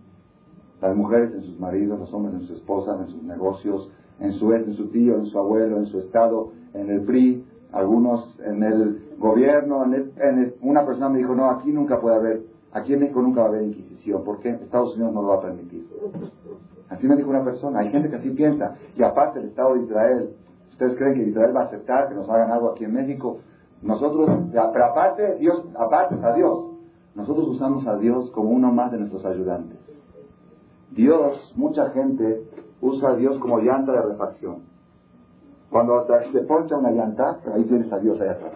las 0.88 0.96
mujeres 0.96 1.32
en 1.32 1.42
sus 1.42 1.58
maridos, 1.58 1.98
los 1.98 2.12
hombres 2.12 2.34
en 2.34 2.40
sus 2.42 2.58
esposas, 2.58 3.00
en 3.00 3.08
sus 3.08 3.22
negocios, 3.22 3.90
en 4.20 4.32
su 4.32 4.52
ex, 4.52 4.66
en 4.66 4.74
su 4.74 4.88
tío, 4.88 5.16
en 5.16 5.26
su 5.26 5.38
abuelo, 5.38 5.78
en 5.78 5.86
su 5.86 5.98
estado, 5.98 6.52
en 6.74 6.90
el 6.90 7.00
PRI, 7.02 7.42
algunos 7.72 8.38
en 8.44 8.62
el 8.62 9.02
gobierno. 9.18 9.84
En, 9.84 10.54
una 10.60 10.84
persona 10.84 11.08
me 11.08 11.18
dijo, 11.18 11.34
no, 11.34 11.50
aquí 11.50 11.72
nunca 11.72 12.00
puede 12.00 12.16
haber, 12.16 12.42
aquí 12.72 12.92
en 12.92 13.00
México 13.00 13.22
nunca 13.22 13.40
va 13.40 13.46
a 13.46 13.48
haber 13.50 13.62
Inquisición, 13.62 14.22
porque 14.24 14.50
Estados 14.50 14.94
Unidos 14.94 15.14
no 15.14 15.22
lo 15.22 15.28
va 15.28 15.36
a 15.36 15.40
permitir. 15.40 15.88
Así 16.90 17.08
me 17.08 17.16
dijo 17.16 17.30
una 17.30 17.42
persona. 17.42 17.80
Hay 17.80 17.90
gente 17.90 18.10
que 18.10 18.16
así 18.16 18.30
piensa. 18.30 18.76
Y 18.94 19.02
aparte 19.02 19.40
el 19.40 19.46
Estado 19.46 19.74
de 19.74 19.84
Israel, 19.84 20.30
¿ustedes 20.70 20.96
creen 20.96 21.14
que 21.14 21.22
Israel 21.22 21.56
va 21.56 21.62
a 21.62 21.64
aceptar 21.64 22.08
que 22.08 22.14
nos 22.14 22.28
hagan 22.28 22.50
algo 22.50 22.70
aquí 22.70 22.84
en 22.84 22.92
México? 22.92 23.38
Nosotros, 23.82 24.28
pero 24.52 24.84
aparte, 24.84 25.36
Dios, 25.36 25.64
aparte 25.78 26.16
a 26.22 26.34
Dios. 26.34 26.72
Nosotros 27.14 27.48
usamos 27.48 27.86
a 27.86 27.96
Dios 27.96 28.30
como 28.32 28.50
uno 28.50 28.70
más 28.72 28.92
de 28.92 28.98
nuestros 28.98 29.24
ayudantes. 29.24 29.78
Dios, 30.94 31.52
mucha 31.56 31.90
gente 31.90 32.44
usa 32.80 33.10
a 33.10 33.16
Dios 33.16 33.38
como 33.38 33.58
llanta 33.58 33.92
de 33.92 34.02
refacción. 34.02 34.62
Cuando 35.70 36.06
se 36.06 36.40
poncha 36.40 36.76
una 36.76 36.90
llanta, 36.90 37.40
ahí 37.52 37.64
tienes 37.64 37.92
a 37.92 37.98
Dios 37.98 38.20
allá 38.20 38.32
atrás. 38.32 38.52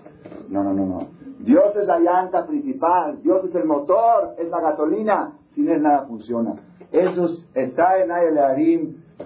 No, 0.49 0.63
no, 0.63 0.73
no, 0.73 0.87
no. 0.87 0.99
Dios 1.41 1.75
es 1.77 1.87
la 1.87 1.99
llanta 1.99 2.47
principal, 2.47 3.21
Dios 3.23 3.45
es 3.45 3.55
el 3.55 3.65
motor, 3.65 4.35
es 4.39 4.49
la 4.49 4.61
gasolina. 4.61 5.33
Sin 5.55 5.69
él 5.69 5.83
nada 5.83 6.07
funciona. 6.07 6.55
Eso 6.93 7.29
está 7.55 7.99
en 7.99 8.13
Ayel 8.13 8.39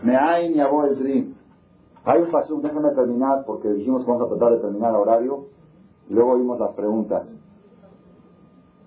me 0.03 0.17
hay 0.17 2.21
un 2.21 2.31
pasuk, 2.31 2.63
déjame 2.63 2.91
terminar 2.91 3.45
porque 3.45 3.69
dijimos 3.69 4.05
que 4.05 4.11
vamos 4.11 4.27
a 4.27 4.31
tratar 4.31 4.55
de 4.55 4.61
terminar 4.61 4.91
el 4.91 4.97
horario 4.97 5.47
luego 6.09 6.33
oímos 6.33 6.59
las 6.59 6.73
preguntas. 6.73 7.29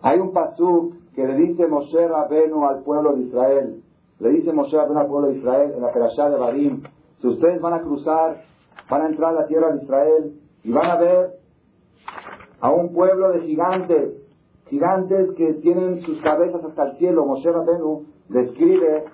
Hay 0.01 0.19
un 0.19 0.33
pasuk 0.33 0.95
que 1.13 1.25
le 1.25 1.35
dice 1.35 1.67
Moshe 1.67 2.07
Rabenu 2.07 2.65
al 2.65 2.83
pueblo 2.83 3.13
de 3.13 3.23
Israel, 3.23 3.83
le 4.19 4.29
dice 4.29 4.53
Moshe 4.53 4.77
Rabenu 4.77 4.99
al 4.99 5.07
pueblo 5.07 5.27
de 5.27 5.37
Israel 5.37 5.73
en 5.75 5.81
la 5.81 5.91
Perashá 5.91 6.29
de 6.29 6.37
Barim, 6.37 6.83
si 7.17 7.27
ustedes 7.27 7.61
van 7.61 7.73
a 7.73 7.81
cruzar, 7.81 8.43
van 8.89 9.01
a 9.01 9.07
entrar 9.07 9.31
a 9.31 9.41
la 9.41 9.47
tierra 9.47 9.71
de 9.73 9.83
Israel 9.83 10.39
y 10.63 10.71
van 10.71 10.89
a 10.89 10.95
ver 10.97 11.33
a 12.61 12.71
un 12.71 12.93
pueblo 12.93 13.31
de 13.31 13.41
gigantes, 13.41 14.13
gigantes 14.67 15.31
que 15.33 15.53
tienen 15.55 16.01
sus 16.01 16.21
cabezas 16.21 16.63
hasta 16.63 16.91
el 16.91 16.97
cielo. 16.97 17.25
Moshe 17.25 17.51
Rabenu 17.51 18.05
describe 18.29 19.05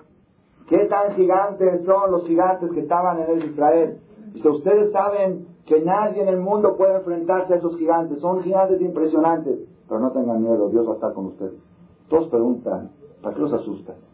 qué 0.68 0.86
tan 0.86 1.14
gigantes 1.14 1.84
son 1.84 2.10
los 2.10 2.24
gigantes 2.26 2.70
que 2.70 2.80
estaban 2.80 3.20
en 3.20 3.30
el 3.30 3.50
Israel. 3.50 3.98
Dice, 4.32 4.48
ustedes 4.48 4.92
saben 4.92 5.46
que 5.66 5.80
nadie 5.80 6.22
en 6.22 6.28
el 6.28 6.40
mundo 6.40 6.76
puede 6.76 6.96
enfrentarse 6.96 7.54
a 7.54 7.56
esos 7.56 7.76
gigantes. 7.76 8.20
Son 8.20 8.42
gigantes 8.42 8.80
impresionantes. 8.80 9.60
Pero 9.88 10.00
no 10.00 10.10
tengan 10.12 10.42
miedo, 10.42 10.68
Dios 10.70 10.86
va 10.86 10.92
a 10.92 10.94
estar 10.94 11.12
con 11.12 11.26
ustedes. 11.26 11.60
Todos 12.08 12.28
preguntan, 12.28 12.90
¿para 13.20 13.34
qué 13.34 13.40
los 13.40 13.52
asustas? 13.52 14.11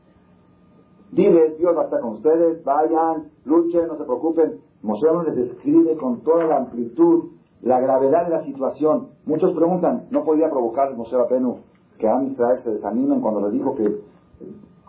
Dile, 1.12 1.56
Dios 1.58 1.76
va 1.76 1.82
a 1.82 1.84
estar 1.84 2.00
con 2.00 2.14
ustedes, 2.14 2.62
vayan, 2.64 3.30
luchen, 3.44 3.86
no 3.88 3.96
se 3.96 4.04
preocupen. 4.04 4.60
Moshe 4.82 5.06
les 5.26 5.36
describe 5.36 5.96
con 5.96 6.20
toda 6.20 6.44
la 6.44 6.56
amplitud 6.58 7.30
la 7.62 7.80
gravedad 7.80 8.24
de 8.24 8.30
la 8.30 8.44
situación. 8.44 9.08
Muchos 9.24 9.52
preguntan, 9.54 10.06
¿no 10.10 10.24
podía 10.24 10.50
provocar 10.50 10.94
Moshe 10.96 11.16
Rabenu 11.16 11.58
que 11.98 12.08
a 12.08 12.22
Israel 12.22 12.60
se 12.62 12.70
desanimen 12.70 13.20
cuando 13.20 13.40
le 13.40 13.50
dijo 13.50 13.74
que 13.74 14.00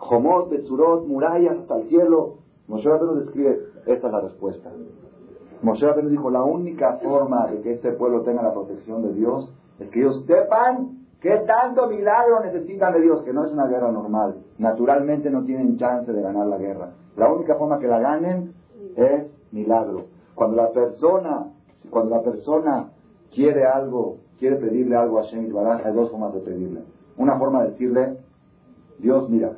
Jomot, 0.00 0.48
Betzurot, 0.48 1.06
murallas 1.06 1.58
hasta 1.58 1.76
el 1.78 1.88
cielo. 1.88 2.36
Moshe 2.68 2.88
Rabbeinu 2.88 3.16
describe, 3.16 3.58
esta 3.86 4.06
es 4.06 4.12
la 4.12 4.20
respuesta. 4.20 4.70
Moshe 5.62 5.86
Rabbeinu 5.86 6.08
dijo, 6.08 6.30
la 6.30 6.42
única 6.42 6.98
forma 7.02 7.46
de 7.48 7.60
que 7.60 7.72
este 7.72 7.92
pueblo 7.92 8.22
tenga 8.22 8.42
la 8.42 8.52
protección 8.52 9.02
de 9.02 9.12
Dios 9.12 9.52
es 9.78 9.88
que 9.90 10.00
ellos 10.00 10.24
sepan 10.26 10.99
qué 11.20 11.42
tanto 11.46 11.86
milagro 11.88 12.40
necesitan 12.40 12.92
de 12.92 13.00
Dios, 13.00 13.22
que 13.22 13.32
no 13.32 13.44
es 13.44 13.52
una 13.52 13.66
guerra 13.66 13.90
normal. 13.92 14.36
Naturalmente 14.58 15.30
no 15.30 15.44
tienen 15.44 15.76
chance 15.76 16.12
de 16.12 16.22
ganar 16.22 16.46
la 16.46 16.58
guerra. 16.58 16.90
La 17.16 17.30
única 17.32 17.56
forma 17.56 17.78
que 17.78 17.86
la 17.86 18.00
ganen 18.00 18.54
es 18.96 19.26
milagro. 19.52 20.06
Cuando 20.34 20.56
la 20.56 20.70
persona, 20.70 21.46
cuando 21.90 22.16
la 22.16 22.22
persona 22.22 22.90
quiere 23.34 23.64
algo, 23.66 24.18
quiere 24.38 24.56
pedirle 24.56 24.96
algo 24.96 25.18
a 25.18 25.22
Shem 25.22 25.52
Baraj, 25.52 25.86
hay 25.86 25.92
dos 25.92 26.10
formas 26.10 26.32
de 26.34 26.40
pedirle. 26.40 26.80
Una 27.18 27.38
forma 27.38 27.62
de 27.62 27.70
decirle, 27.70 28.16
Dios, 28.98 29.28
mira, 29.28 29.52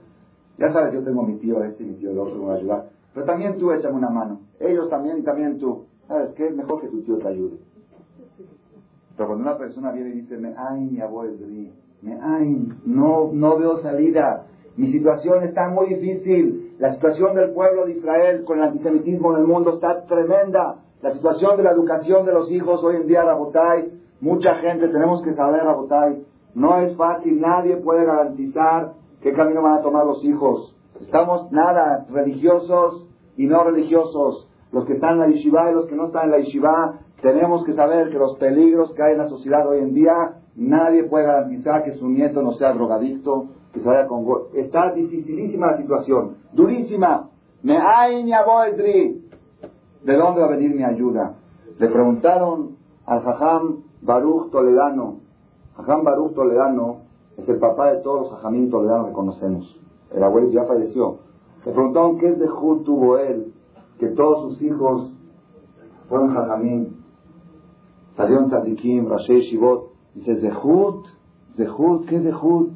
ya 0.59 0.73
sabes, 0.73 0.93
yo 0.93 1.03
tengo 1.03 1.23
mi 1.23 1.37
tío 1.37 1.63
este 1.63 1.83
y 1.83 1.87
mi 1.87 1.95
tío 1.95 2.11
el 2.11 2.19
otro, 2.19 2.37
me 2.37 2.47
va 2.47 2.55
a 2.55 2.57
ayudar. 2.57 2.89
Pero 3.15 3.27
también 3.27 3.59
tú 3.59 3.73
échame 3.73 3.97
una 3.97 4.11
mano. 4.11 4.41
Ellos 4.59 4.89
también 4.89 5.19
y 5.19 5.23
también 5.23 5.59
tú. 5.59 5.87
¿Sabes 6.09 6.31
qué? 6.35 6.51
Mejor 6.51 6.81
que 6.81 6.89
tu 6.89 7.03
tío 7.03 7.19
te 7.19 7.29
ayude. 7.29 7.59
Pero 9.17 9.29
cuando 9.29 9.49
una 9.49 9.59
persona 9.59 9.93
viene 9.93 10.11
y 10.11 10.21
dice, 10.23 10.37
me 10.39 10.55
ay, 10.57 11.01
abuelo, 11.01 11.35
me 12.03 12.19
ay, 12.21 12.69
no, 12.85 13.31
no 13.33 13.59
veo 13.59 13.79
salida. 13.79 14.47
Mi 14.77 14.91
situación 14.91 15.45
está 15.45 15.69
muy 15.69 15.95
difícil. 15.95 16.75
La 16.79 16.93
situación 16.95 17.35
del 17.35 17.53
pueblo 17.53 17.87
de 17.87 17.93
Israel 17.93 18.45
con 18.45 18.59
el 18.59 18.65
antisemitismo 18.65 19.35
en 19.35 19.41
el 19.43 19.47
mundo 19.47 19.75
está 19.75 20.05
tremenda. 20.07 20.77
La 21.03 21.11
situación 21.11 21.57
de 21.57 21.63
la 21.65 21.73
educación 21.73 22.25
de 22.25 22.33
los 22.33 22.51
hijos 22.51 22.83
hoy 22.83 22.97
en 22.97 23.07
día, 23.07 23.25
Rabotay, 23.25 23.93
mucha 24.21 24.55
gente, 24.57 24.89
tenemos 24.89 25.23
que 25.23 25.33
saber, 25.35 25.63
Rabotay, 25.63 26.25
no 26.55 26.79
es 26.79 26.97
fácil, 26.97 27.41
nadie 27.41 27.77
puede 27.77 28.05
garantizar 28.05 28.93
¿Qué 29.23 29.33
camino 29.33 29.63
van 29.63 29.75
a 29.79 29.83
tomar 29.83 30.05
los 30.05 30.25
hijos? 30.25 30.75
Estamos, 31.01 31.51
nada, 31.53 32.07
religiosos 32.11 33.07
y 33.37 33.47
no 33.47 33.63
religiosos. 33.63 34.49
Los 34.73 34.85
que 34.85 34.95
están 34.95 35.13
en 35.15 35.19
la 35.21 35.29
yeshiva 35.29 35.71
y 35.71 35.75
los 35.75 35.87
que 35.87 35.95
no 35.95 36.07
están 36.07 36.25
en 36.25 36.31
la 36.33 36.39
yeshiva, 36.39 36.99
tenemos 37.23 37.65
que 37.65 37.73
saber 37.73 38.11
que 38.11 38.19
los 38.19 38.37
peligros 38.37 38.93
que 38.93 39.03
hay 39.03 39.13
en 39.13 39.19
la 39.19 39.29
sociedad 39.29 39.67
hoy 39.67 39.79
en 39.79 39.95
día, 39.95 40.41
nadie 40.57 41.05
puede 41.05 41.27
garantizar 41.27 41.85
que 41.85 41.93
su 41.93 42.09
nieto 42.09 42.43
no 42.43 42.53
sea 42.55 42.73
drogadicto, 42.75 43.47
que 43.73 43.81
se 43.81 43.89
vaya 43.89 44.09
con... 44.09 44.27
Está 44.55 44.93
dificilísima 44.93 45.71
la 45.71 45.77
situación, 45.79 46.37
durísima. 46.53 47.31
Me 47.63 47.79
hay 47.79 48.25
¿De 50.03 50.17
dónde 50.17 50.41
va 50.41 50.47
a 50.47 50.51
venir 50.51 50.75
mi 50.75 50.83
ayuda? 50.83 51.37
Le 51.79 51.89
preguntaron 51.89 52.77
al 53.07 53.23
Jajam 53.23 53.85
Baruch 54.03 54.51
Toledano. 54.51 55.21
Jajam 55.77 56.03
Baruch 56.03 56.35
Toledano 56.35 57.03
es 57.37 57.49
el 57.49 57.59
papá 57.59 57.93
de 57.93 58.01
todos 58.01 58.23
los 58.23 58.33
ajamín 58.33 58.69
toledanos 58.69 59.09
que 59.09 59.13
conocemos. 59.13 59.81
El 60.13 60.23
abuelo 60.25 60.51
ya 60.51 60.65
falleció. 60.65 61.19
Le 61.65 61.73
preguntaron 61.73 62.19
qué 62.19 62.33
de 62.33 62.49
Jud 62.49 62.83
tuvo 62.83 63.19
él, 63.19 63.53
que 63.99 64.09
todos 64.09 64.43
sus 64.43 64.63
hijos 64.63 65.13
fueron 66.09 66.35
jajamín. 66.35 67.02
Salieron 68.23 68.49
tzadikim, 68.51 69.09
Rashi 69.09 69.41
Shivot. 69.51 69.91
Dice, 70.15 70.37
Zehut, 70.37 71.07
Zehut, 71.57 72.07
¿qué 72.07 72.21
Zehut? 72.21 72.71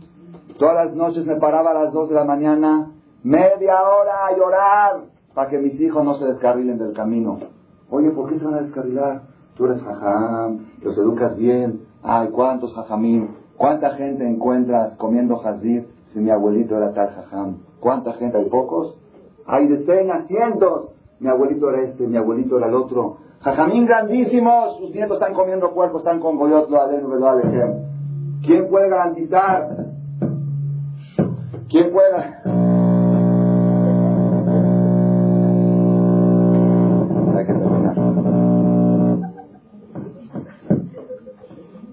Todas 0.59 0.87
las 0.87 0.97
noches 0.97 1.25
me 1.25 1.37
paraba 1.37 1.71
a 1.71 1.85
las 1.85 1.93
dos 1.93 2.09
de 2.09 2.17
la 2.17 2.25
mañana, 2.25 2.91
media 3.23 3.75
hora 3.83 4.27
a 4.27 4.37
llorar, 4.37 5.05
para 5.35 5.49
que 5.49 5.59
mis 5.59 5.81
hijos 5.81 6.05
no 6.05 6.15
se 6.15 6.25
descarrilen 6.25 6.79
del 6.79 6.95
camino. 6.95 7.39
Oye, 7.91 8.11
¿por 8.11 8.29
qué 8.29 8.41
se 8.41 8.45
van 8.45 8.55
a 8.55 8.63
descarrilar? 8.63 9.23
Tú 9.55 9.67
eres 9.67 9.81
jajam, 9.83 10.67
los 10.83 10.99
educas 10.99 11.37
bien. 11.37 11.83
Ay, 12.03 12.29
¿cuántos 12.31 12.75
jajamín? 12.75 13.37
¿Cuánta 13.57 13.91
gente 13.91 14.27
encuentras 14.27 14.97
comiendo 14.97 15.37
jazir 15.37 15.87
si 16.13 16.19
mi 16.19 16.31
abuelito 16.31 16.77
era 16.77 16.93
tal 16.93 17.11
jajam? 17.11 17.59
¿Cuánta 17.79 18.15
gente? 18.15 18.37
¿Hay 18.39 18.47
pocos? 18.47 18.99
Hay 19.47 19.69
decenas, 19.69 20.27
cientos. 20.27 20.91
Mi 21.21 21.29
abuelito 21.29 21.71
era 21.71 21.83
este, 21.83 22.05
mi 22.09 22.17
abuelito 22.17 22.59
era 22.59 22.67
el 22.67 22.75
otro. 22.75 23.19
Jajamín 23.47 23.87
grandísimos, 23.87 24.77
sus 24.79 24.91
nietos 24.91 25.21
están 25.21 25.33
comiendo 25.33 25.71
cuerpos, 25.71 26.01
están 26.03 26.19
con 26.19 26.37
Goyot, 26.37 26.69
lo 26.69 26.83
adenu, 26.83 27.11
verdad, 27.11 27.37
¿Quién 28.45 28.69
puede 28.69 28.89
garantizar? 28.89 29.69
¿Quién 31.69 31.93
puede? 31.93 32.35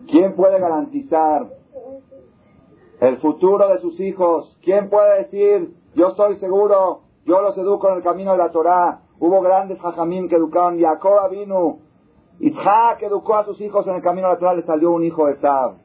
¿Quién 0.09 0.35
puede 0.35 0.59
garantizar 0.59 1.49
el 2.99 3.17
futuro 3.17 3.67
de 3.67 3.77
sus 3.77 3.99
hijos? 3.99 4.57
¿Quién 4.63 4.89
puede 4.89 5.19
decir, 5.19 5.75
yo 5.93 6.07
estoy 6.07 6.37
seguro, 6.37 7.01
yo 7.27 7.43
los 7.43 7.55
educo 7.59 7.89
en 7.89 7.97
el 7.97 8.01
camino 8.01 8.31
de 8.31 8.37
la 8.39 8.49
Torá? 8.49 9.02
Hubo 9.23 9.39
grandes 9.39 9.79
hajamim 9.81 10.27
que 10.27 10.35
educaron, 10.35 10.77
Jacob 10.77 11.31
vino, 11.31 11.77
Isaac 12.41 13.03
educó 13.03 13.35
a 13.35 13.45
sus 13.45 13.61
hijos 13.61 13.87
en 13.87 13.95
el 13.95 14.01
camino 14.01 14.27
Torah, 14.37 14.53
le 14.53 14.63
salió 14.63 14.91
un 14.91 15.05
hijo 15.05 15.27
de 15.27 15.37
Sab. 15.37 15.75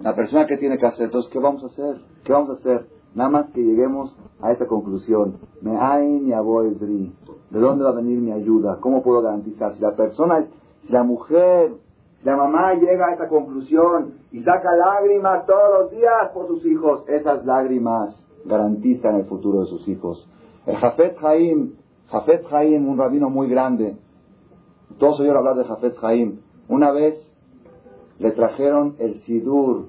La 0.00 0.14
persona 0.14 0.46
que 0.46 0.58
tiene 0.58 0.76
que 0.76 0.84
hacer, 0.84 1.06
entonces, 1.06 1.32
¿qué 1.32 1.38
vamos 1.38 1.64
a 1.64 1.68
hacer? 1.68 1.96
¿Qué 2.22 2.34
vamos 2.34 2.50
a 2.50 2.52
hacer? 2.52 2.86
Nada 3.14 3.30
más 3.30 3.46
que 3.52 3.62
lleguemos 3.62 4.14
a 4.42 4.52
esta 4.52 4.66
conclusión. 4.66 5.38
Me 5.62 5.74
hay 5.74 6.06
mi 6.06 6.32
¿De 6.32 7.58
dónde 7.58 7.82
va 7.82 7.88
a 7.88 7.94
venir 7.94 8.18
mi 8.18 8.32
ayuda? 8.32 8.76
¿Cómo 8.78 9.02
puedo 9.02 9.22
garantizar? 9.22 9.74
Si 9.74 9.80
la 9.80 9.96
persona, 9.96 10.46
si 10.82 10.92
la 10.92 11.02
mujer, 11.02 11.72
si 12.18 12.26
la 12.26 12.36
mamá 12.36 12.74
llega 12.74 13.06
a 13.06 13.12
esta 13.12 13.28
conclusión 13.28 14.16
y 14.32 14.42
saca 14.42 14.76
lágrimas 14.76 15.46
todos 15.46 15.80
los 15.80 15.90
días 15.92 16.28
por 16.34 16.46
sus 16.48 16.66
hijos, 16.66 17.08
esas 17.08 17.42
lágrimas 17.46 18.22
garantizan 18.44 19.14
el 19.14 19.24
futuro 19.24 19.60
de 19.60 19.66
sus 19.68 19.88
hijos. 19.88 20.28
El 20.66 20.76
Jafet 20.76 21.16
Haim, 21.24 21.72
Jafet 22.10 22.44
Haim, 22.52 22.88
un 22.88 22.98
rabino 22.98 23.30
muy 23.30 23.48
grande, 23.48 23.96
todos 24.98 25.20
oyeron 25.20 25.38
hablar 25.38 25.56
de 25.56 25.64
Jafet 25.64 25.96
Haim. 26.02 26.40
Una 26.68 26.90
vez 26.90 27.14
le 28.18 28.32
trajeron 28.32 28.96
el 28.98 29.20
Sidur 29.22 29.88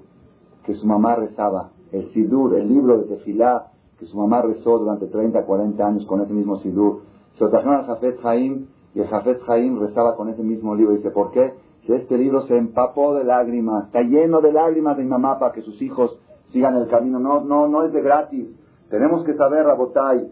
que 0.64 0.74
su 0.74 0.86
mamá 0.86 1.16
rezaba. 1.16 1.70
El 1.92 2.10
Sidur, 2.10 2.56
el 2.56 2.68
libro 2.68 2.98
de 2.98 3.16
Tefilá 3.16 3.68
que 4.00 4.06
su 4.06 4.18
mamá 4.18 4.42
rezó 4.42 4.78
durante 4.78 5.08
30, 5.08 5.44
40 5.44 5.88
años 5.88 6.06
con 6.06 6.22
ese 6.22 6.34
mismo 6.34 6.58
Sidur. 6.58 7.02
Se 7.38 7.44
lo 7.44 7.50
trajeron 7.50 7.78
al 7.78 7.86
Jafet 7.86 8.24
Haim 8.26 8.68
y 8.94 9.00
el 9.00 9.08
Jafet 9.08 9.42
Haim 9.48 9.80
rezaba 9.80 10.16
con 10.16 10.30
ese 10.30 10.44
mismo 10.44 10.76
libro. 10.76 10.94
Dice, 10.94 11.12
¿por 11.12 11.32
qué? 11.32 11.54
Si 11.86 11.94
este 11.94 12.18
libro 12.18 12.42
se 12.42 12.58
empapó 12.58 13.16
de 13.16 13.24
lágrimas, 13.24 13.86
está 13.86 14.02
lleno 14.02 14.42
de 14.42 14.52
lágrimas 14.52 14.98
de 14.98 15.04
mi 15.04 15.10
mamá 15.10 15.40
para 15.40 15.54
que 15.54 15.62
sus 15.62 15.82
hijos 15.82 16.20
sigan 16.52 16.76
el 16.76 16.90
camino. 16.90 17.20
No, 17.20 17.42
no, 17.42 17.68
no 17.68 17.86
es 17.86 17.94
de 17.94 18.02
gratis. 18.02 18.48
Tenemos 18.90 19.24
que 19.24 19.34
saber, 19.36 19.66
Rabotai, 19.66 20.32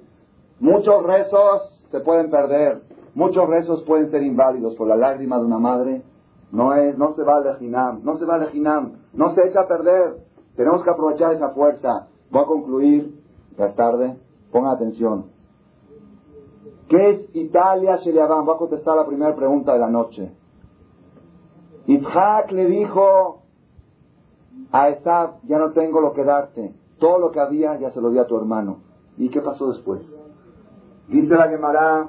muchos 0.59 1.03
rezos 1.03 1.74
se 1.97 2.03
pueden 2.03 2.29
perder, 2.29 2.81
muchos 3.13 3.47
rezos 3.47 3.83
pueden 3.83 4.11
ser 4.11 4.23
inválidos 4.23 4.75
por 4.75 4.87
la 4.87 4.95
lágrima 4.95 5.37
de 5.37 5.45
una 5.45 5.59
madre 5.59 6.03
no, 6.51 6.73
es, 6.73 6.97
no 6.97 7.13
se 7.15 7.23
va 7.23 7.39
a 7.39 7.55
Ginam, 7.55 8.01
no 8.03 8.17
se 8.17 8.25
va 8.25 8.35
a 8.37 8.45
Ginam, 8.47 8.93
no 9.13 9.31
se 9.31 9.45
echa 9.45 9.61
a 9.61 9.67
perder. 9.67 10.23
Tenemos 10.55 10.83
que 10.83 10.89
aprovechar 10.89 11.33
esa 11.33 11.49
fuerza. 11.49 12.07
Voy 12.31 12.43
a 12.43 12.45
concluir, 12.45 13.21
ya 13.57 13.73
tarde, 13.73 14.17
pongan 14.51 14.75
atención. 14.75 15.25
¿Qué 16.87 17.09
es 17.09 17.35
Italia 17.35 17.97
Sheliaban? 17.97 18.45
Voy 18.45 18.55
a 18.55 18.59
contestar 18.59 18.95
la 18.95 19.05
primera 19.05 19.35
pregunta 19.35 19.73
de 19.73 19.79
la 19.79 19.89
noche. 19.89 20.31
Itzhak 21.87 22.51
le 22.51 22.67
dijo 22.67 23.41
a 24.71 24.89
Esab, 24.89 25.41
ya 25.43 25.57
no 25.57 25.71
tengo 25.71 25.99
lo 25.99 26.13
que 26.13 26.23
darte. 26.23 26.73
Todo 26.99 27.19
lo 27.19 27.31
que 27.31 27.39
había 27.39 27.77
ya 27.79 27.91
se 27.91 27.99
lo 27.99 28.11
di 28.11 28.19
a 28.19 28.27
tu 28.27 28.37
hermano. 28.37 28.77
¿Y 29.17 29.29
qué 29.29 29.41
pasó 29.41 29.71
después? 29.71 30.01
Dice 31.07 31.35
la 31.35 31.49
Gemara, 31.49 32.07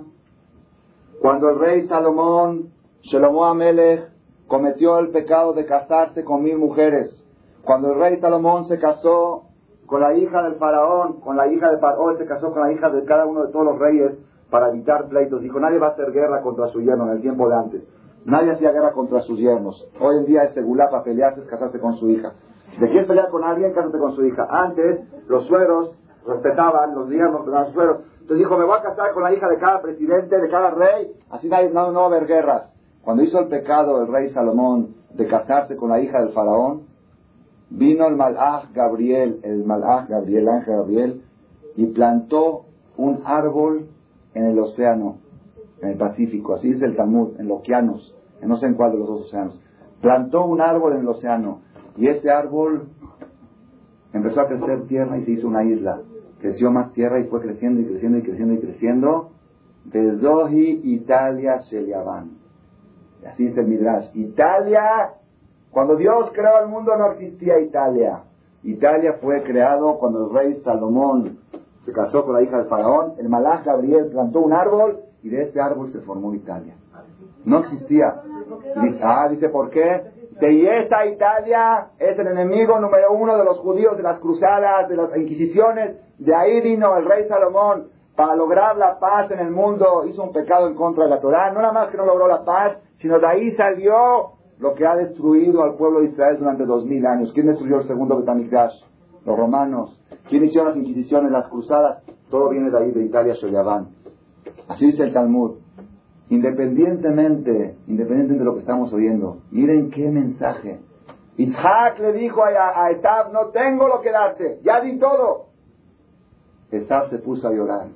cuando 1.21 1.51
el 1.51 1.59
rey 1.59 1.87
Salomón, 1.89 2.71
Shelomo 3.03 3.45
Amelech, 3.45 4.09
cometió 4.47 4.99
el 4.99 5.11
pecado 5.11 5.53
de 5.53 5.67
casarse 5.67 6.25
con 6.25 6.43
mil 6.43 6.59
mujeres. 6.59 7.11
Cuando 7.65 7.93
el 7.93 7.99
rey 7.99 8.21
Salomón 8.21 8.67
se 8.67 8.79
casó 8.79 9.45
con 9.87 10.01
la 10.01 10.15
hija 10.15 10.43
del 10.43 10.55
faraón, 10.57 11.21
con 11.21 11.37
la 11.37 11.47
hija 11.47 11.71
del 11.71 11.81
faraón, 11.81 12.17
se 12.19 12.27
casó 12.27 12.53
con 12.53 12.63
la 12.63 12.73
hija 12.73 12.91
de 12.91 13.05
cada 13.05 13.27
uno 13.27 13.45
de 13.45 13.53
todos 13.53 13.67
los 13.67 13.79
reyes 13.79 14.13
para 14.51 14.69
evitar 14.71 15.09
pleitos. 15.09 15.43
Dijo, 15.43 15.61
nadie 15.61 15.79
va 15.79 15.89
a 15.89 15.91
hacer 15.91 16.13
guerra 16.13 16.41
contra 16.43 16.69
su 16.69 16.81
yerno 16.81 17.07
en 17.07 17.13
el 17.13 17.21
tiempo 17.21 17.49
de 17.49 17.55
antes. 17.55 17.83
Nadie 18.25 18.53
hacía 18.53 18.73
guerra 18.73 18.93
contra 18.93 19.21
sus 19.21 19.39
yernos. 19.39 19.89
Hoy 20.01 20.17
en 20.19 20.25
día 20.27 20.43
es 20.45 20.55
segulá 20.55 20.91
para 20.91 21.05
pelearse 21.05 21.41
es 21.43 21.47
casarse 21.47 21.79
con 21.79 21.95
su 21.97 22.09
hija. 22.11 22.33
Si 22.73 22.79
quieres 22.79 23.07
pelear 23.07 23.29
con 23.31 23.45
alguien, 23.45 23.73
cásate 23.73 23.99
con 23.99 24.13
su 24.17 24.25
hija. 24.25 24.47
Antes, 24.51 25.01
los 25.29 25.47
sueros 25.47 25.93
respetaban 26.27 26.95
los 26.95 27.09
yernos 27.09 27.47
de 27.47 27.53
los 27.53 27.73
sueros. 27.73 27.99
Entonces 28.27 28.45
dijo, 28.45 28.59
me 28.59 28.65
voy 28.65 28.77
a 28.77 28.83
casar 28.83 29.13
con 29.13 29.23
la 29.23 29.33
hija 29.33 29.49
de 29.49 29.57
cada 29.57 29.81
presidente, 29.81 30.37
de 30.37 30.49
cada 30.49 30.73
rey, 30.73 31.13
así 31.31 31.49
nadie, 31.49 31.71
no, 31.71 31.93
no 31.93 32.01
va 32.01 32.07
a 32.07 32.09
haber 32.09 32.27
guerras. 32.27 32.65
Cuando 33.03 33.23
hizo 33.23 33.39
el 33.39 33.47
pecado 33.47 34.03
el 34.03 34.09
rey 34.09 34.31
Salomón 34.31 34.97
de 35.15 35.29
casarse 35.29 35.77
con 35.77 35.91
la 35.91 36.01
hija 36.01 36.19
del 36.19 36.31
faraón, 36.31 36.89
vino 37.71 38.05
el 38.09 38.17
malaj 38.17 38.73
Gabriel, 38.75 39.39
el 39.45 39.65
malaj 39.65 40.09
Gabriel, 40.09 40.49
ángel 40.49 40.75
Gabriel, 40.75 41.23
y 41.77 41.87
plantó 41.87 42.65
un 42.97 43.23
árbol 43.25 43.91
en 44.35 44.47
el 44.47 44.59
océano, 44.59 45.19
en 45.81 45.91
el 45.91 45.97
Pacífico, 45.97 46.55
así 46.55 46.73
dice 46.73 46.85
el 46.85 46.97
Talmud, 46.97 47.39
en 47.39 47.47
los 47.47 47.61
océanos, 47.61 48.13
en 48.41 48.49
no 48.49 48.59
sé 48.59 48.67
en 48.67 48.75
cuál 48.75 48.91
de 48.91 48.99
los 48.99 49.07
dos 49.07 49.27
océanos. 49.27 49.57
Plantó 50.01 50.47
un 50.47 50.61
árbol 50.61 50.95
en 50.95 51.03
el 51.03 51.09
océano, 51.09 51.61
y 51.97 52.09
ese 52.09 52.29
árbol 52.29 52.89
empezó 54.13 54.41
a 54.41 54.49
crecer 54.49 54.89
tierra 54.89 55.17
y 55.17 55.25
se 55.27 55.31
hizo 55.31 55.47
una 55.47 55.63
isla. 55.63 56.01
Creció 56.41 56.71
más 56.71 56.93
tierra 56.93 57.21
y 57.21 57.25
fue 57.25 57.41
creciendo 57.41 57.81
y 57.81 57.87
creciendo 57.87 58.19
y 58.19 58.23
creciendo 58.23 58.55
y 58.55 58.59
creciendo. 58.59 59.31
De 59.85 60.19
Zohi 60.19 60.81
Italia 60.85 61.59
Sheliavan. 61.59 62.31
Así 63.27 63.47
dice 63.47 63.61
el 63.61 63.67
Midrash. 63.67 64.09
Italia, 64.15 65.11
cuando 65.71 65.97
Dios 65.97 66.31
creó 66.33 66.63
el 66.63 66.69
mundo 66.69 66.97
no 66.97 67.13
existía 67.13 67.59
Italia. 67.61 68.23
Italia 68.63 69.19
fue 69.21 69.43
creado 69.43 69.99
cuando 69.99 70.27
el 70.27 70.35
rey 70.35 70.61
Salomón 70.65 71.39
se 71.85 71.93
casó 71.93 72.25
con 72.25 72.35
la 72.35 72.43
hija 72.43 72.59
del 72.59 72.67
faraón. 72.67 73.15
El 73.19 73.29
malaj 73.29 73.65
Gabriel 73.65 74.07
plantó 74.07 74.41
un 74.41 74.53
árbol 74.53 75.01
y 75.23 75.29
de 75.29 75.43
este 75.43 75.61
árbol 75.61 75.93
se 75.93 76.01
formó 76.01 76.35
Italia. 76.35 76.75
No 77.45 77.59
existía. 77.59 78.23
Ah, 79.03 79.29
dice, 79.29 79.49
¿por 79.49 79.71
qué? 79.71 80.03
Esta 80.41 81.07
Italia 81.07 81.89
es 81.99 82.19
el 82.19 82.27
enemigo 82.27 82.79
número 82.79 83.13
uno 83.13 83.39
de 83.39 83.45
los 83.45 83.59
judíos, 83.59 83.97
de 83.97 84.03
las 84.03 84.19
cruzadas, 84.21 84.89
de 84.89 84.97
las 84.97 85.17
inquisiciones. 85.17 85.97
De 86.19 86.35
ahí 86.35 86.61
vino 86.61 86.97
el 86.97 87.07
rey 87.07 87.27
Salomón 87.29 87.89
para 88.15 88.35
lograr 88.35 88.77
la 88.77 88.99
paz 88.99 89.31
en 89.31 89.41
el 89.41 89.51
mundo. 89.51 90.05
Hizo 90.07 90.23
un 90.23 90.33
pecado 90.33 90.69
en 90.69 90.75
contra 90.75 91.05
de 91.05 91.11
la 91.11 91.21
Torah. 91.21 91.53
No 91.53 91.61
nada 91.61 91.73
más 91.73 91.91
que 91.91 91.97
no 91.97 92.05
logró 92.05 92.29
la 92.29 92.45
paz, 92.45 92.79
sino 92.99 93.19
de 93.19 93.27
ahí 93.27 93.51
salió 93.53 94.33
lo 94.59 94.75
que 94.75 94.87
ha 94.87 94.97
destruido 94.97 95.63
al 95.63 95.77
pueblo 95.77 96.01
de 96.01 96.07
Israel 96.07 96.37
durante 96.39 96.65
dos 96.65 96.85
mil 96.85 97.05
años. 97.07 97.33
¿Quién 97.33 97.47
destruyó 97.47 97.81
el 97.81 97.87
segundo 97.87 98.19
Betamigdash? 98.19 98.75
Los 99.25 99.37
romanos. 99.37 100.01
¿Quién 100.29 100.45
hicieron 100.45 100.69
las 100.69 100.77
inquisiciones, 100.77 101.31
las 101.31 101.49
cruzadas? 101.49 102.03
Todo 102.31 102.51
viene 102.51 102.71
de 102.71 102.79
ahí, 102.79 102.91
de 102.91 103.05
Italia, 103.05 103.35
Shoyaván. 103.35 103.89
Así 104.69 104.87
dice 104.87 105.03
el 105.03 105.13
Talmud. 105.13 105.66
Independientemente, 106.29 107.77
independientemente 107.87 108.39
de 108.39 108.45
lo 108.45 108.55
que 108.55 108.61
estamos 108.61 108.93
oyendo, 108.93 109.39
miren 109.51 109.91
qué 109.91 110.09
mensaje. 110.11 110.81
Isaac 111.37 111.99
le 112.01 112.13
dijo 112.15 112.43
a, 112.43 112.85
a 112.85 112.91
Etab, 112.91 113.33
no 113.33 113.49
tengo 113.49 113.87
lo 113.87 114.01
que 114.01 114.11
darte, 114.11 114.61
ya 114.63 114.81
di 114.81 114.99
todo. 114.99 115.47
Etab 116.71 117.11
se 117.11 117.19
puso 117.19 117.47
a 117.49 117.53
llorar. 117.53 117.89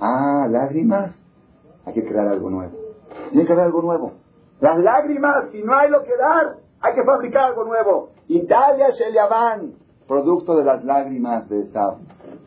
Ah, 0.00 0.46
lágrimas. 0.50 1.14
Hay 1.84 1.94
que 1.94 2.04
crear 2.04 2.28
algo 2.28 2.50
nuevo. 2.50 2.76
Tiene 3.30 3.46
que 3.46 3.52
haber 3.52 3.66
algo 3.66 3.82
nuevo. 3.82 4.12
Las 4.60 4.78
lágrimas, 4.78 5.50
si 5.52 5.62
no 5.62 5.74
hay 5.74 5.90
lo 5.90 6.02
que 6.02 6.16
dar, 6.16 6.56
hay 6.80 6.94
que 6.94 7.04
fabricar 7.04 7.50
algo 7.50 7.64
nuevo. 7.64 8.10
Italia 8.28 8.90
Sheliavan, 8.90 9.72
producto 10.06 10.56
de 10.56 10.64
las 10.64 10.84
lágrimas 10.84 11.48
de 11.48 11.60
Esab. 11.60 11.98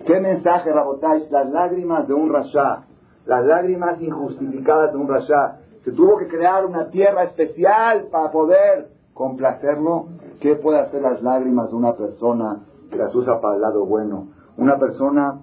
¿Qué 0.06 0.20
mensaje, 0.20 0.72
Rabotáis? 0.72 1.30
Las 1.32 1.50
lágrimas 1.50 2.08
de 2.08 2.14
un 2.14 2.34
rasha, 2.34 2.84
las 3.26 3.46
lágrimas 3.46 4.02
injustificadas 4.02 4.92
de 4.92 4.98
un 4.98 5.08
rasha. 5.08 5.60
Se 5.84 5.92
tuvo 5.92 6.18
que 6.18 6.28
crear 6.28 6.66
una 6.66 6.90
tierra 6.90 7.24
especial 7.24 8.08
para 8.12 8.32
poder 8.32 8.90
complacerlo. 9.14 10.08
¿Qué 10.40 10.56
puede 10.56 10.80
hacer 10.80 11.02
las 11.02 11.22
lágrimas 11.22 11.70
de 11.70 11.76
una 11.76 11.94
persona 11.94 12.62
que 12.90 12.98
las 12.98 13.14
usa 13.14 13.40
para 13.42 13.56
el 13.56 13.62
lado 13.62 13.86
bueno? 13.86 14.28
Una 14.58 14.78
persona 14.78 15.42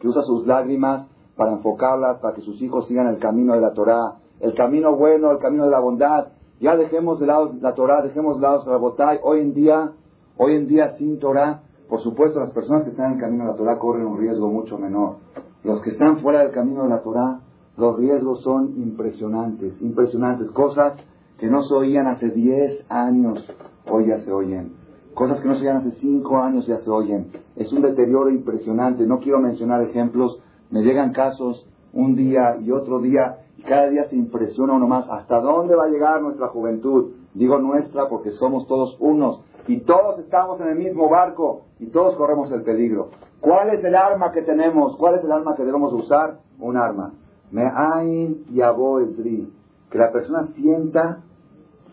que 0.00 0.08
usa 0.08 0.22
sus 0.22 0.46
lágrimas 0.46 1.06
para 1.36 1.52
enfocarlas, 1.52 2.18
para 2.18 2.34
que 2.34 2.42
sus 2.42 2.60
hijos 2.60 2.86
sigan 2.86 3.06
el 3.06 3.18
camino 3.18 3.54
de 3.54 3.60
la 3.60 3.72
Torah, 3.72 4.16
el 4.40 4.54
camino 4.54 4.96
bueno, 4.96 5.30
el 5.30 5.38
camino 5.38 5.64
de 5.64 5.70
la 5.70 5.80
bondad. 5.80 6.28
Ya 6.60 6.76
dejemos 6.76 7.18
de 7.20 7.26
lado 7.26 7.52
la 7.60 7.74
Torah, 7.74 8.02
dejemos 8.02 8.36
de 8.36 8.42
lado 8.42 8.64
la 8.70 8.76
botay. 8.76 9.18
Hoy 9.22 9.40
en 9.40 9.54
día, 9.54 9.92
hoy 10.36 10.56
en 10.56 10.66
día 10.66 10.96
sin 10.96 11.18
Torah, 11.18 11.62
por 11.88 12.00
supuesto 12.00 12.40
las 12.40 12.52
personas 12.52 12.84
que 12.84 12.90
están 12.90 13.06
en 13.06 13.12
el 13.14 13.20
camino 13.20 13.44
de 13.44 13.50
la 13.50 13.56
Torah 13.56 13.78
corren 13.78 14.06
un 14.06 14.18
riesgo 14.18 14.48
mucho 14.48 14.78
menor. 14.78 15.16
Los 15.64 15.80
que 15.82 15.90
están 15.90 16.18
fuera 16.20 16.40
del 16.40 16.52
camino 16.52 16.84
de 16.84 16.88
la 16.88 17.02
Torah, 17.02 17.40
los 17.76 17.96
riesgos 17.96 18.42
son 18.42 18.74
impresionantes, 18.76 19.80
impresionantes. 19.80 20.50
Cosas 20.50 20.94
que 21.38 21.48
no 21.48 21.62
se 21.62 21.74
oían 21.74 22.06
hace 22.06 22.30
10 22.30 22.90
años, 22.90 23.44
hoy 23.88 24.08
ya 24.08 24.18
se 24.18 24.32
oyen. 24.32 24.72
Cosas 25.14 25.40
que 25.40 25.48
no 25.48 25.54
se 25.54 25.62
oían 25.62 25.78
hace 25.78 25.92
5 25.92 26.36
años 26.38 26.66
ya 26.66 26.78
se 26.78 26.90
oyen. 26.90 27.28
Es 27.56 27.72
un 27.72 27.82
deterioro 27.82 28.30
impresionante. 28.30 29.06
No 29.06 29.18
quiero 29.20 29.38
mencionar 29.38 29.82
ejemplos. 29.82 30.40
Me 30.70 30.82
llegan 30.82 31.12
casos 31.12 31.66
un 31.92 32.16
día 32.16 32.56
y 32.60 32.70
otro 32.70 33.00
día 33.00 33.38
cada 33.66 33.88
día 33.88 34.04
se 34.08 34.16
impresiona 34.16 34.74
uno 34.74 34.88
más 34.88 35.06
hasta 35.08 35.40
dónde 35.40 35.74
va 35.74 35.84
a 35.84 35.88
llegar 35.88 36.20
nuestra 36.20 36.48
juventud. 36.48 37.12
Digo 37.34 37.58
nuestra 37.58 38.08
porque 38.08 38.30
somos 38.32 38.66
todos 38.66 38.96
unos 38.98 39.40
y 39.68 39.80
todos 39.80 40.18
estamos 40.18 40.60
en 40.60 40.68
el 40.68 40.76
mismo 40.76 41.08
barco 41.08 41.62
y 41.78 41.86
todos 41.86 42.16
corremos 42.16 42.50
el 42.50 42.62
peligro. 42.62 43.10
¿Cuál 43.42 43.70
es 43.70 43.82
el 43.82 43.96
arma 43.96 44.30
que 44.30 44.42
tenemos? 44.42 44.96
¿Cuál 44.96 45.16
es 45.16 45.24
el 45.24 45.32
arma 45.32 45.56
que 45.56 45.64
debemos 45.64 45.92
usar? 45.92 46.38
Un 46.60 46.76
arma. 46.76 47.12
Me'ain 47.50 48.44
el 48.48 49.48
Que 49.90 49.98
la 49.98 50.12
persona 50.12 50.46
sienta, 50.54 51.18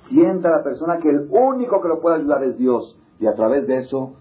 sienta 0.10 0.52
la 0.52 0.64
persona 0.64 1.00
que 1.00 1.10
el 1.10 1.28
único 1.32 1.82
que 1.82 1.88
lo 1.88 2.02
puede 2.02 2.18
ayudar 2.18 2.44
es 2.44 2.56
Dios. 2.56 2.96
Y 3.20 3.26
a 3.26 3.34
través 3.34 3.66
de 3.66 3.80
eso, 3.80 4.14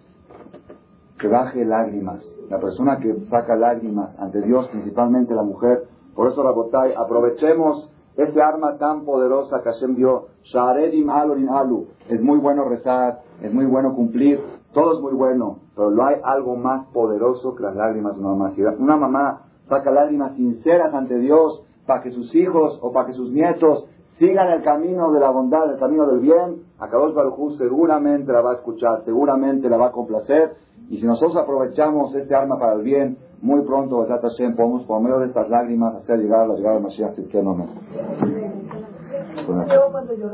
que 1.18 1.28
baje 1.28 1.66
lágrimas. 1.66 2.24
La 2.48 2.58
persona 2.60 2.98
que 2.98 3.14
saca 3.26 3.56
lágrimas 3.56 4.18
ante 4.18 4.40
Dios, 4.40 4.66
principalmente 4.68 5.34
la 5.34 5.42
mujer. 5.42 5.84
Por 6.14 6.32
eso, 6.32 6.42
Rabotay, 6.42 6.94
aprovechemos 6.96 7.92
ese 8.16 8.40
arma 8.40 8.78
tan 8.78 9.04
poderosa 9.04 9.60
que 9.62 9.70
Hashem 9.70 9.96
dio. 9.96 10.28
Sharedim 10.44 11.10
Alu. 11.10 11.88
Es 12.08 12.22
muy 12.22 12.38
bueno 12.38 12.64
rezar, 12.64 13.20
es 13.42 13.52
muy 13.52 13.66
bueno 13.66 13.94
cumplir, 13.94 14.40
todo 14.72 14.94
es 14.94 15.00
muy 15.00 15.14
bueno, 15.14 15.58
pero 15.74 15.90
no 15.90 16.04
hay 16.04 16.16
algo 16.22 16.56
más 16.56 16.86
poderoso 16.88 17.54
que 17.54 17.62
las 17.62 17.74
lágrimas 17.74 18.14
de 18.14 18.20
una 18.20 18.30
mamá. 18.30 18.52
Si 18.54 18.62
una 18.62 18.96
mamá 18.96 19.42
saca 19.68 19.90
lágrimas 19.90 20.34
sinceras 20.34 20.92
ante 20.94 21.18
Dios 21.18 21.62
para 21.86 22.02
que 22.02 22.10
sus 22.10 22.34
hijos 22.34 22.78
o 22.82 22.92
para 22.92 23.06
que 23.06 23.14
sus 23.14 23.30
nietos 23.30 23.86
sigan 24.18 24.48
el 24.48 24.62
camino 24.62 25.12
de 25.12 25.20
la 25.20 25.30
bondad, 25.30 25.72
el 25.72 25.78
camino 25.78 26.06
del 26.06 26.20
bien, 26.20 26.64
a 26.78 26.88
Kadosh 26.88 27.14
Baruj 27.14 27.56
seguramente 27.56 28.32
la 28.32 28.40
va 28.40 28.52
a 28.52 28.54
escuchar, 28.54 29.02
seguramente 29.04 29.68
la 29.68 29.76
va 29.76 29.86
a 29.86 29.92
complacer. 29.92 30.56
Y 30.90 30.98
si 30.98 31.06
nosotros 31.06 31.36
aprovechamos 31.36 32.14
este 32.14 32.34
arma 32.34 32.58
para 32.58 32.74
el 32.74 32.82
bien, 32.82 33.18
muy 33.40 33.62
pronto, 33.62 34.04
Hashem, 34.06 34.56
podemos 34.56 34.84
por 34.84 35.00
medio 35.00 35.18
de 35.20 35.26
estas 35.26 35.48
lágrimas 35.48 35.94
hacer 35.96 36.18
llegar 36.18 36.48
la 36.48 36.54
llegada 36.54 36.76
de 36.76 36.82
Mashiach 36.82 37.14
que 37.14 37.42
no 37.42 37.54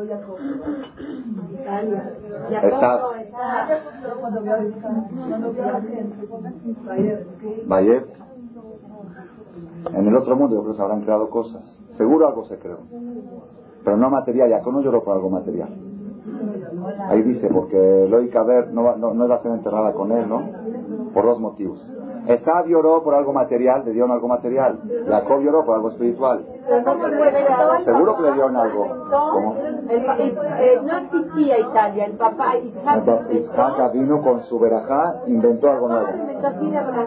Jacob. 0.08 0.38
Está. 2.62 3.00
Bayer. 7.66 8.06
En 9.94 10.06
el 10.06 10.16
otro 10.16 10.36
mundo 10.36 10.56
yo 10.56 10.62
creo 10.62 10.72
que 10.72 10.76
se 10.76 10.82
habrán 10.82 11.02
creado 11.02 11.30
cosas. 11.30 11.62
Seguro 11.96 12.26
algo 12.26 12.44
se 12.46 12.58
creó. 12.58 12.78
Pero 13.84 13.96
no 13.96 14.10
material. 14.10 14.50
Jacob 14.50 14.72
no 14.72 14.80
lloró 14.80 15.04
por 15.04 15.14
algo 15.14 15.30
material. 15.30 15.68
Ahí 17.08 17.22
dice, 17.22 17.48
porque 17.48 18.06
Lóica 18.08 18.42
ver 18.42 18.72
no, 18.72 18.96
no, 18.96 19.14
no 19.14 19.24
iba 19.26 19.36
a 19.36 19.42
ser 19.42 19.52
enterrada 19.52 19.92
con 19.92 20.12
él, 20.12 20.28
¿no? 20.28 20.42
Por 21.12 21.24
dos 21.24 21.38
motivos. 21.38 21.80
Esab 22.26 22.66
lloró 22.66 23.02
por 23.02 23.14
algo 23.14 23.32
material, 23.32 23.84
le 23.84 23.92
dieron 23.92 24.10
algo 24.10 24.28
material. 24.28 24.78
Jacob 25.06 25.40
lloró 25.40 25.64
por 25.64 25.76
algo 25.76 25.90
espiritual. 25.90 26.44
Seguro 27.84 28.16
que 28.16 28.22
le 28.22 28.32
dieron 28.32 28.56
algo. 28.56 28.86
¿Cómo? 29.10 29.56
Eh, 29.56 30.80
no 30.82 30.98
existía 30.98 31.58
Italia, 31.58 32.06
el 32.06 32.16
papá 32.16 32.56
Isaac 32.56 33.92
vino 33.92 34.22
con 34.22 34.42
su 34.44 34.58
verajá, 34.58 35.22
inventó 35.26 35.70
algo 35.70 35.88
nuevo. 35.88 36.08